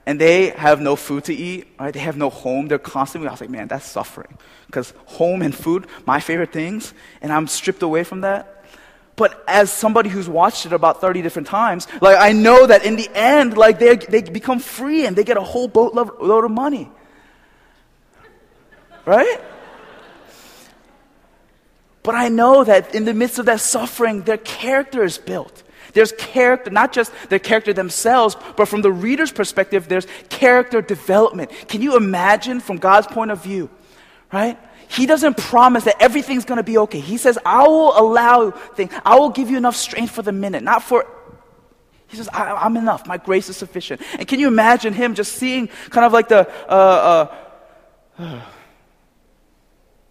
And 0.06 0.20
they 0.20 0.50
have 0.50 0.80
no 0.80 0.96
food 0.96 1.24
to 1.24 1.34
eat, 1.34 1.68
right? 1.78 1.92
They 1.92 2.00
have 2.00 2.16
no 2.16 2.30
home. 2.30 2.68
They're 2.68 2.78
constantly, 2.78 3.28
I 3.28 3.32
was 3.32 3.40
like, 3.40 3.50
man, 3.50 3.68
that's 3.68 3.86
suffering. 3.86 4.38
Because 4.66 4.94
home 5.06 5.42
and 5.42 5.54
food, 5.54 5.86
my 6.06 6.20
favorite 6.20 6.52
things, 6.52 6.94
and 7.20 7.32
I'm 7.32 7.46
stripped 7.46 7.82
away 7.82 8.04
from 8.04 8.22
that. 8.22 8.64
But 9.16 9.44
as 9.46 9.70
somebody 9.70 10.08
who's 10.08 10.28
watched 10.28 10.64
it 10.64 10.72
about 10.72 11.00
30 11.00 11.20
different 11.20 11.48
times, 11.48 11.86
like, 12.00 12.16
I 12.18 12.32
know 12.32 12.66
that 12.66 12.84
in 12.84 12.96
the 12.96 13.10
end, 13.12 13.58
like, 13.58 13.78
they, 13.78 13.96
they 13.96 14.22
become 14.22 14.60
free 14.60 15.04
and 15.04 15.14
they 15.14 15.24
get 15.24 15.36
a 15.36 15.42
whole 15.42 15.68
boatload 15.68 16.44
of 16.44 16.50
money. 16.50 16.90
Right? 19.04 19.40
But 22.02 22.14
I 22.14 22.28
know 22.28 22.64
that 22.64 22.94
in 22.94 23.04
the 23.04 23.14
midst 23.14 23.38
of 23.38 23.46
that 23.46 23.60
suffering, 23.60 24.22
their 24.22 24.38
character 24.38 25.04
is 25.04 25.18
built. 25.18 25.62
There's 25.92 26.12
character, 26.12 26.70
not 26.70 26.92
just 26.92 27.12
their 27.28 27.38
character 27.38 27.72
themselves, 27.72 28.36
but 28.56 28.66
from 28.66 28.82
the 28.82 28.92
reader's 28.92 29.32
perspective, 29.32 29.88
there's 29.88 30.06
character 30.28 30.80
development. 30.80 31.50
Can 31.68 31.82
you 31.82 31.96
imagine 31.96 32.60
from 32.60 32.76
God's 32.76 33.06
point 33.06 33.30
of 33.30 33.42
view, 33.42 33.68
right? 34.32 34.58
He 34.88 35.06
doesn't 35.06 35.36
promise 35.36 35.84
that 35.84 35.96
everything's 36.00 36.44
going 36.44 36.56
to 36.56 36.64
be 36.64 36.78
okay. 36.78 37.00
He 37.00 37.16
says, 37.16 37.38
I 37.44 37.66
will 37.66 37.98
allow 37.98 38.50
things, 38.50 38.92
I 39.04 39.18
will 39.18 39.30
give 39.30 39.50
you 39.50 39.56
enough 39.56 39.76
strength 39.76 40.12
for 40.12 40.22
the 40.22 40.32
minute, 40.32 40.62
not 40.62 40.82
for. 40.82 41.06
He 42.08 42.16
says, 42.16 42.28
I, 42.32 42.66
am 42.66 42.76
enough. 42.76 43.06
My 43.06 43.16
grace 43.16 43.48
is 43.48 43.56
sufficient. 43.56 44.00
And 44.18 44.26
can 44.26 44.40
you 44.40 44.48
imagine 44.48 44.92
him 44.92 45.14
just 45.14 45.34
seeing 45.34 45.68
kind 45.90 46.04
of 46.04 46.12
like 46.12 46.28
the. 46.28 46.48
Uh, 46.68 46.72
uh, 46.72 47.36
uh, 48.18 48.40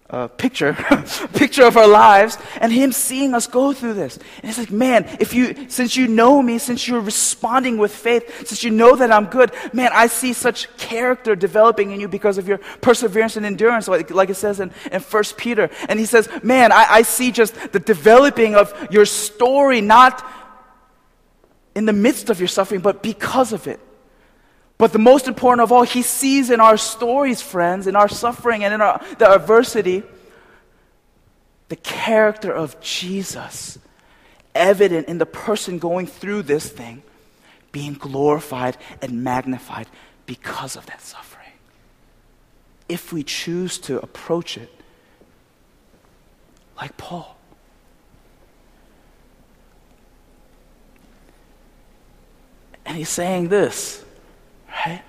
picture, 0.10 0.74
picture 1.34 1.64
of 1.64 1.78
our 1.78 1.88
lives, 1.88 2.38
and 2.60 2.72
Him 2.72 2.92
seeing 2.92 3.36
us 3.36 3.46
go 3.46 3.74
through 3.74 3.94
this. 3.94 4.18
And 4.18 4.50
it's 4.50 4.58
like, 4.58 4.72
man, 4.72 5.06
if 5.20 5.36
you, 5.36 5.70
since 5.70 5.96
you 5.96 6.08
know 6.08 6.42
me, 6.42 6.58
since 6.58 6.88
you're 6.88 7.00
responding 7.00 7.78
with 7.78 7.94
faith, 7.94 8.48
since 8.48 8.64
you 8.64 8.72
know 8.72 8.96
that 8.96 9.12
I'm 9.12 9.26
good, 9.26 9.54
man, 9.72 9.92
I 9.94 10.08
see 10.08 10.34
such 10.34 10.76
character 10.78 11.36
developing 11.36 11.92
in 11.92 12.00
you 12.00 12.08
because 12.08 12.40
of 12.40 12.48
your 12.48 12.58
perseverance 12.82 13.38
and 13.38 13.46
endurance, 13.46 13.88
like, 13.88 14.10
like 14.10 14.32
it 14.32 14.36
says 14.36 14.60
in, 14.60 14.72
in 14.92 15.02
1 15.02 15.24
Peter. 15.38 15.70
And 15.88 16.00
he 16.00 16.06
says, 16.06 16.28
man, 16.42 16.72
I, 16.72 16.88
I 16.90 17.02
see 17.04 17.32
just 17.32 17.72
the 17.72 17.80
developing 17.80 18.56
of 18.56 18.74
your 18.90 19.06
story, 19.06 19.80
not 19.80 20.26
in 21.76 21.86
the 21.86 21.94
midst 21.94 22.32
of 22.32 22.40
your 22.40 22.48
suffering, 22.48 22.82
but 22.82 23.04
because 23.04 23.54
of 23.54 23.68
it. 23.68 23.80
But 24.80 24.94
the 24.94 24.98
most 24.98 25.28
important 25.28 25.62
of 25.62 25.74
all, 25.74 25.84
he 25.84 26.02
sees 26.02 26.50
in 26.50 26.62
our 26.62 26.78
stories, 26.78 27.42
friends, 27.42 27.86
in 27.86 27.98
our 27.98 28.08
suffering 28.08 28.64
and 28.64 28.74
in 28.74 28.80
our, 28.82 29.06
the 29.18 29.30
adversity, 29.30 30.04
the 31.68 31.76
character 31.76 32.52
of 32.52 32.80
Jesus 32.80 33.78
evident 34.56 35.10
in 35.10 35.18
the 35.18 35.26
person 35.26 35.80
going 35.80 36.08
through 36.08 36.44
this 36.44 36.70
thing, 36.70 37.04
being 37.74 37.94
glorified 37.94 38.78
and 39.02 39.22
magnified 39.22 39.88
because 40.26 40.78
of 40.78 40.86
that 40.86 41.02
suffering. 41.02 41.52
If 42.88 43.12
we 43.12 43.22
choose 43.22 43.80
to 43.80 44.00
approach 44.00 44.58
it 44.58 44.74
like 46.78 46.96
Paul. 46.96 47.36
And 52.86 52.96
he's 52.96 53.10
saying 53.10 53.50
this 53.50 54.06
Right? 54.70 55.04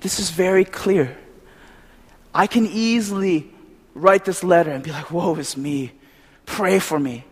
This 0.00 0.20
is 0.20 0.30
very 0.30 0.64
clear. 0.64 1.16
I 2.34 2.46
can 2.46 2.66
easily 2.66 3.50
write 3.94 4.24
this 4.24 4.44
letter 4.44 4.70
and 4.70 4.84
be 4.84 4.92
like, 4.92 5.10
woe 5.10 5.34
is 5.36 5.56
me. 5.56 5.92
Pray 6.44 6.78
for 6.78 6.98
me. 6.98 7.24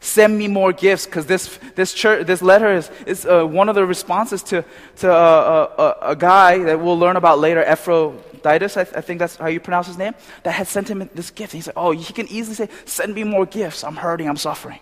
Send 0.00 0.38
me 0.38 0.48
more 0.48 0.72
gifts 0.72 1.04
because 1.04 1.26
this, 1.26 1.58
this, 1.76 1.92
church, 1.92 2.26
this 2.26 2.40
letter 2.40 2.72
is, 2.72 2.90
is 3.06 3.26
uh, 3.26 3.44
one 3.44 3.68
of 3.68 3.74
the 3.74 3.84
responses 3.84 4.42
to, 4.44 4.64
to 4.96 5.12
uh, 5.12 5.14
uh, 5.14 5.82
uh 5.82 5.94
a 6.00 6.16
guy 6.16 6.58
that 6.58 6.80
we'll 6.80 6.98
learn 6.98 7.16
about 7.16 7.38
later, 7.38 7.62
Epaphroditus, 7.62 8.78
I, 8.78 8.84
th- 8.84 8.96
I, 8.96 9.02
think 9.02 9.18
that's 9.18 9.36
how 9.36 9.46
you 9.46 9.60
pronounce 9.60 9.88
his 9.88 9.98
name, 9.98 10.14
that 10.42 10.52
had 10.52 10.66
sent 10.66 10.88
him 10.88 11.08
this 11.14 11.30
gift. 11.30 11.52
And 11.52 11.58
he 11.58 11.62
said, 11.62 11.74
Oh, 11.76 11.90
he 11.90 12.12
can 12.14 12.26
easily 12.28 12.54
say, 12.54 12.68
Send 12.86 13.14
me 13.14 13.24
more 13.24 13.44
gifts. 13.44 13.84
I'm 13.84 13.96
hurting, 13.96 14.26
I'm 14.26 14.38
suffering. 14.38 14.80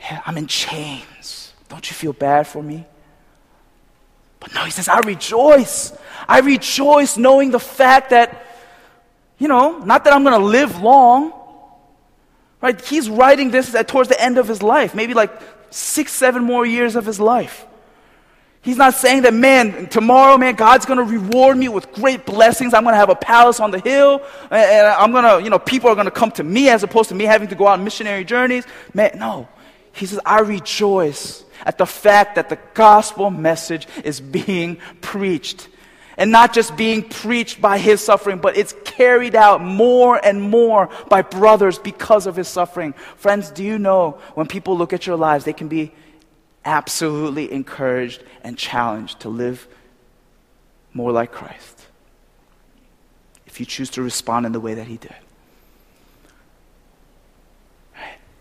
Yeah, 0.00 0.22
I'm 0.24 0.38
in 0.38 0.46
chains. 0.46 1.52
Don't 1.68 1.88
you 1.90 1.94
feel 1.94 2.14
bad 2.14 2.46
for 2.46 2.62
me? 2.62 2.86
No, 4.56 4.64
he 4.64 4.70
says, 4.70 4.88
I 4.88 5.00
rejoice. 5.00 5.92
I 6.26 6.40
rejoice 6.40 7.18
knowing 7.18 7.50
the 7.50 7.60
fact 7.60 8.10
that, 8.10 8.46
you 9.38 9.48
know, 9.48 9.78
not 9.80 10.04
that 10.04 10.14
I'm 10.14 10.24
going 10.24 10.40
to 10.40 10.46
live 10.46 10.80
long, 10.80 11.34
right? 12.62 12.80
He's 12.80 13.10
writing 13.10 13.50
this 13.50 13.74
at, 13.74 13.86
towards 13.86 14.08
the 14.08 14.18
end 14.18 14.38
of 14.38 14.48
his 14.48 14.62
life, 14.62 14.94
maybe 14.94 15.12
like 15.12 15.30
six, 15.68 16.12
seven 16.12 16.42
more 16.42 16.64
years 16.64 16.96
of 16.96 17.04
his 17.04 17.20
life. 17.20 17.66
He's 18.62 18.78
not 18.78 18.94
saying 18.94 19.22
that, 19.22 19.34
man, 19.34 19.88
tomorrow, 19.88 20.38
man, 20.38 20.54
God's 20.54 20.86
going 20.86 20.98
to 20.98 21.04
reward 21.04 21.58
me 21.58 21.68
with 21.68 21.92
great 21.92 22.24
blessings. 22.24 22.72
I'm 22.72 22.82
going 22.82 22.94
to 22.94 22.98
have 22.98 23.10
a 23.10 23.14
palace 23.14 23.60
on 23.60 23.70
the 23.70 23.78
hill, 23.78 24.22
and 24.50 24.86
I'm 24.86 25.12
going 25.12 25.24
to, 25.24 25.44
you 25.44 25.50
know, 25.50 25.58
people 25.58 25.90
are 25.90 25.94
going 25.94 26.06
to 26.06 26.10
come 26.10 26.30
to 26.32 26.42
me 26.42 26.70
as 26.70 26.82
opposed 26.82 27.10
to 27.10 27.14
me 27.14 27.24
having 27.24 27.48
to 27.48 27.54
go 27.54 27.66
on 27.66 27.84
missionary 27.84 28.24
journeys. 28.24 28.64
Man, 28.94 29.18
no. 29.18 29.48
He 29.92 30.06
says, 30.06 30.18
I 30.24 30.40
rejoice 30.40 31.44
at 31.64 31.78
the 31.78 31.86
fact 31.86 32.34
that 32.34 32.48
the 32.48 32.58
gospel 32.74 33.30
message 33.30 33.86
is 34.04 34.20
being 34.20 34.78
preached. 35.00 35.68
And 36.18 36.32
not 36.32 36.54
just 36.54 36.76
being 36.76 37.02
preached 37.02 37.60
by 37.60 37.76
his 37.76 38.00
suffering, 38.00 38.38
but 38.38 38.56
it's 38.56 38.74
carried 38.84 39.34
out 39.34 39.62
more 39.62 40.18
and 40.24 40.40
more 40.40 40.88
by 41.10 41.20
brothers 41.20 41.78
because 41.78 42.26
of 42.26 42.36
his 42.36 42.48
suffering. 42.48 42.94
Friends, 43.16 43.50
do 43.50 43.62
you 43.62 43.78
know 43.78 44.18
when 44.34 44.46
people 44.46 44.78
look 44.78 44.94
at 44.94 45.06
your 45.06 45.16
lives, 45.16 45.44
they 45.44 45.52
can 45.52 45.68
be 45.68 45.92
absolutely 46.64 47.52
encouraged 47.52 48.22
and 48.42 48.56
challenged 48.56 49.20
to 49.20 49.28
live 49.28 49.68
more 50.94 51.12
like 51.12 51.32
Christ 51.32 51.86
if 53.46 53.60
you 53.60 53.64
choose 53.64 53.90
to 53.90 54.02
respond 54.02 54.44
in 54.44 54.52
the 54.52 54.60
way 54.60 54.74
that 54.74 54.86
he 54.86 54.98
did. 54.98 55.14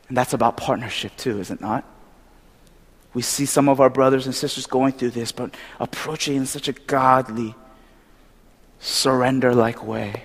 And 0.07 0.17
that's 0.17 0.33
about 0.33 0.57
partnership 0.57 1.15
too, 1.15 1.39
is 1.39 1.51
it 1.51 1.61
not? 1.61 1.85
We 3.15 3.21
see 3.21 3.45
some 3.45 3.69
of 3.69 3.79
our 3.79 3.89
brothers 3.89 4.25
and 4.25 4.35
sisters 4.35 4.67
going 4.67 4.91
through 4.91 5.11
this, 5.11 5.31
but 5.31 5.55
approaching 5.79 6.35
in 6.35 6.45
such 6.45 6.67
a 6.67 6.73
godly, 6.73 7.55
surrender 8.79 9.55
like 9.55 9.83
way. 9.87 10.23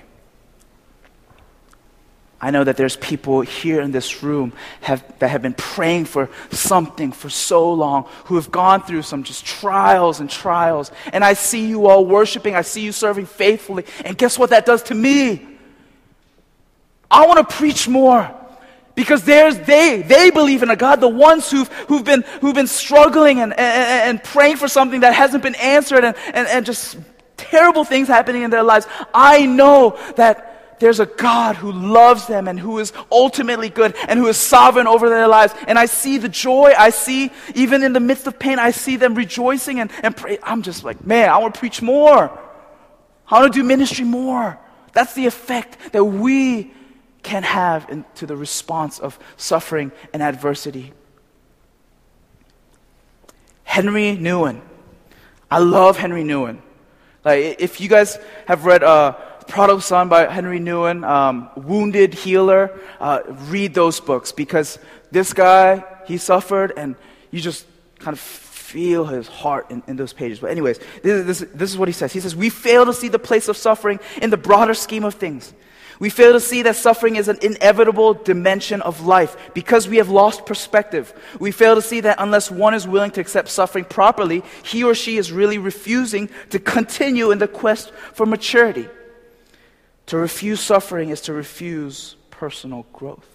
I 2.40 2.50
know 2.50 2.64
that 2.64 2.76
there's 2.76 2.96
people 2.96 3.42
here 3.42 3.80
in 3.80 3.92
this 3.92 4.24
room 4.24 4.52
have, 4.80 5.04
that 5.20 5.28
have 5.28 5.40
been 5.40 5.54
praying 5.54 6.06
for 6.06 6.30
something 6.50 7.12
for 7.12 7.30
so 7.30 7.72
long, 7.72 8.08
who 8.24 8.34
have 8.34 8.50
gone 8.50 8.82
through 8.82 9.02
some 9.02 9.22
just 9.22 9.46
trials 9.46 10.18
and 10.18 10.28
trials. 10.28 10.90
And 11.12 11.22
I 11.22 11.34
see 11.34 11.66
you 11.66 11.86
all 11.86 12.04
worshiping, 12.04 12.56
I 12.56 12.62
see 12.62 12.80
you 12.82 12.90
serving 12.90 13.26
faithfully. 13.26 13.84
And 14.04 14.18
guess 14.18 14.36
what 14.36 14.50
that 14.50 14.66
does 14.66 14.82
to 14.84 14.96
me? 14.96 15.46
I 17.08 17.24
want 17.26 17.48
to 17.48 17.56
preach 17.56 17.86
more. 17.86 18.34
Because 19.00 19.24
there's 19.24 19.58
they, 19.60 20.02
they 20.02 20.30
believe 20.30 20.62
in 20.62 20.68
a 20.68 20.76
God, 20.76 21.00
the 21.00 21.08
ones 21.08 21.50
who've, 21.50 21.68
who've, 21.88 22.04
been, 22.04 22.20
who've 22.42 22.54
been 22.54 22.66
struggling 22.66 23.40
and, 23.40 23.50
and, 23.54 24.18
and 24.18 24.22
praying 24.22 24.58
for 24.58 24.68
something 24.68 25.00
that 25.00 25.14
hasn't 25.14 25.42
been 25.42 25.54
answered 25.54 26.04
and, 26.04 26.14
and, 26.34 26.46
and 26.46 26.66
just 26.66 26.98
terrible 27.38 27.82
things 27.82 28.08
happening 28.08 28.42
in 28.42 28.50
their 28.50 28.62
lives. 28.62 28.86
I 29.14 29.46
know 29.46 29.98
that 30.16 30.76
there's 30.80 31.00
a 31.00 31.06
God 31.06 31.56
who 31.56 31.72
loves 31.72 32.26
them 32.26 32.46
and 32.46 32.60
who 32.60 32.78
is 32.78 32.92
ultimately 33.10 33.70
good 33.70 33.96
and 34.06 34.18
who 34.18 34.26
is 34.26 34.36
sovereign 34.36 34.86
over 34.86 35.08
their 35.08 35.28
lives. 35.28 35.54
And 35.66 35.78
I 35.78 35.86
see 35.86 36.18
the 36.18 36.28
joy. 36.28 36.74
I 36.76 36.90
see, 36.90 37.32
even 37.54 37.82
in 37.82 37.94
the 37.94 38.00
midst 38.00 38.26
of 38.26 38.38
pain, 38.38 38.58
I 38.58 38.70
see 38.70 38.96
them 38.96 39.14
rejoicing 39.14 39.80
and, 39.80 39.90
and 40.02 40.14
pray. 40.14 40.38
I'm 40.42 40.60
just 40.60 40.84
like, 40.84 41.06
man, 41.06 41.30
I 41.30 41.38
want 41.38 41.54
to 41.54 41.58
preach 41.58 41.80
more. 41.80 42.38
I 43.30 43.40
want 43.40 43.50
to 43.50 43.58
do 43.58 43.64
ministry 43.64 44.04
more. 44.04 44.58
That's 44.92 45.14
the 45.14 45.24
effect 45.24 45.92
that 45.92 46.04
we 46.04 46.74
can 47.22 47.42
have 47.42 47.88
into 47.90 48.26
the 48.26 48.36
response 48.36 48.98
of 48.98 49.18
suffering 49.36 49.92
and 50.12 50.22
adversity. 50.22 50.92
Henry 53.64 54.16
Nouwen. 54.16 54.60
I 55.50 55.58
love 55.58 55.96
Henry 55.96 56.24
Nouwen. 56.24 56.58
Like, 57.24 57.56
if 57.60 57.80
you 57.80 57.88
guys 57.88 58.18
have 58.46 58.64
read 58.64 58.82
uh, 58.82 59.12
Prodigal 59.46 59.80
Son 59.80 60.08
by 60.08 60.32
Henry 60.32 60.58
Nouwen, 60.58 61.06
um, 61.06 61.50
Wounded 61.56 62.14
Healer, 62.14 62.80
uh, 62.98 63.20
read 63.48 63.74
those 63.74 64.00
books 64.00 64.32
because 64.32 64.78
this 65.10 65.32
guy, 65.32 65.84
he 66.06 66.16
suffered 66.16 66.72
and 66.76 66.96
you 67.30 67.40
just 67.40 67.66
kind 67.98 68.14
of 68.14 68.20
feel 68.20 69.04
his 69.04 69.28
heart 69.28 69.70
in, 69.70 69.82
in 69.86 69.96
those 69.96 70.12
pages. 70.12 70.38
But, 70.38 70.50
anyways, 70.50 70.78
this, 71.02 71.26
this, 71.26 71.50
this 71.52 71.70
is 71.70 71.76
what 71.76 71.88
he 71.88 71.92
says. 71.92 72.12
He 72.12 72.20
says, 72.20 72.34
We 72.34 72.48
fail 72.48 72.86
to 72.86 72.92
see 72.92 73.08
the 73.08 73.18
place 73.18 73.48
of 73.48 73.56
suffering 73.56 74.00
in 74.22 74.30
the 74.30 74.36
broader 74.36 74.74
scheme 74.74 75.04
of 75.04 75.14
things. 75.14 75.52
We 76.00 76.08
fail 76.08 76.32
to 76.32 76.40
see 76.40 76.62
that 76.62 76.76
suffering 76.76 77.16
is 77.16 77.28
an 77.28 77.38
inevitable 77.42 78.14
dimension 78.14 78.80
of 78.80 79.02
life 79.02 79.36
because 79.52 79.86
we 79.86 79.98
have 79.98 80.08
lost 80.08 80.46
perspective. 80.46 81.12
We 81.38 81.52
fail 81.52 81.74
to 81.74 81.82
see 81.82 82.00
that 82.00 82.16
unless 82.18 82.50
one 82.50 82.72
is 82.72 82.88
willing 82.88 83.10
to 83.12 83.20
accept 83.20 83.50
suffering 83.50 83.84
properly, 83.84 84.42
he 84.64 84.82
or 84.82 84.94
she 84.94 85.18
is 85.18 85.30
really 85.30 85.58
refusing 85.58 86.30
to 86.48 86.58
continue 86.58 87.30
in 87.30 87.38
the 87.38 87.46
quest 87.46 87.92
for 88.14 88.24
maturity. 88.24 88.88
To 90.06 90.16
refuse 90.16 90.60
suffering 90.60 91.10
is 91.10 91.20
to 91.22 91.34
refuse 91.34 92.16
personal 92.30 92.86
growth. 92.94 93.28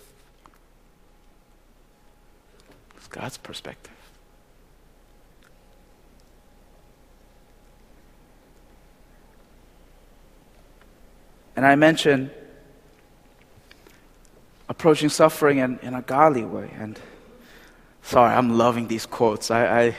It's 2.98 3.08
God's 3.08 3.38
perspective. 3.38 3.94
And 11.56 11.64
I 11.64 11.76
mentioned 11.76 12.32
approaching 14.68 15.10
suffering 15.10 15.60
in, 15.60 15.80
in 15.80 15.94
a 15.94 16.02
godly 16.02 16.44
way. 16.44 16.72
And 16.80 17.00
sorry, 18.02 18.34
I'm 18.34 18.58
loving 18.58 18.88
these 18.88 19.06
quotes. 19.06 19.52
I, 19.52 19.66
I, 19.66 19.96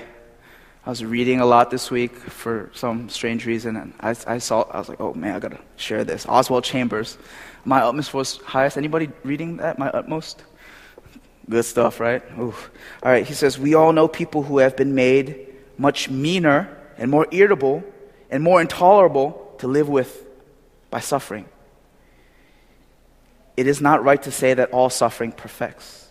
I 0.85 0.91
was 0.91 1.05
reading 1.05 1.41
a 1.41 1.47
lot 1.47 1.71
this 1.71 1.91
week 1.91 2.17
for 2.17 2.71
some 2.75 3.09
strange 3.09 3.47
reason, 3.47 3.77
and 3.77 3.95
I, 4.01 4.11
I 4.27 4.39
saw, 4.39 4.63
I 4.63 4.79
was 4.79 4.89
like, 4.89 5.01
oh 5.01 5.15
man, 5.15 5.35
I 5.37 5.39
gotta 5.39 5.61
share 5.77 6.05
this. 6.05 6.27
Oswald 6.27 6.65
Chambers, 6.65 7.19
my 7.65 7.81
utmost 7.83 8.15
was 8.15 8.37
highest. 8.39 8.77
Anybody 8.77 9.11
reading 9.25 9.57
that? 9.59 9.79
My 9.79 9.89
utmost? 9.91 10.43
Good 11.49 11.65
stuff, 11.65 12.01
right? 12.01 12.23
Ooh. 12.39 12.55
All 13.03 13.13
right, 13.13 13.27
he 13.27 13.35
says, 13.35 13.59
we 13.59 13.75
all 13.75 13.93
know 13.93 14.09
people 14.09 14.43
who 14.43 14.59
have 14.59 14.77
been 14.77 14.95
made 14.95 15.55
much 15.79 16.11
meaner 16.11 16.77
and 16.99 17.11
more 17.11 17.27
irritable 17.31 17.85
and 18.31 18.43
more 18.43 18.61
intolerable 18.61 19.55
to 19.59 19.69
live 19.69 19.89
with 19.89 20.27
by 20.91 21.01
suffering 21.01 21.47
it 23.57 23.67
is 23.67 23.81
not 23.81 24.05
right 24.05 24.23
to 24.23 24.31
say 24.31 24.55
that 24.55 24.71
all 24.71 24.91
suffering 24.91 25.33
perfects. 25.33 26.09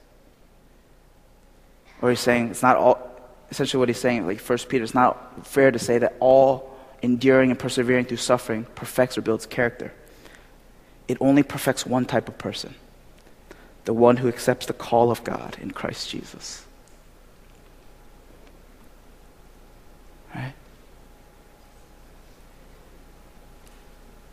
Or 2.01 2.09
he's 2.09 2.19
saying 2.19 2.49
it's 2.49 2.63
not 2.63 2.77
all, 2.77 3.11
essentially 3.51 3.79
what 3.79 3.89
he's 3.89 3.99
saying, 3.99 4.27
like 4.27 4.39
First 4.39 4.69
Peter, 4.69 4.83
it's 4.83 4.93
not 4.93 5.45
fair 5.47 5.71
to 5.71 5.79
say 5.79 5.97
that 5.99 6.15
all 6.19 6.75
enduring 7.01 7.51
and 7.51 7.59
persevering 7.59 8.05
through 8.05 8.17
suffering 8.17 8.65
perfects 8.75 9.17
or 9.17 9.21
builds 9.21 9.45
character. 9.45 9.93
it 11.07 11.17
only 11.21 11.43
perfects 11.43 11.85
one 11.85 12.05
type 12.05 12.27
of 12.27 12.37
person 12.37 12.73
the 13.85 13.93
one 13.93 14.17
who 14.17 14.27
accepts 14.27 14.65
the 14.65 14.73
call 14.73 15.11
of 15.11 15.23
God 15.23 15.57
in 15.61 15.69
Christ 15.71 16.09
Jesus. 16.09 16.65
Right? 20.33 20.53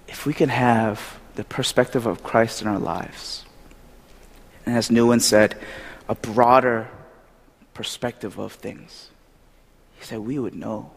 If 0.09 0.25
we 0.27 0.33
can 0.33 0.49
have 0.49 1.19
the 1.35 1.45
perspective 1.45 2.07
of 2.07 2.23
Christ 2.23 2.63
in 2.63 2.69
our 2.69 2.79
lives, 2.79 3.45
and 4.67 4.77
as 4.77 4.89
Nouwen 4.89 5.21
said, 5.21 5.59
a 6.09 6.15
broader 6.15 6.89
perspective 7.75 8.39
of 8.39 8.53
things, 8.53 9.11
he 9.99 10.05
said 10.05 10.19
we 10.19 10.39
would 10.39 10.55
know 10.55 10.93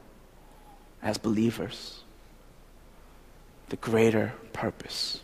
as 1.02 1.18
believers 1.18 2.02
the 3.70 3.76
greater 3.78 4.34
purpose. 4.54 5.22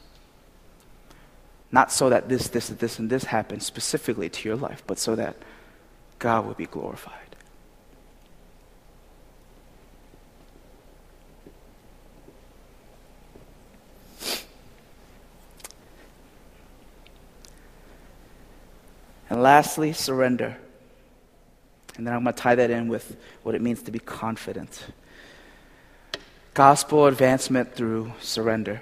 Not 1.72 1.92
so 1.92 2.10
that 2.10 2.28
this, 2.28 2.50
this, 2.50 2.68
this, 2.68 3.00
and 3.00 3.10
this 3.10 3.26
happens 3.26 3.66
specifically 3.66 4.30
to 4.30 4.50
your 4.50 4.58
life, 4.58 4.84
but 4.86 5.00
so 5.00 5.16
that 5.16 5.36
God 6.20 6.46
will 6.46 6.54
be 6.54 6.66
glorified. 6.66 7.31
And 19.32 19.42
lastly, 19.42 19.94
surrender. 19.94 20.58
And 21.96 22.06
then 22.06 22.14
I'm 22.14 22.24
going 22.24 22.36
to 22.36 22.42
tie 22.42 22.56
that 22.56 22.70
in 22.70 22.90
with 22.90 23.16
what 23.44 23.56
it 23.56 23.62
means 23.62 23.82
to 23.84 23.92
be 23.92 23.98
confident. 23.98 24.88
Gospel 26.54 27.06
advancement 27.06 27.74
through 27.74 28.12
surrender. 28.20 28.82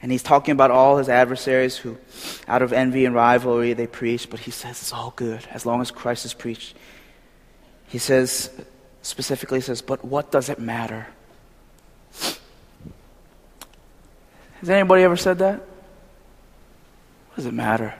And 0.00 0.12
he's 0.12 0.22
talking 0.22 0.52
about 0.52 0.70
all 0.70 0.98
his 0.98 1.08
adversaries 1.08 1.76
who, 1.76 1.98
out 2.46 2.62
of 2.62 2.72
envy 2.72 3.04
and 3.04 3.16
rivalry, 3.16 3.72
they 3.72 3.88
preach, 3.88 4.30
but 4.30 4.38
he 4.38 4.52
says 4.52 4.80
it's 4.80 4.92
all 4.92 5.12
good 5.16 5.44
as 5.50 5.66
long 5.66 5.80
as 5.80 5.90
Christ 5.90 6.24
is 6.24 6.32
preached. 6.32 6.76
He 7.88 7.98
says, 7.98 8.48
specifically 9.02 9.58
he 9.58 9.62
says, 9.62 9.82
but 9.82 10.04
what 10.04 10.30
does 10.30 10.48
it 10.48 10.60
matter? 10.60 11.08
Has 14.60 14.70
anybody 14.70 15.02
ever 15.02 15.16
said 15.16 15.40
that? 15.40 15.58
What 15.58 17.34
does 17.34 17.46
it 17.46 17.54
matter? 17.54 17.96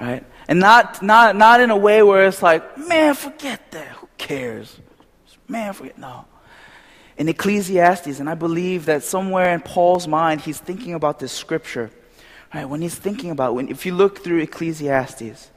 Right? 0.00 0.24
And 0.48 0.58
not, 0.58 1.02
not, 1.02 1.36
not 1.36 1.60
in 1.60 1.70
a 1.70 1.76
way 1.76 2.02
where 2.02 2.26
it's 2.26 2.42
like, 2.42 2.78
man, 2.78 3.14
forget 3.14 3.70
that. 3.72 3.88
Who 3.88 4.08
cares? 4.16 4.78
Man, 5.46 5.72
forget. 5.72 5.98
No 5.98 6.24
in 7.20 7.28
Ecclesiastes, 7.28 8.18
and 8.18 8.30
I 8.30 8.34
believe 8.34 8.86
that 8.86 9.04
somewhere 9.04 9.52
in 9.52 9.60
Paul's 9.60 10.08
mind, 10.08 10.40
he's 10.40 10.58
thinking 10.58 10.94
about 10.94 11.18
this 11.18 11.30
scripture. 11.32 11.90
Right? 12.54 12.64
When 12.64 12.80
he's 12.80 12.94
thinking 12.94 13.30
about, 13.30 13.54
when, 13.54 13.68
if 13.68 13.84
you 13.84 13.94
look 13.94 14.24
through 14.24 14.38
Ecclesiastes, 14.38 15.50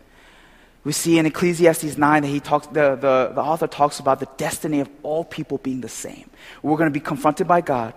we 0.83 0.91
see 0.91 1.17
in 1.17 1.25
Ecclesiastes 1.25 1.97
9 1.97 2.21
that 2.21 2.27
he 2.27 2.41
talks, 2.41 2.67
the, 2.67 2.97
the, 2.97 3.31
the 3.33 3.41
author 3.41 3.67
talks 3.67 3.99
about 3.99 4.19
the 4.19 4.27
destiny 4.35 4.81
of 4.81 4.89
all 5.03 5.23
people 5.23 5.57
being 5.57 5.79
the 5.79 5.87
same. 5.87 6.29
We're 6.61 6.75
going 6.75 6.89
to 6.89 6.93
be 6.93 6.99
confronted 6.99 7.47
by 7.47 7.61
God, 7.61 7.93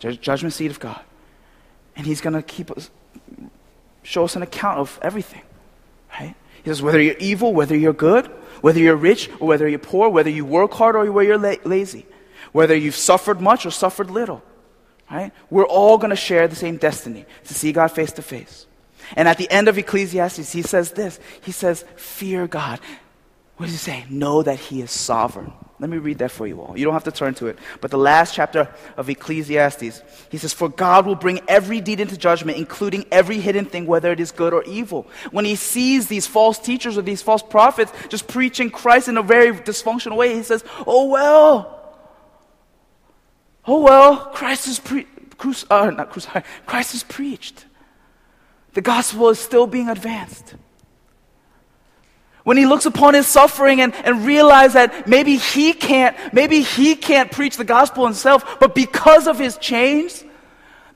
judgment 0.00 0.52
seat 0.52 0.72
of 0.72 0.80
God, 0.80 1.00
and 1.94 2.04
he's 2.04 2.20
going 2.20 2.34
to 2.34 2.42
keep 2.42 2.72
us, 2.72 2.90
show 4.02 4.24
us 4.24 4.34
an 4.34 4.42
account 4.42 4.80
of 4.80 4.98
everything. 5.00 5.42
Right? 6.18 6.34
He 6.62 6.70
says, 6.70 6.82
whether 6.82 7.00
you're 7.00 7.16
evil, 7.18 7.52
whether 7.52 7.76
you're 7.76 7.92
good, 7.92 8.26
whether 8.60 8.80
you're 8.80 8.96
rich 8.96 9.28
or 9.40 9.48
whether 9.48 9.68
you're 9.68 9.78
poor, 9.78 10.08
whether 10.08 10.30
you 10.30 10.44
work 10.44 10.72
hard 10.72 10.96
or 10.96 11.10
whether 11.10 11.28
you're 11.28 11.38
la- 11.38 11.56
lazy 11.64 12.06
whether 12.54 12.76
you've 12.76 12.94
suffered 12.94 13.40
much 13.40 13.66
or 13.66 13.70
suffered 13.72 14.12
little. 14.12 14.40
Right? 15.10 15.32
We're 15.50 15.66
all 15.66 15.98
going 15.98 16.10
to 16.10 16.16
share 16.16 16.46
the 16.46 16.54
same 16.54 16.76
destiny 16.76 17.26
to 17.46 17.52
see 17.52 17.72
God 17.72 17.88
face 17.88 18.12
to 18.12 18.22
face. 18.22 18.66
And 19.16 19.26
at 19.26 19.38
the 19.38 19.50
end 19.50 19.66
of 19.66 19.76
Ecclesiastes, 19.76 20.52
he 20.52 20.62
says 20.62 20.92
this 20.92 21.18
He 21.42 21.50
says, 21.50 21.84
Fear 21.96 22.46
God. 22.46 22.78
What 23.56 23.66
does 23.66 23.72
he 23.72 23.78
say? 23.78 24.06
Know 24.08 24.42
that 24.44 24.58
he 24.58 24.82
is 24.82 24.92
sovereign. 24.92 25.52
Let 25.84 25.90
me 25.90 25.98
read 25.98 26.16
that 26.20 26.30
for 26.30 26.46
you 26.46 26.62
all. 26.62 26.78
You 26.78 26.86
don't 26.86 26.94
have 26.94 27.04
to 27.04 27.12
turn 27.12 27.34
to 27.34 27.48
it. 27.48 27.58
But 27.82 27.90
the 27.90 27.98
last 27.98 28.34
chapter 28.34 28.74
of 28.96 29.10
Ecclesiastes, 29.10 30.00
he 30.30 30.38
says, 30.38 30.54
For 30.54 30.70
God 30.70 31.04
will 31.04 31.14
bring 31.14 31.40
every 31.46 31.82
deed 31.82 32.00
into 32.00 32.16
judgment, 32.16 32.56
including 32.56 33.04
every 33.12 33.38
hidden 33.38 33.66
thing, 33.66 33.84
whether 33.84 34.10
it 34.10 34.18
is 34.18 34.32
good 34.32 34.54
or 34.54 34.64
evil. 34.64 35.06
When 35.30 35.44
he 35.44 35.56
sees 35.56 36.08
these 36.08 36.26
false 36.26 36.58
teachers 36.58 36.96
or 36.96 37.02
these 37.02 37.20
false 37.20 37.42
prophets 37.42 37.92
just 38.08 38.28
preaching 38.28 38.70
Christ 38.70 39.08
in 39.08 39.18
a 39.18 39.22
very 39.22 39.52
dysfunctional 39.52 40.16
way, 40.16 40.34
he 40.34 40.42
says, 40.42 40.64
Oh, 40.86 41.08
well, 41.08 41.74
Oh 43.66 43.82
well, 43.82 44.16
Christ 44.32 44.68
is 44.68 44.78
pre- 44.78 45.06
cru- 45.36 45.52
uh, 45.68 45.90
not 45.90 46.10
crucified. 46.10 46.44
Christ 46.66 46.94
is 46.94 47.02
preached. 47.02 47.66
The 48.72 48.80
gospel 48.80 49.28
is 49.28 49.38
still 49.38 49.66
being 49.66 49.90
advanced. 49.90 50.54
When 52.44 52.58
he 52.58 52.66
looks 52.66 52.84
upon 52.84 53.14
his 53.14 53.26
suffering 53.26 53.80
and, 53.80 53.94
and 53.94 54.26
realizes 54.26 54.74
that 54.74 55.08
maybe 55.08 55.36
he 55.36 55.72
can't, 55.72 56.14
maybe 56.32 56.60
he 56.60 56.94
can't 56.94 57.32
preach 57.32 57.56
the 57.56 57.64
gospel 57.64 58.04
himself, 58.04 58.60
but 58.60 58.74
because 58.74 59.26
of 59.26 59.38
his 59.38 59.56
chains, 59.56 60.22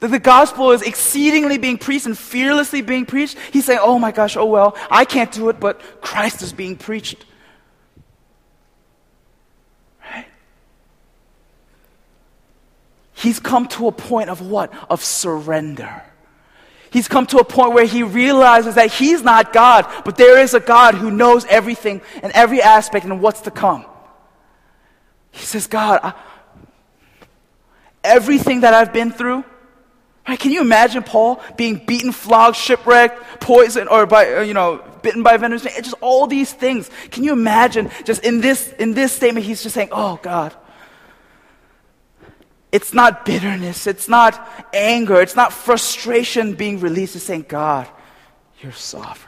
that 0.00 0.08
the 0.08 0.18
gospel 0.18 0.70
is 0.72 0.82
exceedingly 0.82 1.56
being 1.56 1.78
preached 1.78 2.04
and 2.04 2.16
fearlessly 2.16 2.82
being 2.82 3.06
preached, 3.06 3.38
he's 3.50 3.64
saying, 3.64 3.80
Oh 3.82 3.98
my 3.98 4.12
gosh, 4.12 4.36
oh 4.36 4.44
well, 4.44 4.76
I 4.90 5.06
can't 5.06 5.32
do 5.32 5.48
it, 5.48 5.58
but 5.58 5.80
Christ 6.02 6.42
is 6.42 6.52
being 6.52 6.76
preached. 6.76 7.24
Right? 10.04 10.26
He's 13.14 13.40
come 13.40 13.66
to 13.68 13.88
a 13.88 13.92
point 13.92 14.28
of 14.28 14.42
what? 14.42 14.72
Of 14.90 15.02
surrender. 15.02 16.02
He's 16.90 17.08
come 17.08 17.26
to 17.26 17.38
a 17.38 17.44
point 17.44 17.74
where 17.74 17.84
he 17.84 18.02
realizes 18.02 18.76
that 18.76 18.90
he's 18.92 19.22
not 19.22 19.52
God, 19.52 19.86
but 20.04 20.16
there 20.16 20.38
is 20.38 20.54
a 20.54 20.60
God 20.60 20.94
who 20.94 21.10
knows 21.10 21.44
everything 21.46 22.00
and 22.22 22.32
every 22.32 22.62
aspect 22.62 23.04
and 23.04 23.20
what's 23.20 23.42
to 23.42 23.50
come. 23.50 23.84
He 25.30 25.44
says, 25.44 25.66
God, 25.66 26.00
I, 26.02 26.14
everything 28.02 28.60
that 28.60 28.74
I've 28.74 28.92
been 28.92 29.12
through, 29.12 29.44
right, 30.26 30.38
can 30.38 30.50
you 30.50 30.60
imagine 30.60 31.02
Paul 31.02 31.42
being 31.56 31.76
beaten, 31.84 32.12
flogged, 32.12 32.56
shipwrecked, 32.56 33.40
poisoned, 33.40 33.88
or 33.88 34.06
by, 34.06 34.34
uh, 34.34 34.40
you 34.40 34.54
know, 34.54 34.82
bitten 35.02 35.22
by 35.22 35.36
venomous 35.36 35.62
snake? 35.62 35.76
Just 35.76 35.94
all 36.00 36.26
these 36.26 36.52
things. 36.52 36.90
Can 37.10 37.22
you 37.22 37.32
imagine 37.32 37.90
just 38.04 38.24
in 38.24 38.40
this, 38.40 38.72
in 38.72 38.94
this 38.94 39.12
statement, 39.12 39.44
he's 39.44 39.62
just 39.62 39.74
saying, 39.74 39.90
oh 39.92 40.18
God, 40.22 40.54
it's 42.70 42.92
not 42.92 43.24
bitterness. 43.24 43.86
It's 43.86 44.08
not 44.08 44.66
anger. 44.74 45.20
It's 45.20 45.36
not 45.36 45.52
frustration 45.52 46.54
being 46.54 46.80
released. 46.80 47.16
It's 47.16 47.24
saying, 47.24 47.46
God, 47.48 47.88
you're 48.60 48.72
sovereign. 48.72 49.24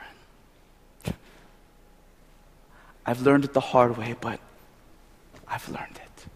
I've 3.07 3.23
learned 3.23 3.45
it 3.45 3.53
the 3.55 3.61
hard 3.61 3.97
way, 3.97 4.15
but 4.21 4.41
I've 5.49 5.69
learned 5.69 5.97
it. 5.97 6.27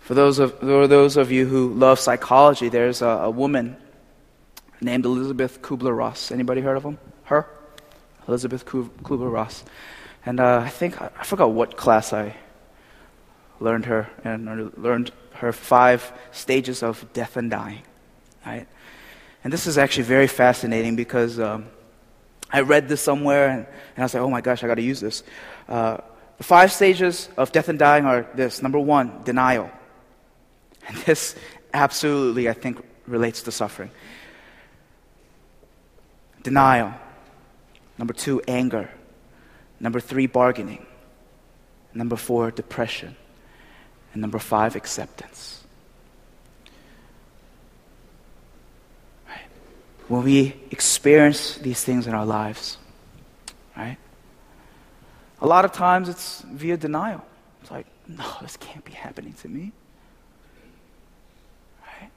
For 0.00 0.14
those 0.14 0.38
of, 0.38 0.58
for 0.60 0.86
those 0.86 1.16
of 1.16 1.32
you 1.32 1.46
who 1.46 1.72
love 1.72 1.98
psychology, 1.98 2.68
there's 2.68 3.02
a, 3.02 3.06
a 3.06 3.30
woman 3.30 3.76
named 4.80 5.04
Elizabeth 5.04 5.62
Kubler-Ross. 5.62 6.30
Anybody 6.30 6.60
heard 6.60 6.76
of 6.76 6.84
him? 6.84 6.98
Her? 7.24 7.48
Elizabeth 8.28 8.66
Kubler-Ross. 8.66 9.64
And 10.24 10.38
uh, 10.38 10.58
I 10.58 10.68
think, 10.68 11.00
I 11.00 11.24
forgot 11.24 11.50
what 11.50 11.76
class 11.76 12.12
I 12.12 12.36
learned 13.60 13.86
her 13.86 14.08
and 14.24 14.72
learned 14.76 15.12
her 15.34 15.52
five 15.52 16.12
stages 16.32 16.82
of 16.82 17.04
death 17.12 17.36
and 17.36 17.50
dying. 17.50 17.82
Right? 18.44 18.66
And 19.44 19.52
this 19.52 19.66
is 19.66 19.78
actually 19.78 20.04
very 20.04 20.26
fascinating 20.26 20.96
because 20.96 21.38
um, 21.38 21.66
I 22.50 22.60
read 22.60 22.88
this 22.88 23.00
somewhere 23.00 23.48
and, 23.48 23.66
and 23.66 23.98
I 23.98 24.02
was 24.02 24.14
like, 24.14 24.22
oh 24.22 24.30
my 24.30 24.40
gosh, 24.40 24.64
I 24.64 24.66
got 24.66 24.74
to 24.76 24.82
use 24.82 25.00
this. 25.00 25.22
Uh, 25.68 25.98
the 26.38 26.44
five 26.44 26.72
stages 26.72 27.28
of 27.36 27.52
death 27.52 27.68
and 27.68 27.78
dying 27.78 28.04
are 28.04 28.26
this 28.34 28.62
number 28.62 28.78
one, 28.78 29.22
denial. 29.24 29.70
And 30.88 30.96
this 30.98 31.34
absolutely, 31.72 32.48
I 32.48 32.52
think, 32.52 32.84
relates 33.06 33.42
to 33.42 33.52
suffering. 33.52 33.90
Denial. 36.42 36.94
Number 37.98 38.12
two, 38.14 38.40
anger. 38.46 38.90
Number 39.80 40.00
three, 40.00 40.26
bargaining. 40.26 40.86
Number 41.94 42.16
four, 42.16 42.50
depression. 42.50 43.16
And 44.16 44.22
number 44.22 44.38
five, 44.38 44.76
acceptance. 44.76 45.62
Right? 49.28 49.44
When 50.08 50.24
we 50.24 50.56
experience 50.70 51.56
these 51.56 51.84
things 51.84 52.06
in 52.06 52.14
our 52.14 52.24
lives, 52.24 52.78
right? 53.76 53.98
A 55.42 55.46
lot 55.46 55.66
of 55.66 55.72
times 55.72 56.08
it's 56.08 56.40
via 56.50 56.78
denial. 56.78 57.22
It's 57.60 57.70
like, 57.70 57.84
no, 58.08 58.24
this 58.40 58.56
can't 58.56 58.82
be 58.86 58.92
happening 58.92 59.34
to 59.42 59.48
me. 59.50 59.72
Right? 61.82 62.10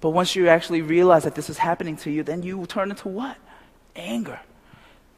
But 0.00 0.10
once 0.10 0.36
you 0.36 0.46
actually 0.46 0.82
realize 0.82 1.24
that 1.24 1.34
this 1.34 1.50
is 1.50 1.58
happening 1.58 1.96
to 1.96 2.12
you, 2.12 2.22
then 2.22 2.44
you 2.44 2.64
turn 2.66 2.90
into 2.90 3.08
what? 3.08 3.36
Anger. 3.96 4.38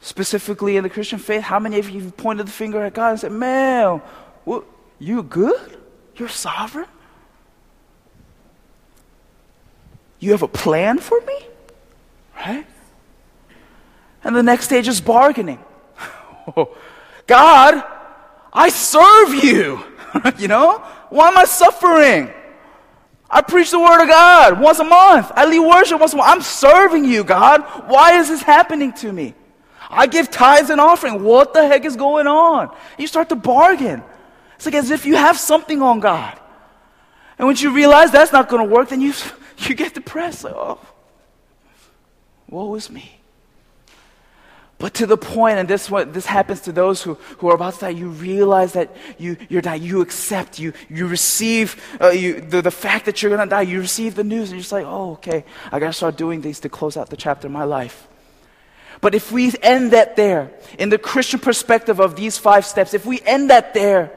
Specifically 0.01 0.77
in 0.77 0.83
the 0.83 0.89
Christian 0.89 1.19
faith, 1.19 1.43
how 1.43 1.59
many 1.59 1.77
of 1.77 1.91
you 1.91 2.01
have 2.01 2.17
pointed 2.17 2.47
the 2.47 2.51
finger 2.51 2.83
at 2.83 2.95
God 2.95 3.11
and 3.11 3.19
said, 3.19 3.31
man, 3.31 4.01
what, 4.43 4.63
you 4.99 5.23
good? 5.23 5.77
You're 6.15 6.29
sovereign? 6.29 6.87
You 10.19 10.31
have 10.31 10.41
a 10.41 10.47
plan 10.47 10.97
for 10.99 11.19
me? 11.21 11.39
Right? 12.35 12.65
And 14.23 14.35
the 14.35 14.43
next 14.43 14.65
stage 14.65 14.87
is 14.87 15.01
bargaining. 15.01 15.59
Oh, 16.55 16.77
God, 17.27 17.83
I 18.53 18.69
serve 18.69 19.43
you. 19.43 19.83
you 20.37 20.47
know? 20.47 20.77
Why 21.09 21.27
am 21.27 21.37
I 21.37 21.43
suffering? 21.43 22.31
I 23.29 23.41
preach 23.41 23.71
the 23.71 23.79
word 23.79 24.01
of 24.01 24.07
God 24.07 24.61
once 24.61 24.79
a 24.79 24.85
month. 24.85 25.29
I 25.35 25.45
lead 25.45 25.59
worship 25.59 25.99
once 25.99 26.13
a 26.13 26.15
month. 26.15 26.29
I'm 26.29 26.41
serving 26.41 27.03
you, 27.03 27.25
God. 27.25 27.63
Why 27.87 28.17
is 28.17 28.29
this 28.29 28.41
happening 28.41 28.93
to 28.93 29.11
me? 29.11 29.33
I 29.89 30.07
give 30.07 30.31
tithes 30.31 30.69
and 30.69 30.79
offering. 30.79 31.23
What 31.23 31.53
the 31.53 31.67
heck 31.67 31.83
is 31.83 31.97
going 31.97 32.27
on? 32.27 32.73
You 32.97 33.07
start 33.07 33.27
to 33.29 33.35
bargain. 33.35 34.01
It's 34.57 34.65
like 34.65 34.75
as 34.75 34.91
if 34.91 35.05
you 35.05 35.15
have 35.15 35.37
something 35.39 35.81
on 35.81 35.99
God. 35.99 36.37
And 37.37 37.47
once 37.47 37.61
you 37.61 37.71
realize 37.71 38.11
that's 38.11 38.33
not 38.33 38.49
going 38.49 38.67
to 38.67 38.73
work, 38.73 38.89
then 38.89 39.01
you, 39.01 39.13
you 39.59 39.75
get 39.75 39.93
depressed. 39.93 40.43
Like, 40.43 40.55
oh, 40.55 40.79
woe 42.49 42.75
is 42.75 42.89
me. 42.89 43.13
But 44.79 44.93
to 44.95 45.07
the 45.07 45.17
point, 45.17 45.57
and 45.57 45.67
this 45.67 45.89
what 45.89 46.13
this 46.13 46.27
happens 46.27 46.61
to 46.61 46.71
those 46.71 47.01
who, 47.01 47.15
who 47.39 47.49
are 47.49 47.55
about 47.55 47.75
to 47.75 47.79
die, 47.79 47.89
you 47.89 48.09
realize 48.09 48.73
that 48.73 48.95
you, 49.17 49.37
you're 49.49 49.61
dying. 49.61 49.81
You 49.81 50.01
accept, 50.01 50.59
you, 50.59 50.73
you 50.87 51.07
receive 51.07 51.81
uh, 51.99 52.09
you, 52.09 52.41
the, 52.41 52.61
the 52.61 52.71
fact 52.71 53.05
that 53.05 53.21
you're 53.21 53.35
going 53.35 53.47
to 53.47 53.49
die. 53.49 53.61
You 53.61 53.79
receive 53.79 54.13
the 54.13 54.23
news, 54.23 54.49
and 54.49 54.51
you're 54.51 54.61
just 54.61 54.71
like, 54.71 54.85
oh, 54.85 55.13
okay, 55.13 55.45
I 55.71 55.79
got 55.79 55.87
to 55.87 55.93
start 55.93 56.15
doing 56.15 56.41
these 56.41 56.59
to 56.59 56.69
close 56.69 56.95
out 56.95 57.09
the 57.09 57.17
chapter 57.17 57.47
of 57.47 57.53
my 57.53 57.63
life. 57.63 58.07
But 59.01 59.15
if 59.15 59.31
we 59.31 59.51
end 59.61 59.91
that 59.91 60.15
there, 60.15 60.51
in 60.77 60.89
the 60.89 60.97
Christian 60.97 61.39
perspective 61.39 61.99
of 61.99 62.15
these 62.15 62.37
five 62.37 62.65
steps, 62.65 62.93
if 62.93 63.05
we 63.05 63.21
end 63.21 63.49
that 63.49 63.73
there, 63.73 64.16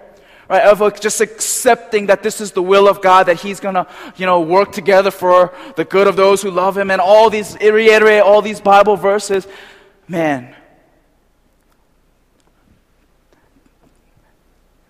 right, 0.51 0.65
of 0.65 1.01
just 1.01 1.21
accepting 1.21 2.07
that 2.07 2.23
this 2.23 2.41
is 2.41 2.53
the 2.53 2.63
will 2.63 2.89
of 2.89 3.01
God, 3.01 3.25
that 3.27 3.41
He's 3.41 3.61
gonna, 3.61 3.87
you 4.17 4.27
know, 4.27 4.41
work 4.41 4.73
together 4.73 5.11
for 5.11 5.55
the 5.77 5.85
good 5.85 6.09
of 6.09 6.17
those 6.17 6.43
who 6.43 6.51
love 6.51 6.77
Him, 6.77 6.91
and 6.91 7.01
all 7.01 7.31
these, 7.31 7.57
reiterate 7.59 8.23
all 8.23 8.43
these 8.43 8.61
Bible 8.61 8.97
verses, 8.97 9.47
man, 10.09 10.55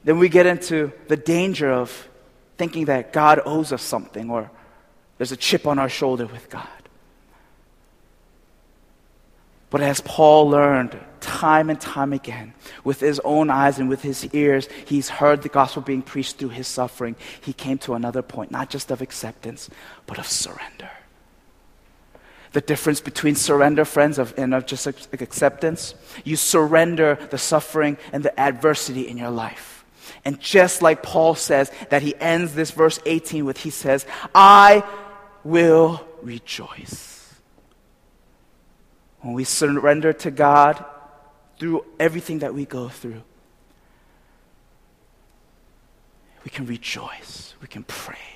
then 0.03 0.19
we 0.19 0.29
get 0.29 0.47
into 0.47 0.93
the 1.09 1.17
danger 1.17 1.71
of 1.71 2.09
thinking 2.57 2.87
that 2.87 3.13
God 3.13 3.41
owes 3.45 3.71
us 3.73 3.83
something 3.83 4.31
or 4.31 4.51
there's 5.19 5.33
a 5.33 5.37
chip 5.37 5.67
on 5.67 5.79
our 5.79 5.91
shoulder 5.91 6.27
with 6.27 6.49
God. 6.49 6.80
But 9.71 9.83
as 9.83 10.01
Paul 10.01 10.51
learned 10.51 10.99
time 11.21 11.71
and 11.71 11.81
time 11.81 12.13
again, 12.13 12.55
with 12.83 13.01
his 13.01 13.21
own 13.21 13.51
eyes 13.51 13.79
and 13.79 13.89
with 13.89 14.03
his 14.03 14.27
ears, 14.35 14.69
he's 14.85 15.09
heard 15.09 15.43
the 15.43 15.49
gospel 15.49 15.83
being 15.83 16.03
preached 16.03 16.39
through 16.39 16.49
his 16.49 16.67
suffering. 16.67 17.15
He 17.41 17.53
came 17.53 17.79
to 17.79 17.95
another 17.95 18.23
point, 18.23 18.51
not 18.51 18.69
just 18.69 18.91
of 18.91 19.01
acceptance, 19.01 19.71
but 20.07 20.19
of 20.19 20.27
surrender. 20.27 20.91
The 22.53 22.61
difference 22.61 23.01
between 23.01 23.37
surrender, 23.37 23.85
friends, 23.85 24.19
of, 24.19 24.35
and 24.37 24.55
of 24.55 24.67
just 24.67 24.89
acceptance. 24.89 25.95
You 26.25 26.35
surrender 26.35 27.17
the 27.31 27.39
suffering 27.39 27.97
and 28.13 28.25
the 28.25 28.39
adversity 28.39 29.07
in 29.07 29.17
your 29.17 29.31
life. 29.31 29.85
And 30.25 30.41
just 30.41 30.83
like 30.83 31.03
Paul 31.05 31.37
says, 31.37 31.71
that 31.91 32.03
he 32.03 32.17
ends 32.17 32.55
this 32.55 32.73
verse 32.73 32.99
18 33.07 33.45
with, 33.45 33.59
he 33.59 33.71
says, 33.71 34.05
I 34.35 34.83
will 35.45 36.05
rejoice. 36.23 37.10
When 39.21 39.35
we 39.35 39.45
surrender 39.45 40.13
to 40.13 40.31
God 40.31 40.85
through 41.59 41.85
everything 41.99 42.39
that 42.41 42.55
we 42.55 42.65
go 42.65 42.89
through, 42.89 43.23
we 46.45 46.51
can 46.51 46.67
rejoice, 46.67 47.55
we 47.61 47.69
can 47.69 47.83
praise. 47.85 48.31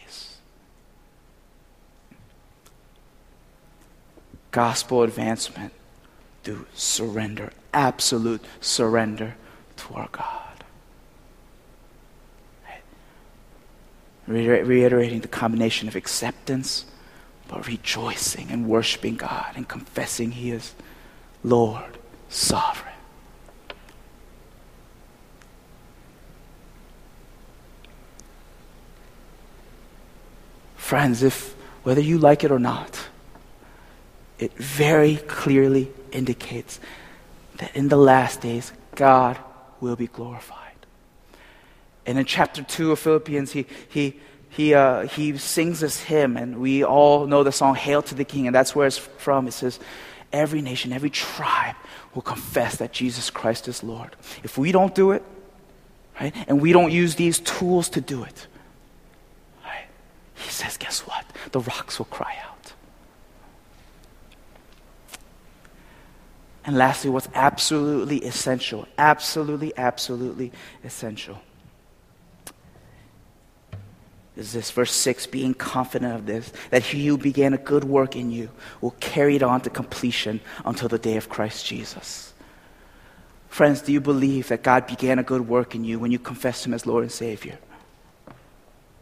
gospel 4.55 5.03
advancement 5.03 5.73
through 6.45 6.65
surrender, 6.75 7.51
absolute 7.75 8.41
surrender 8.61 9.35
to 9.77 9.95
our 9.95 10.09
God. 10.13 10.41
reiterating 14.27 15.21
the 15.21 15.29
combination 15.29 15.87
of 15.87 15.97
acceptance, 15.97 16.87
but 17.55 17.69
rejoicing 17.69 18.51
and 18.51 18.67
worshiping 18.67 19.15
God 19.15 19.53
and 19.55 19.69
confessing 19.69 20.33
He 20.33 20.51
is 20.51 20.75
Lord, 21.45 21.99
sovereign. 22.29 22.93
Friends, 30.75 31.23
if 31.23 31.55
whether 31.85 32.01
you 32.01 32.19
like 32.19 32.43
it 32.43 32.51
or 32.51 32.59
not, 32.59 32.99
it 34.41 34.53
very 34.55 35.19
clearly 35.19 35.93
indicates 36.11 36.81
that 37.59 37.77
in 37.77 37.87
the 37.87 37.97
last 37.97 38.41
days, 38.41 38.73
God 38.97 39.39
will 39.81 39.95
be 39.95 40.09
glorified. 40.09 40.59
And 42.05 42.19
in 42.19 42.25
chapter 42.25 42.65
2 42.65 42.91
of 42.91 42.99
Philippians, 42.99 43.53
he, 43.53 43.67
he, 43.89 44.19
he, 44.55 44.73
uh, 44.73 45.09
he 45.09 45.37
sings 45.37 45.81
this 45.81 46.01
hymn, 46.01 46.37
and 46.37 46.61
we 46.61 46.85
all 46.85 47.27
know 47.27 47.43
the 47.43 47.51
song, 47.51 47.75
Hail 47.75 48.03
to 48.03 48.15
the 48.15 48.25
King, 48.25 48.47
and 48.47 48.55
that's 48.55 48.73
where 48.73 48.87
it's 48.87 48.99
from. 48.99 49.49
It 49.49 49.53
says, 49.53 49.81
Every 50.33 50.63
nation, 50.63 50.93
every 50.93 51.11
tribe 51.11 51.75
will 52.15 52.23
confess 52.23 52.77
that 52.77 52.93
Jesus 52.93 53.31
Christ 53.31 53.67
is 53.67 53.83
Lord. 53.83 54.15
If 54.45 54.57
we 54.57 54.71
don't 54.71 54.95
do 54.95 55.11
it, 55.11 55.25
right, 56.21 56.33
and 56.47 56.61
we 56.61 56.73
don't 56.73 56.93
use 56.93 57.17
these 57.17 57.41
tools 57.41 57.89
to 57.91 58.01
do 58.01 58.23
it, 58.23 58.47
right, 59.65 59.87
he 60.35 60.51
says, 60.51 60.77
guess 60.77 61.01
what? 61.01 61.25
The 61.51 61.61
rocks 61.61 61.99
will 61.99 62.07
cry 62.07 62.37
out. 62.45 62.73
And 66.65 66.77
lastly, 66.77 67.11
what's 67.11 67.29
absolutely 67.35 68.25
essential, 68.25 68.87
absolutely, 68.99 69.73
absolutely 69.77 70.53
essential 70.85 71.41
is 74.37 74.53
this 74.53 74.71
verse 74.73 74.93
6 74.93 75.27
being 75.29 75.55
confident 75.55 76.15
of 76.15 76.27
this 76.27 76.53
that 76.71 76.83
he 76.83 77.07
who 77.07 77.17
began 77.17 77.55
a 77.55 77.59
good 77.59 77.85
work 77.85 78.17
in 78.17 78.31
you 78.31 78.51
will 78.81 78.95
carry 79.01 79.37
it 79.37 79.43
on 79.43 79.61
to 79.61 79.71
completion 79.71 80.41
until 80.65 80.89
the 80.89 80.99
day 80.99 81.17
of 81.17 81.29
Christ 81.29 81.65
Jesus. 81.65 82.33
Friends, 83.49 83.83
do 83.83 83.93
you 83.93 84.01
believe 84.01 84.49
that 84.49 84.65
God 84.65 84.89
began 84.89 85.21
a 85.21 85.23
good 85.23 85.47
work 85.47 85.77
in 85.77 85.85
you 85.85 86.01
when 86.01 86.11
you 86.11 86.19
confessed 86.19 86.67
him 86.67 86.75
as 86.75 86.87
Lord 86.87 87.05
and 87.05 87.13
Savior? 87.13 87.57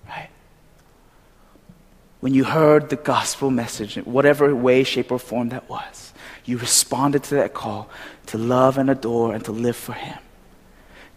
Right? 0.07 0.29
When 2.21 2.35
you 2.35 2.45
heard 2.45 2.91
the 2.91 2.97
gospel 2.97 3.51
message 3.51 3.97
in 3.97 4.05
whatever 4.05 4.55
way, 4.55 4.85
shape, 4.85 5.11
or 5.11 5.19
form 5.19 5.49
that 5.49 5.71
was, 5.71 6.13
you 6.45 6.59
responded 6.59 7.23
to 7.25 7.37
that 7.37 7.55
call 7.55 7.89
to 8.27 8.37
love 8.37 8.77
and 8.77 8.91
adore 8.91 9.35
and 9.35 9.43
to 9.47 9.53
live 9.53 9.77
for 9.77 9.95
him. 9.95 10.19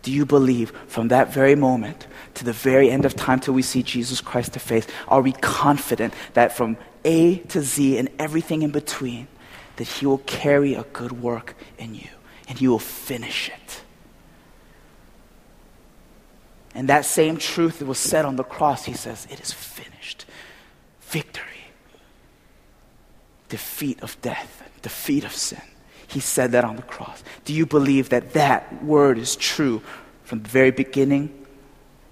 Do 0.05 0.11
you 0.11 0.23
believe 0.23 0.69
from 0.85 1.07
that 1.07 1.33
very 1.33 1.55
moment 1.55 2.05
to 2.35 2.45
the 2.45 2.53
very 2.53 2.91
end 2.91 3.05
of 3.05 3.15
time 3.15 3.39
till 3.39 3.55
we 3.55 3.63
see 3.63 3.81
Jesus 3.81 4.21
Christ 4.21 4.53
to 4.53 4.59
face, 4.59 4.85
are 5.07 5.19
we 5.19 5.31
confident 5.31 6.13
that 6.35 6.55
from 6.55 6.77
A 7.03 7.37
to 7.39 7.59
Z 7.63 7.97
and 7.97 8.09
everything 8.19 8.61
in 8.61 8.69
between, 8.69 9.27
that 9.77 9.87
He 9.87 10.05
will 10.05 10.19
carry 10.19 10.75
a 10.75 10.83
good 10.93 11.23
work 11.23 11.55
in 11.79 11.95
you 11.95 12.09
and 12.47 12.59
He 12.59 12.67
will 12.67 12.77
finish 12.77 13.49
it? 13.49 13.81
And 16.75 16.87
that 16.87 17.05
same 17.05 17.37
truth 17.37 17.79
that 17.79 17.87
was 17.87 17.97
said 17.97 18.25
on 18.25 18.35
the 18.35 18.43
cross, 18.43 18.85
He 18.85 18.93
says, 18.93 19.25
It 19.31 19.39
is 19.39 19.51
finished. 19.51 20.27
Victory, 21.01 21.71
defeat 23.49 24.03
of 24.03 24.21
death, 24.21 24.69
defeat 24.83 25.23
of 25.23 25.33
sin. 25.33 25.63
He 26.15 26.21
said 26.21 26.53
that 26.53 26.63
on 26.63 26.77
the 26.77 26.81
cross. 26.81 27.25
Do 27.43 27.53
you 27.53 27.65
believe 27.65 28.07
that 28.07 28.31
that 28.31 28.81
word 28.81 29.17
is 29.17 29.35
true 29.35 29.81
from 30.23 30.43
the 30.43 30.47
very 30.47 30.71
beginning 30.71 31.45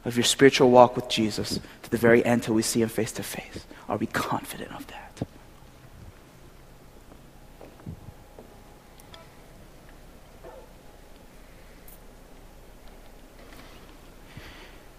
of 0.03 0.17
your 0.17 0.25
spiritual 0.25 0.71
walk 0.71 0.97
with 0.97 1.07
Jesus 1.07 1.61
to 1.83 1.89
the 1.89 1.95
very 1.95 2.23
end 2.25 2.43
till 2.43 2.53
we 2.53 2.63
see 2.63 2.81
him 2.81 2.89
face 2.89 3.13
to 3.13 3.23
face? 3.23 3.65
Are 3.87 3.95
we 3.95 4.07
confident 4.07 4.73
of 4.73 4.85
that? 4.87 5.25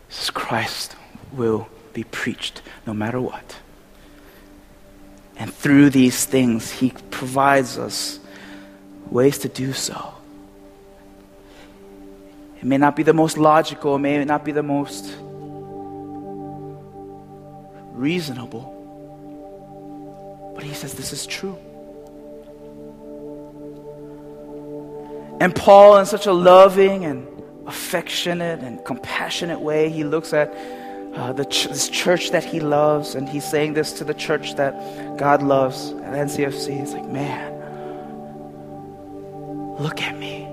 Jesus 0.09 0.31
Christ 0.31 0.97
will 1.31 1.69
be 1.93 2.05
preached 2.05 2.63
no 2.87 2.95
matter 2.95 3.21
what. 3.21 3.57
And 5.37 5.53
through 5.53 5.91
these 5.91 6.25
things, 6.25 6.71
he 6.71 6.95
provides 7.11 7.77
us 7.77 8.21
ways 9.11 9.39
to 9.39 9.49
do 9.49 9.73
so. 9.73 10.15
It 12.59 12.65
may 12.65 12.79
not 12.79 12.97
be 12.97 13.03
the 13.03 13.13
most 13.13 13.37
logical, 13.37 13.97
it 13.97 13.99
may 13.99 14.25
not 14.25 14.45
be 14.45 14.53
the 14.53 14.63
most 14.63 15.15
reasonable, 17.93 18.71
but 20.55 20.65
he 20.65 20.75
says 20.75 20.95
this 20.95 21.13
is 21.13 21.27
true. 21.27 21.59
And 25.41 25.55
Paul, 25.55 25.99
in 25.99 26.07
such 26.07 26.27
a 26.27 26.33
loving 26.33 27.05
and 27.05 27.27
affectionate 27.67 28.61
and 28.61 28.85
compassionate 28.85 29.61
way, 29.61 29.91
he 29.91 30.05
looks 30.05 30.33
at 30.33 30.55
uh, 31.15 31.33
ch- 31.45 31.69
this 31.69 31.89
church 31.89 32.31
that 32.31 32.45
he 32.45 32.61
loves, 32.61 33.15
and 33.15 33.29
he's 33.29 33.45
saying 33.45 33.75
this 33.75 33.93
to 33.95 34.05
the 34.05 34.15
church 34.15 34.55
that 34.57 35.17
God 35.17 35.43
loves 35.43 35.91
at 35.91 36.15
NCFC. 36.15 36.81
It's 36.81 36.93
like, 36.93 37.09
man, 37.09 37.54
look 39.79 40.03
at 40.03 40.17
me. 40.19 40.49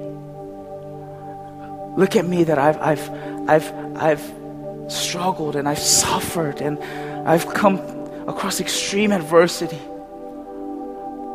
Look 1.97 2.15
at 2.15 2.25
me 2.25 2.43
that 2.45 2.57
I've, 2.57 2.77
I've, 2.77 3.09
I've, 3.49 3.97
I've 3.97 4.91
struggled 4.91 5.55
and 5.55 5.67
I've 5.67 5.79
suffered 5.79 6.61
and 6.61 6.79
I've 7.27 7.53
come 7.53 7.79
across 8.27 8.59
extreme 8.59 9.11
adversity. 9.11 9.81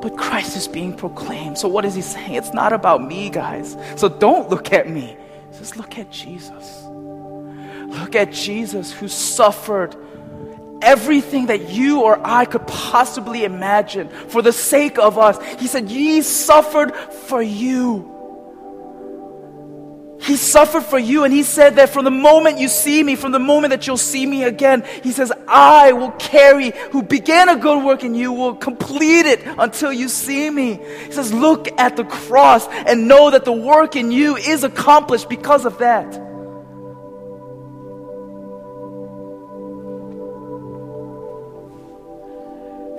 But 0.02 0.16
Christ 0.16 0.56
is 0.56 0.68
being 0.68 0.96
proclaimed. 0.96 1.58
So, 1.58 1.68
what 1.68 1.84
is 1.84 1.94
he 1.94 2.02
saying? 2.02 2.34
It's 2.34 2.52
not 2.52 2.72
about 2.72 3.02
me, 3.02 3.30
guys. 3.30 3.76
So, 3.96 4.08
don't 4.08 4.50
look 4.50 4.72
at 4.72 4.88
me. 4.88 5.16
Says, 5.50 5.76
Look 5.76 5.98
at 5.98 6.10
Jesus. 6.10 6.84
Look 7.88 8.14
at 8.14 8.30
Jesus 8.32 8.92
who 8.92 9.08
suffered 9.08 9.96
everything 10.82 11.46
that 11.46 11.70
you 11.70 12.02
or 12.02 12.20
I 12.24 12.44
could 12.44 12.66
possibly 12.66 13.44
imagine 13.44 14.08
for 14.08 14.42
the 14.42 14.52
sake 14.52 14.98
of 14.98 15.18
us. 15.18 15.42
He 15.60 15.66
said, 15.66 15.90
Ye 15.90 16.22
suffered 16.22 16.94
for 16.94 17.42
you. 17.42 18.12
He 20.18 20.36
suffered 20.36 20.82
for 20.82 20.98
you, 20.98 21.24
and 21.24 21.32
He 21.32 21.42
said 21.42 21.76
that 21.76 21.90
from 21.90 22.04
the 22.04 22.10
moment 22.10 22.58
you 22.58 22.68
see 22.68 23.02
me, 23.02 23.16
from 23.16 23.32
the 23.32 23.38
moment 23.38 23.70
that 23.70 23.86
you'll 23.86 23.96
see 23.96 24.26
me 24.26 24.44
again, 24.44 24.84
He 25.02 25.12
says, 25.12 25.30
I 25.46 25.92
will 25.92 26.12
carry, 26.12 26.72
who 26.90 27.02
began 27.02 27.48
a 27.48 27.56
good 27.56 27.84
work 27.84 28.02
in 28.02 28.14
you, 28.14 28.32
will 28.32 28.54
complete 28.56 29.26
it 29.26 29.40
until 29.58 29.92
you 29.92 30.08
see 30.08 30.50
me. 30.50 30.80
He 31.06 31.12
says, 31.12 31.32
Look 31.32 31.68
at 31.78 31.96
the 31.96 32.04
cross 32.04 32.66
and 32.68 33.08
know 33.08 33.30
that 33.30 33.44
the 33.44 33.52
work 33.52 33.94
in 33.94 34.10
you 34.10 34.36
is 34.36 34.64
accomplished 34.64 35.28
because 35.28 35.64
of 35.64 35.78
that. 35.78 36.26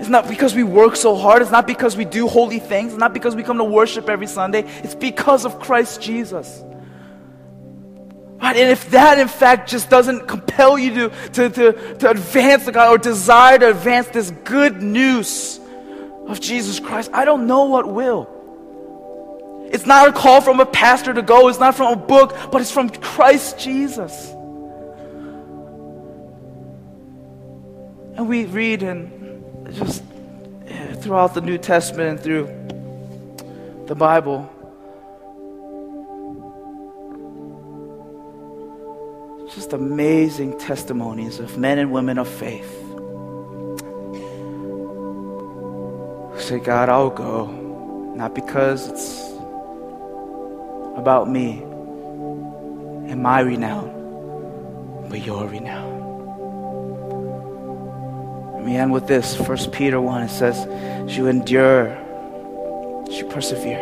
It's 0.08 0.12
not 0.14 0.30
because 0.30 0.56
we 0.56 0.64
work 0.64 0.96
so 0.96 1.18
hard. 1.18 1.42
It's 1.42 1.52
not 1.52 1.68
because 1.68 1.98
we 1.98 2.06
do 2.06 2.30
holy 2.30 2.60
things. 2.60 2.94
It's 2.94 3.00
not 3.00 3.14
because 3.14 3.36
we 3.36 3.44
come 3.44 3.58
to 3.58 3.66
worship 3.66 4.08
every 4.08 4.28
Sunday. 4.28 4.62
It's 4.82 4.96
because 4.96 5.44
of 5.44 5.60
Christ 5.60 6.02
Jesus. 6.02 6.64
Right? 8.42 8.56
And 8.56 8.72
if 8.72 8.90
that, 8.92 9.20
in 9.20 9.28
fact, 9.28 9.70
just 9.70 9.90
doesn't 9.90 10.26
compel 10.26 10.80
you 10.80 10.94
to, 10.94 11.10
to, 11.34 11.50
to, 11.50 11.96
to 11.96 12.10
advance 12.10 12.64
the 12.64 12.72
God 12.72 12.94
or 12.94 12.98
desire 12.98 13.60
to 13.60 13.70
advance 13.70 14.08
this 14.08 14.32
good 14.46 14.82
news 14.82 15.60
of 16.26 16.40
Jesus 16.40 16.80
Christ, 16.80 17.12
I 17.14 17.26
don't 17.26 17.46
know 17.46 17.66
what 17.66 17.86
will. 17.86 18.30
It's 19.74 19.86
not 19.86 20.08
a 20.08 20.14
call 20.14 20.40
from 20.40 20.62
a 20.62 20.66
pastor 20.66 21.14
to 21.14 21.22
go, 21.22 21.50
it's 21.50 21.60
not 21.60 21.76
from 21.76 21.92
a 21.92 21.98
book, 21.98 22.34
but 22.50 22.62
it's 22.62 22.72
from 22.72 22.92
Christ 22.92 23.60
Jesus. 23.60 24.30
And 28.16 28.30
we 28.30 28.46
read 28.46 28.84
and 28.84 29.17
just 29.78 30.04
eh, 30.68 30.94
throughout 30.96 31.34
the 31.34 31.42
New 31.42 31.58
Testament 31.58 32.10
and 32.10 32.20
through 32.20 32.48
the 33.86 33.96
Bible. 33.96 34.50
Just 39.54 39.74
amazing 39.74 40.58
testimonies 40.60 41.40
of 41.40 41.58
men 41.58 41.78
and 41.78 41.92
women 41.92 42.18
of 42.18 42.28
faith. 42.28 42.72
Who 46.32 46.40
say, 46.40 46.60
God, 46.60 46.90
I'll 46.90 47.10
go, 47.10 47.46
not 48.16 48.34
because 48.36 48.88
it's 48.90 49.32
about 50.98 51.30
me 51.30 51.62
and 53.12 53.22
my 53.22 53.40
renown, 53.40 55.06
but 55.10 55.26
your 55.26 55.48
renown. 55.48 55.97
Me 58.68 58.76
end 58.76 58.92
with 58.92 59.08
this. 59.08 59.34
First 59.34 59.72
Peter 59.72 60.02
1, 60.02 60.24
it 60.24 60.30
says, 60.30 60.66
You 61.16 61.28
endure, 61.28 61.88
you 63.10 63.26
persevere. 63.30 63.80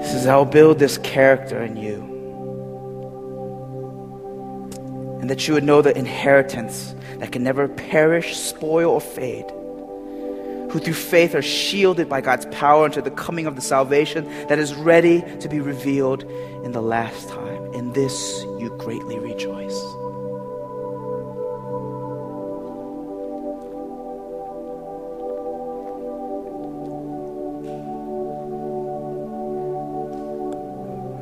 It 0.00 0.04
says, 0.04 0.26
I'll 0.26 0.44
build 0.44 0.80
this 0.80 0.98
character 0.98 1.62
in 1.62 1.76
you. 1.76 2.02
And 5.20 5.30
that 5.30 5.46
you 5.46 5.54
would 5.54 5.62
know 5.62 5.80
the 5.80 5.96
inheritance 5.96 6.96
that 7.20 7.30
can 7.30 7.44
never 7.44 7.68
perish, 7.68 8.36
spoil, 8.36 8.90
or 8.90 9.00
fade. 9.00 9.48
Who 10.72 10.80
through 10.80 10.94
faith 10.94 11.36
are 11.36 11.42
shielded 11.42 12.08
by 12.08 12.20
God's 12.20 12.46
power 12.46 12.86
until 12.86 13.04
the 13.04 13.12
coming 13.12 13.46
of 13.46 13.54
the 13.54 13.62
salvation 13.62 14.28
that 14.48 14.58
is 14.58 14.74
ready 14.74 15.22
to 15.38 15.48
be 15.48 15.60
revealed 15.60 16.24
in 16.64 16.72
the 16.72 16.82
last 16.82 17.28
time. 17.28 17.51
In 17.82 17.92
this 17.92 18.44
you 18.60 18.70
greatly 18.78 19.18
rejoice. 19.18 19.76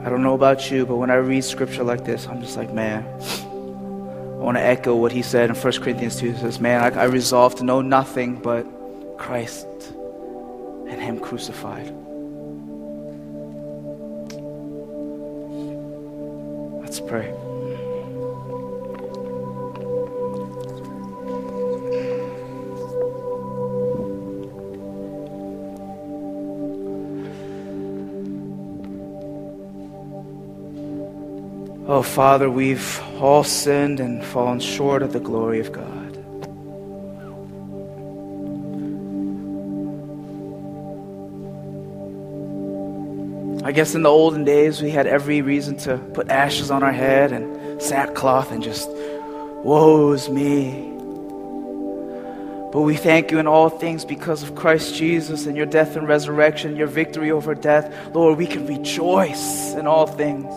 I 0.04 0.10
don't 0.10 0.22
know 0.22 0.34
about 0.34 0.70
you, 0.70 0.84
but 0.84 0.96
when 0.96 1.10
I 1.10 1.14
read 1.14 1.44
scripture 1.44 1.82
like 1.82 2.04
this, 2.04 2.26
I'm 2.28 2.42
just 2.42 2.58
like, 2.58 2.74
man, 2.74 3.06
I 3.06 4.44
want 4.44 4.58
to 4.58 4.62
echo 4.62 4.94
what 4.94 5.12
he 5.12 5.22
said 5.22 5.48
in 5.48 5.56
1 5.56 5.72
Corinthians 5.80 6.16
2. 6.16 6.32
He 6.32 6.38
says, 6.38 6.60
man, 6.60 6.82
I, 6.82 7.00
I 7.00 7.04
resolve 7.04 7.54
to 7.54 7.64
know 7.64 7.80
nothing 7.80 8.36
but 8.36 8.66
Christ 9.16 9.66
and 10.90 11.00
Him 11.00 11.20
crucified. 11.20 11.90
Pray. 17.10 17.34
Oh, 31.88 32.02
Father, 32.04 32.48
we've 32.48 33.02
all 33.20 33.42
sinned 33.42 33.98
and 33.98 34.24
fallen 34.24 34.60
short 34.60 35.02
of 35.02 35.12
the 35.12 35.18
glory 35.18 35.58
of 35.58 35.72
God. 35.72 35.99
I 43.70 43.72
guess 43.72 43.94
in 43.94 44.02
the 44.02 44.08
olden 44.08 44.42
days, 44.42 44.82
we 44.82 44.90
had 44.90 45.06
every 45.06 45.42
reason 45.42 45.76
to 45.76 45.96
put 45.96 46.28
ashes 46.28 46.72
on 46.72 46.82
our 46.82 46.90
head 46.90 47.30
and 47.30 47.80
sackcloth 47.80 48.50
and 48.50 48.64
just, 48.64 48.90
woe's 49.62 50.28
me. 50.28 50.90
But 52.72 52.80
we 52.80 52.96
thank 52.96 53.30
you 53.30 53.38
in 53.38 53.46
all 53.46 53.68
things 53.68 54.04
because 54.04 54.42
of 54.42 54.56
Christ 54.56 54.96
Jesus 54.96 55.46
and 55.46 55.56
your 55.56 55.66
death 55.66 55.94
and 55.94 56.08
resurrection, 56.08 56.74
your 56.74 56.88
victory 56.88 57.30
over 57.30 57.54
death. 57.54 58.12
Lord, 58.12 58.38
we 58.38 58.48
can 58.48 58.66
rejoice 58.66 59.72
in 59.74 59.86
all 59.86 60.08
things. 60.08 60.52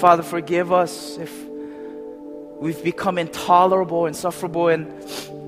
Father, 0.00 0.24
forgive 0.24 0.72
us 0.72 1.16
if 1.16 1.32
we've 2.58 2.82
become 2.82 3.18
intolerable, 3.18 4.06
insufferable, 4.06 4.66
and 4.66 4.92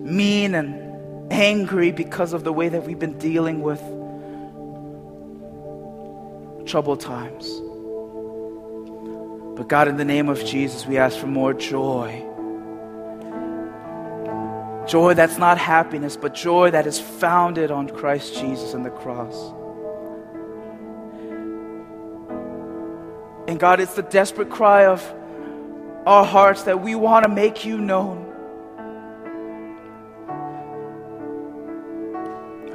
mean 0.00 0.54
and 0.54 0.81
angry 1.32 1.90
because 1.92 2.34
of 2.34 2.44
the 2.44 2.52
way 2.52 2.68
that 2.68 2.84
we've 2.84 2.98
been 2.98 3.18
dealing 3.18 3.62
with 3.62 3.80
troubled 6.66 7.00
times. 7.00 7.50
But 9.56 9.68
God, 9.68 9.88
in 9.88 9.96
the 9.96 10.04
name 10.04 10.28
of 10.28 10.44
Jesus, 10.44 10.86
we 10.86 10.98
ask 10.98 11.18
for 11.18 11.26
more 11.26 11.54
joy. 11.54 12.24
Joy 14.86 15.14
that's 15.14 15.38
not 15.38 15.58
happiness, 15.58 16.16
but 16.16 16.34
joy 16.34 16.70
that 16.70 16.86
is 16.86 16.98
founded 16.98 17.70
on 17.70 17.88
Christ 17.88 18.34
Jesus 18.34 18.74
and 18.74 18.84
the 18.84 18.90
cross. 18.90 19.34
And 23.48 23.58
God, 23.58 23.80
it's 23.80 23.94
the 23.94 24.02
desperate 24.02 24.50
cry 24.50 24.86
of 24.86 25.02
our 26.06 26.24
hearts 26.24 26.64
that 26.64 26.80
we 26.80 26.94
want 26.94 27.24
to 27.24 27.30
make 27.30 27.64
you 27.64 27.78
known. 27.78 28.31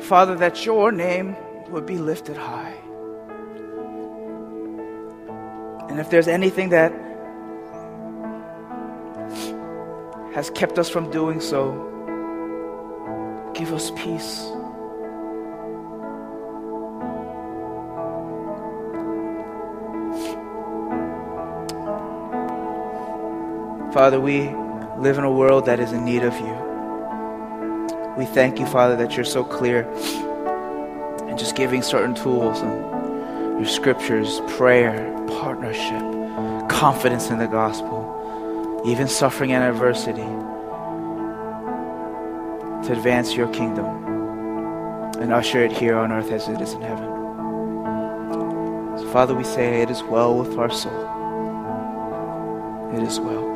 Father, 0.07 0.35
that 0.35 0.65
your 0.65 0.93
name 0.93 1.35
would 1.69 1.85
be 1.85 1.97
lifted 1.97 2.37
high. 2.37 2.73
And 5.89 5.99
if 5.99 6.09
there's 6.09 6.29
anything 6.29 6.69
that 6.69 6.93
has 10.33 10.49
kept 10.51 10.79
us 10.79 10.87
from 10.87 11.11
doing 11.11 11.41
so, 11.41 11.73
give 13.53 13.73
us 13.73 13.91
peace. 13.97 14.49
Father, 23.93 24.21
we 24.21 24.47
live 24.99 25.17
in 25.17 25.25
a 25.25 25.31
world 25.31 25.65
that 25.65 25.81
is 25.81 25.91
in 25.91 26.05
need 26.05 26.23
of 26.23 26.33
you. 26.39 26.66
We 28.17 28.25
thank 28.25 28.59
you, 28.59 28.65
Father, 28.65 28.95
that 28.95 29.15
you're 29.15 29.23
so 29.23 29.43
clear 29.43 29.87
and 31.27 31.37
just 31.37 31.55
giving 31.55 31.83
certain 31.83 32.15
tools 32.15 32.61
and 32.61 33.59
your 33.59 33.67
scriptures, 33.67 34.41
prayer, 34.47 35.13
partnership, 35.27 36.01
confidence 36.67 37.29
in 37.29 37.37
the 37.37 37.45
gospel, 37.45 38.81
even 38.87 39.07
suffering 39.07 39.51
and 39.51 39.63
adversity 39.63 40.23
to 42.87 42.93
advance 42.93 43.35
your 43.35 43.47
kingdom 43.49 43.85
and 45.21 45.31
usher 45.31 45.63
it 45.63 45.71
here 45.71 45.95
on 45.95 46.11
earth 46.11 46.31
as 46.31 46.47
it 46.47 46.59
is 46.59 46.73
in 46.73 46.81
heaven. 46.81 47.09
So, 48.97 49.09
Father, 49.11 49.35
we 49.35 49.43
say 49.43 49.83
it 49.83 49.91
is 49.91 50.01
well 50.01 50.35
with 50.35 50.57
our 50.57 50.71
soul. 50.71 51.05
It 52.95 53.03
is 53.03 53.19
well. 53.19 53.46